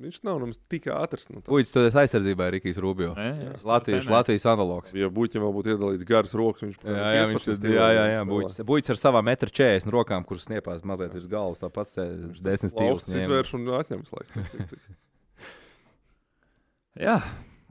[0.00, 1.28] Viņš nav nemaz tik ātrs.
[1.30, 1.40] Nu.
[1.44, 3.12] Puķis, tu esi aizsardzībā, Rikijs Rubio.
[3.18, 4.08] Nē, jā, Latvijas.
[4.10, 4.94] Latvijas analogs.
[4.96, 8.26] ja Buļķim vēl būtu iedalīts garas rokas, viņš Jā, jā, viņš tad, jā, jā, jā
[8.28, 11.62] buļķis, buļķis ar savām 1,40 m rokām, kuras sniepās mazliet virs galvas.
[11.62, 11.94] Tāpat
[12.42, 13.08] desmit stīvus.
[13.10, 14.34] Viņš izvērš un atņems laiku.
[14.34, 15.50] Cik, cik, cik.
[17.06, 17.18] jā,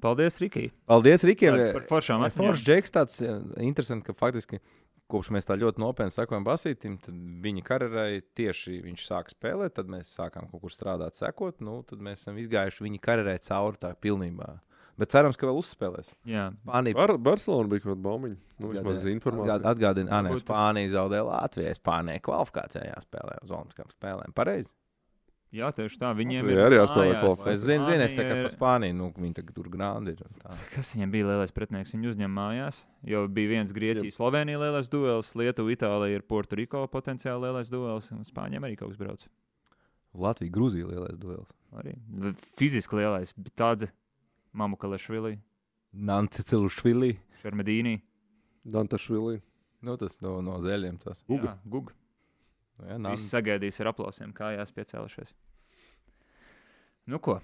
[0.04, 0.70] paldies, Rikī.
[0.90, 1.60] Paldies, Rikiem!
[1.60, 2.64] Par, par foršām Foršs atmiņām.
[2.64, 3.36] Džeks tāds jā,
[3.68, 4.64] interesants, ka faktiski
[5.14, 9.90] kopš mēs tā ļoti nopietni sekojam Basītam, tad viņa karjerai tieši viņš sāka spēlēt, tad
[9.94, 11.62] mēs sākām kaut kur strādāt, sekot.
[11.64, 14.56] Nu, tad mēs esam izgājuši viņa karjerai cauri tā pilnībā.
[15.00, 16.12] Bet cerams, ka vēl uzspēlēs.
[16.30, 18.38] Jā, Spānija Bar Barcelona bija kaut kāda baumiņa.
[18.62, 19.58] Nu, vismaz informācija.
[19.72, 21.74] Atgādina, ka Spānija zaudēja Latvijai.
[21.80, 24.36] Spānijai kvalifikācijā jāspēlē uz Olimpiskām spēlēm.
[24.38, 24.70] Pareizi.
[25.54, 26.10] Jā tieši tā.
[26.18, 27.54] Viņiem Latvijai arī jāspēlē kvalifikācija.
[27.54, 30.26] Es zinu, zinu, es tā kā par Spāniju, nu, viņi tagad tur grāndi ir.
[30.26, 30.58] un tā.
[30.74, 31.94] Kas viņam bija lielais pretinieks?
[31.96, 32.82] Viņu uzņem mājās.
[33.14, 38.26] Jo bija viens Grieķijas, Slovenija lielais duels, Lietuva, Itālija ir Puertoriko potenciāli lielais duels, un
[38.28, 39.26] Spāņiem arī kaut kas brauc.
[40.14, 41.56] Latvija, Grūzija lielais duels.
[41.74, 41.96] Arī
[42.60, 43.90] fiziski lielais, bet tāds
[44.54, 45.40] Mamukalešvili,
[45.94, 47.20] Nancicilšvili.
[47.44, 48.00] Šermedīnī.
[48.66, 49.42] Dantašvili.
[49.86, 50.98] Nu, tas no, no zeļiem.
[51.04, 51.22] Tas.
[51.28, 51.54] Guga.
[51.54, 51.92] Jā, Gug.
[52.82, 55.36] Jā, Visi sagaidīs ar aplausiem, kājās piecēlušies.
[57.08, 57.40] Nu ko?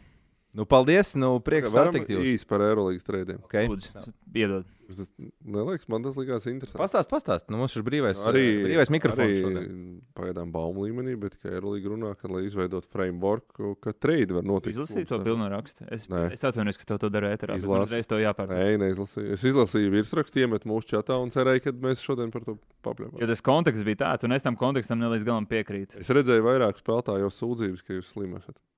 [0.51, 1.13] Nu, paldies.
[1.13, 2.25] Nu, prieks Varam satikt jūs.
[2.25, 3.37] īsi par Eirolandes trījiem.
[3.45, 3.67] Okay.
[3.69, 3.91] Lūdzu,
[4.33, 4.65] piedod.
[4.89, 5.11] Tas
[5.45, 6.79] neliekas, man tas likās interesanti.
[6.81, 7.45] Pastāst, pastāst.
[7.53, 9.21] Nu, mums ir brīvais, Arī arī, brīvais mikrofons.
[9.29, 9.75] arī šodien.
[10.17, 13.45] Pagaidām baumu līmenī, bet kā Eirolandā runā, ka, lai izveidotu framework,
[13.85, 14.73] ka trade var notikt.
[14.73, 15.85] Izlasīju to bilnu rakstu.
[15.93, 16.31] Es, Nē.
[16.33, 17.59] es atvainojos, ka tev to darīju ēterā.
[17.85, 18.57] uzreiz to jāpārtrauc.
[18.57, 19.31] Nē, neizlasīju.
[19.37, 23.21] Es izlasīju virsrakstu, iemetu mūsu čatā un cerēju, ka mēs šodien par to papļāvām.
[23.21, 26.01] Jo tas konteksts bija tāds, un es tam kontekstam nelīdz galam piekrītu.
[26.01, 28.57] Es redzēju vairāk spēlētāju sūdzības, ka jūs slim esat.
[28.57, 28.68] K-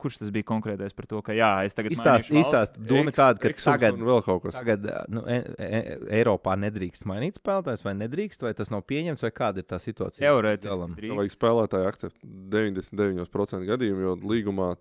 [0.00, 2.30] Kurš tas bija konkrētais par to, ka jā, es tagad valsts?
[2.40, 2.78] izstāst.
[2.88, 4.56] Doma tāda, ka Exums tagad, vēl kaut kas.
[4.56, 5.80] tagad nu, e, e,
[6.18, 10.24] Eiropā nedrīkst mainīt spēlētājs, vai nedrīkst, vai tas nav pieņemts, vai kāda ir tā situācija?
[10.24, 12.24] Teorētiski vajag spēlētāju akceptēt
[12.56, 14.72] 99% gadījumu, jo līgumā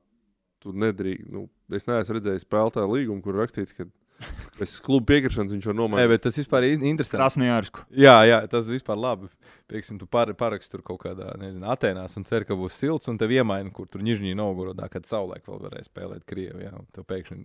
[0.63, 1.29] tu nedrīkst.
[1.35, 3.89] Nu, es neesmu redzējis spēlētāju līgumu, kur rakstīts, ka
[4.59, 6.11] bez kluba piekrišanas viņš var Nē, nomainīt.
[6.13, 7.20] bet tas vispār ir interesanti.
[7.22, 7.86] Krasnojārsku.
[7.95, 9.32] Jā, jā, tas vispār labi.
[9.68, 13.18] Pieksim, tu par, paraksti tur kaut kādā, nezinu, Atenās un cer, ka būs silts, un
[13.20, 16.72] tev iemaina, kur tur Nižņī Novgorodā, kad saulēk vēl varēs spēlēt Krievijā.
[16.95, 17.41] Tev pēkšņi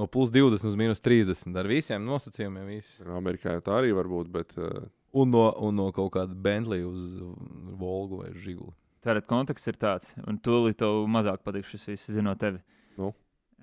[0.00, 2.68] no plus 20 uz minus 30 ar visiem nosacījumiem.
[2.74, 3.00] Viss.
[3.16, 4.84] Amerikā jau tā arī var būt, bet uh,
[5.14, 7.20] Un no, un no kaut kāda Bentley uz
[7.78, 8.74] Volgu vai Žiguli.
[9.04, 12.58] Tātad konteksts ir tāds, un tūlīt tev mazāk patiks šis viss, zinot tevi.
[12.98, 13.12] Nu?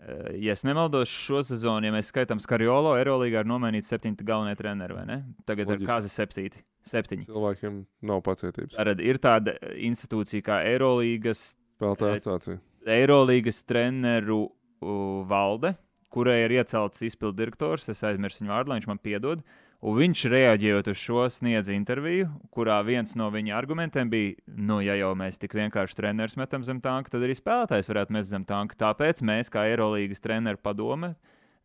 [0.01, 4.55] Eh, Ja es nemaldos, šo sezonu, ja mēs skaitām Skariolo, Eirolandā ir nomainīti septiņi galvenie
[4.57, 5.17] treneri, vai ne?
[5.45, 5.83] Tagad Loģiski.
[5.83, 6.63] ir kāzi septīti.
[6.89, 7.27] Septiņi.
[7.29, 8.73] cilvēkiem nav pacietības.
[8.73, 12.59] Tātad ir tāda institūcija kā Eirolandas Spēlētāja Eh, asociācija.
[12.87, 14.39] Eirolandas treneru
[14.81, 15.75] uh, valde,
[16.09, 17.85] kurai ir iecelts izpildu direktors.
[17.89, 19.43] Es aizmirsu viņu vārdu, lai viņš man piedod.
[19.81, 24.93] Un viņš reaģējot uz šo sniedz interviju, kurā viens no viņa argumentiem bija, nu, ja
[24.99, 28.77] jau mēs tik vienkārši treneris metam zem tanka, tad arī spēlētājs varētu mest zem tanka.
[28.83, 31.15] Tāpēc mēs, kā Eirolandas treneru padome,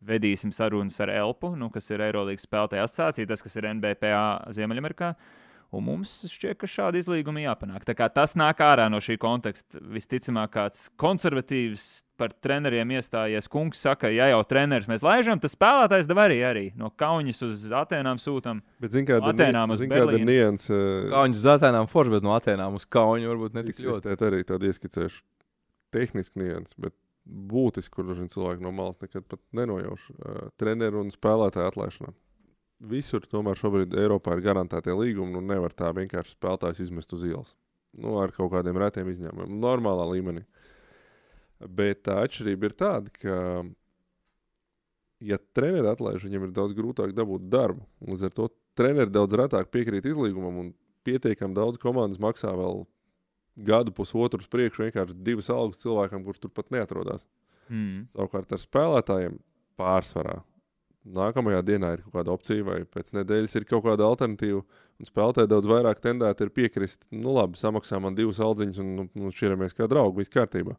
[0.01, 4.23] vedīsim sarunas ar Elpu, nu, kas ir Eirolandas spēlētāja asociācija, tas, kas ir NBPA
[4.57, 5.13] Ziemeļamerikā.
[5.75, 7.83] Un mums šķiet, ka šāda izlīguma jāpanāk.
[7.87, 9.81] Tā kā tas nāk ārā no šī konteksta.
[9.91, 11.87] Visticamāk, kāds konservatīvs
[12.17, 16.63] par treneriem iestājies kungs saka, ja jau treneris mēs laižam, tad spēlētājs dev arī, arī
[16.79, 18.61] no Kaunas uz Atenām sūtām.
[18.81, 20.71] Bet, zin, kāda Atēnām uz zin, kāda nianses.
[20.71, 24.15] Uh, Kaunis uz Atenām forši, bet no Atenām uz Kaunu varbūt ne tik ļoti.
[24.15, 25.21] Es te arī tādu ieskicēšu
[25.93, 26.95] tehnisku nianses, bet
[27.27, 30.07] būtiski, kur daži cilvēki no malas nekad pat nenojauš.
[30.15, 32.15] Uh, treneru un spēlētāju atlaišanā.
[32.77, 37.55] Visur tomēr šobrīd Eiropā ir garantētie līgumi, un nevar tā vienkārši spēlētājs izmest uz ielas.
[37.97, 40.43] Nu, ar kaut kādiem retiem izņēmumiem, normālā līmenī.
[41.57, 43.37] Bet tā atšķirība ir tāda, ka,
[45.25, 47.81] ja treneris atlaiž, viņam ir daudz grūtāk dabūt darbu.
[48.05, 50.69] Līdz ar to treneris daudz retāk piekrīt izlīgumam, un
[51.07, 52.83] pietiekami daudz komandas maksā vēl
[53.57, 57.25] gadu, pusotru priekšu vienkārši divas algas cilvēkam, kurš turpat neatrodas.
[57.73, 58.05] Mm.
[58.13, 59.41] Savukārt ar spēlētājiem
[59.79, 60.43] pārsvarā.
[61.15, 64.63] Nākamajā dienā ir kaut kāda opcija, vai pēc nedēļas ir kaut kāda alternatīva.
[64.97, 69.31] Un spēlētāji daudz vairāk tendēti ir piekrist, nu labi, samaksā man divas aldziņas, un nu,
[69.31, 70.75] šķiramies kā draugi, viss kārtībā.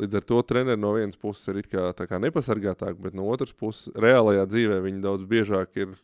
[0.00, 3.90] Līdz ar to treneris no vienas puses ir kā, kā nepasargātāk, bet no otras puses,
[3.98, 5.98] reālajā dzīvē viņi daudz biežāk ir.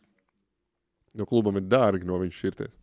[1.17, 2.75] No klubam ir dārgi no viņa šķirties.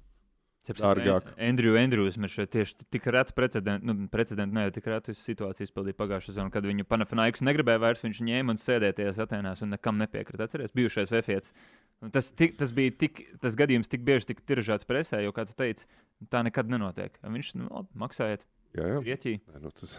[0.72, 1.26] Dārgāk.
[1.36, 5.98] Andrew Andrews mēs šeit tieši tik reti precedenti, nu, precedenti ne, tik reti situācijas izpildīja
[5.98, 10.48] pagājušā sezonā, kad viņu Panafinaiks negribēja vairs, viņš ņēma un sēdēties Atenās un nekam nepiekrita.
[10.48, 11.52] Atceries, bijušais Vefietis.
[12.00, 15.46] Un Tas, tik, tas bija tik, tas gadījums tik bieži tika tiražēts presē, jo, kā
[15.48, 15.86] tu teici,
[16.32, 17.16] tā nekad nenotiek.
[17.22, 19.00] Viņš, nu, labi, maksājiet Jā, jā.
[19.06, 19.40] Grieķiju.
[19.52, 19.98] Nē, Nu, tas,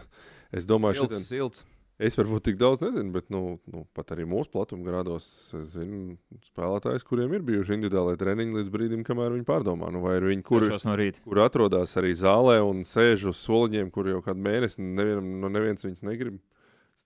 [0.55, 1.65] es domāju, Silts, ka silts.
[1.95, 5.26] Es varbūt tik daudz nezinu, bet nu, nu, pat arī mūsu platumgrādos
[5.72, 9.88] zinu spēlētājus, kuriem ir bijuši individuāli treniņi līdz brīdim, kamēr viņi pārdomā.
[9.95, 11.23] Nu, vai ir viņi, Sešos no rīta.
[11.23, 15.88] kur atrodas arī zālē un sēž uz soliņiem, kur jau kādu mēnesi nevienam, no neviens
[15.88, 16.41] viņus negrib.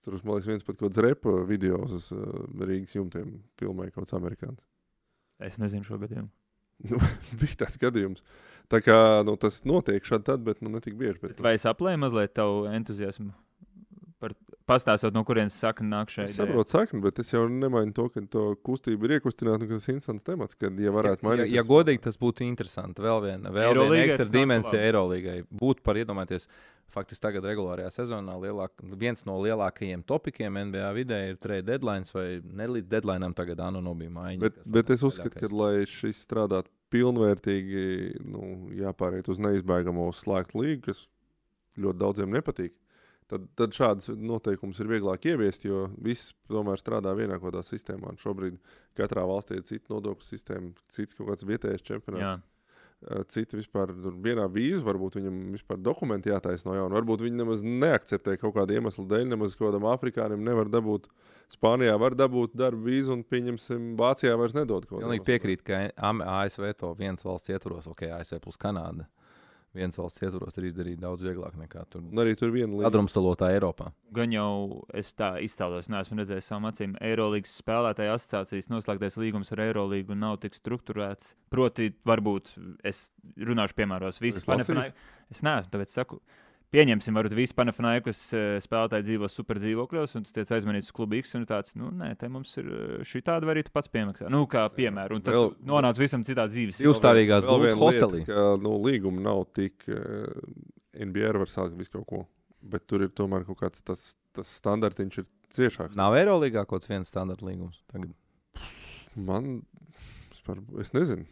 [0.00, 2.20] Tur, man liekas, viens pat kaut kāds repa video uz uh,
[2.64, 4.62] Rīgas jumtiem filmēja kaut kāds amerikānis.
[5.44, 6.30] Es nezinu šo gadījumu.
[6.88, 6.96] Nu,
[7.36, 8.22] bija tāds gadījums.
[8.72, 8.94] Tā kā
[9.28, 11.20] nu, tas notiek šādi, tad, bet nu, ne tik bieži.
[11.20, 13.34] Bet vai es aplēju mazliet tavu entuziasmu?
[14.16, 14.32] Par
[14.70, 16.30] pastāstot, no kurienes sakna nāk šeit.
[16.30, 19.96] Es saprotu, sakni, bet es jau nemainu to, ka to kustību ir iekustināta, tas ir
[19.98, 21.54] interesants temats, kad, ja varētu Ja, mainīt.
[21.58, 23.02] ja godīgi, tas būtu interesanti.
[23.02, 24.82] Vēl viena, vēl viena Eirolīgai ekstra dimensija.
[24.86, 25.34] Eirolandā.
[25.60, 26.46] Būtu par iedomāties,
[26.90, 32.26] faktiski tagad regulārajā sezonā lielāk, viens no lielākajiem topikiem NBA vidē ir trade deadline vai
[32.42, 34.40] ne līdz deadline tagad Anu no bija maiņa.
[34.42, 37.84] Bet, kas bet es uzskatu, ka, lai šis strādātu pilnvērtīgi,
[38.26, 41.04] nu, jāpāriet uz neizbēgamo slēgtu līgu, kas
[41.80, 42.74] ļoti daudziem nepatīk.
[43.30, 48.10] Tad, tad šādas noteikumus ir vieglāk ieviest, jo viss tomēr strādā vienā kaut kādā sistēmā.
[48.10, 48.56] Un šobrīd
[48.98, 52.42] katrā valstī ir cita nodokļu sistēma, cits kaut kāds vietējais Jā, čempionāts.
[52.42, 56.98] Uh, Citi vispār vienā vīzā, varbūt viņam vispār dokumenti jātaisa no jauna.
[56.98, 59.24] Varbūt viņi nemaz neakceptē kaut kādu iemeslu dēļ.
[59.30, 61.06] Nemaz kādam afrikānim nevar dabūt.
[61.50, 65.80] Spānijā var dabūt darbu vīzu, un, pieņemsim, Vācijā vairs nedod kaut ko Pilnīgi piekrīt, ka
[65.96, 69.08] ASV to viens valsts ietvaros, ok, ASV plus Kanāda.
[69.72, 72.02] Viens valsts ietvaros ir izdarīt daudz vieglāk nekā tur.
[72.02, 72.88] Un arī tur viena lieta.
[72.88, 73.92] Sadrumstalotā Eiropā.
[74.12, 76.96] gan jau es tā iztēlos, neesmu redzējis savām acīm.
[77.00, 81.34] Eirolandes spēlētāja asociācijas noslēgtais līgums ar Eirolīgu nav tik strukturēts.
[81.54, 82.50] Proti, varbūt
[82.82, 84.44] es runāšu, piemēros, lasījis?
[84.50, 84.92] Panafinai-
[85.30, 86.18] Es neesmu, tāpēc saku.
[86.70, 88.18] Pieņemsim, varbūt visi Panafinaikas
[88.62, 92.12] spēlētāji dzīvo super dzīvokļos, un tu tiec aizmanīts uz klubu X, un tāds, nu, nē,
[92.20, 92.68] te mums ir
[93.10, 94.28] šī tāda, vai arī tu pats piemaksā.
[94.30, 96.78] Nu, kā piemēram, un tad Vēl- nonāc visam citā dzīves.
[96.78, 98.22] Divstāvīgās Vēl gultas viena lieta, hostelī.
[98.28, 99.82] ka nu, līguma nav tik.
[99.90, 100.30] Uh,
[100.94, 102.22] NBA var sākt visu kaut ko,
[102.62, 105.98] bet tur ir tomēr kaut kāds tas, tas standartiņš ir ciešāks.
[105.98, 107.82] Nav Eirolandā kaut kāds viens standarta līgums.
[107.90, 108.14] Tagad.
[109.18, 109.62] Man,
[110.30, 111.26] es, par, es nezinu.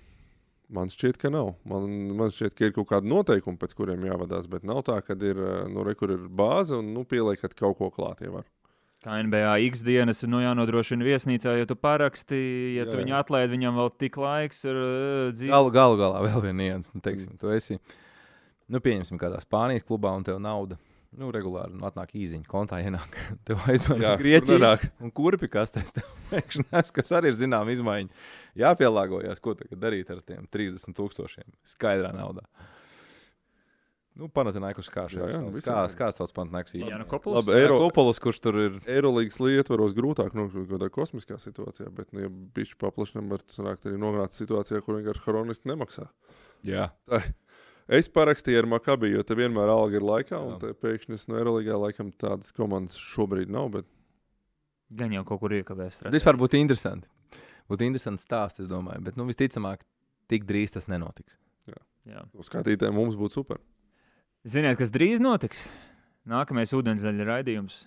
[0.69, 1.55] Man šķiet, ka nav.
[1.69, 1.89] Man,
[2.19, 5.41] man šķiet, ka ir kaut kādi noteikumi, pēc kuriem jāvadās, bet nav tā, ka ir,
[5.41, 8.21] eh, nu, re, ir bāze un nu, pieliekat kaut ko klāt.
[8.21, 8.45] Ja var.
[8.99, 12.37] Kā NBA X dienas ir nu, jānodrošina viesnīcā, ja tu paraksti,
[12.75, 13.05] ja Jā, tu jā.
[13.05, 15.53] viņu atlaidi, viņam vēl tik laiks ir uh, dzīve.
[15.55, 16.93] Galu, galu galā vēl nianses.
[16.93, 17.79] Nu, teiksim, tu esi,
[18.69, 20.77] nu, pieņemsim, kādā Spānijas klubā un tev nauda.
[21.17, 23.15] Nu, regulāri nu, atnāk īziņa, kontā ienāk.
[23.49, 23.63] Tev
[24.05, 24.89] Jā, tur nenāk.
[25.01, 28.27] Un kurpi kastēs tev pēkšņi nes, kas arī ir zinām izmaiņa.
[28.61, 32.45] Jāpielāgojas, ko tagad darīt ar tiem 30 tūkstošiem skaidrā naudā.
[34.19, 35.55] Nu, Panathinaikos kā Jā, jā, šāds.
[35.55, 36.91] visam Kā, kā sauc Panathinaikos īsti?
[36.91, 37.37] Jā, nu, Kopuls.
[37.39, 37.77] Labi, Eiro...
[37.77, 38.79] Eiro, Kopolis, kurš tur ir.
[38.91, 43.87] Eirolandes ietvaros grūtāk nokļūt kaut kādā kosmiskā situācijā, bet, nu, ja bišķi paplašinām, var sanākt
[43.87, 46.09] arī nonākt situācijā, kur vienkārši hronisti nemaksā.
[46.67, 46.89] Jā.
[47.89, 50.59] Es parakstīju ar Makabiju, jo te vienmēr alga ir laikā, un Jā.
[50.61, 53.71] te pēkšņi es no Eirolandā laikam tādas komandas šobrīd nav.
[53.79, 53.89] Bet...
[54.99, 56.03] Gan jau kaut kur iekavēs.
[56.03, 57.09] Tas vispār būtu interesanti.
[57.69, 59.01] Būtu interesants stāsts, es domāju.
[59.05, 59.85] Bet, nu, visticamāk,
[60.29, 61.37] tik drīz tas nenotiks.
[62.09, 62.23] Jā.
[62.37, 63.61] Uz skatītājiem mums būtu super.
[64.49, 65.67] Ziniet, kas drīz notiks?
[66.29, 67.83] Nākamais ūdenszaļa raidījums.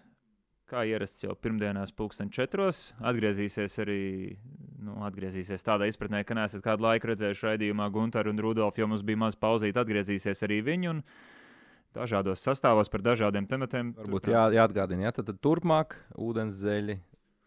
[0.72, 4.02] Kā ierasts jau pirmdienās, pulksten četros, atgriezīsies arī
[4.85, 9.03] nu, atgriezīsies tādā izpratnē, ka neesat kādu laiku redzējuši raidījumā Gunteru un Rudolfu, jo mums
[9.03, 9.76] bija maz pauzīt.
[9.76, 10.95] Atgriezīsies arī viņi
[11.91, 13.91] dažādos sastāvos par dažādiem tematiem.
[13.99, 17.02] Varbūt jā, jāatgādina, ja tad, tad turpmāk ūdens zeļi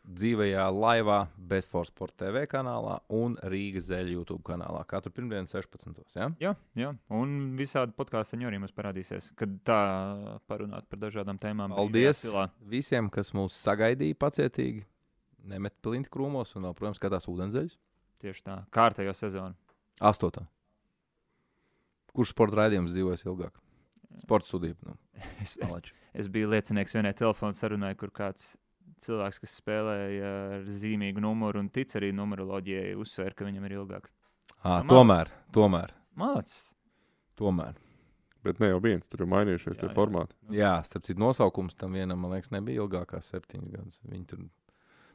[0.05, 4.83] dzīvajā laivā, Bestforce Sport TV kanālā un Rīgas zeļu YouTube kanālā.
[4.89, 6.03] Katru pirmdienu 16.
[6.17, 6.29] Ja?
[6.43, 9.81] Jā, jā, un visādi podkāstu arī mums parādīsies, kad tā
[10.51, 11.77] parunāt par dažādām tēmām.
[11.77, 12.25] Paldies
[12.69, 14.85] visiem, kas mūs sagaidīja pacietīgi.
[15.45, 17.77] Nemet plinti krūmos un, vēl, protams, skatās ūdenszeļus.
[18.25, 19.57] Tieši tā, kārtējo sezonu.
[20.05, 20.47] Astotā.
[22.15, 23.59] Kurš sporta raidījums dzīvojas ilgāk?
[24.23, 24.77] Sports studija.
[24.87, 24.95] Nu,
[25.43, 28.55] Es, es, es biju liecinieks vienai telefonu sarunai, kur kāds
[29.05, 34.11] cilvēks, kas spēlēja ar zīmīgu numuru un tic arī numeroloģijai, uzsver, ka viņam ir ilgāk.
[34.63, 36.75] à, Nu, tomēr, tomēr, Malacis.
[37.37, 37.75] tomēr.
[38.45, 40.35] Bet ne jau viens, tur ir mainījušies Jā, tie formāti.
[40.53, 44.01] Jā, starp citu, nosaukums tam vienam, man liekas, nebija ilgākās septiņas gadus.
[44.05, 44.45] Viņi tur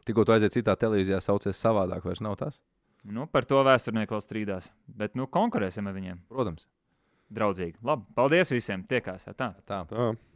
[0.05, 2.57] tikko tu aiziet citā televīzijā, saucies savādāk, vairs nav tas.
[3.05, 4.65] Nu, par to vēsturnieki vēl strīdās.
[4.87, 6.25] Bet nu, konkurēsim ar viņiem.
[6.27, 6.65] Protams,
[7.29, 7.77] Draudzīgi.
[7.85, 8.83] Labi, paldies visiem.
[8.89, 9.27] Tiekās.
[9.37, 9.51] Tā.
[9.61, 9.83] tā.
[9.85, 10.05] Tā.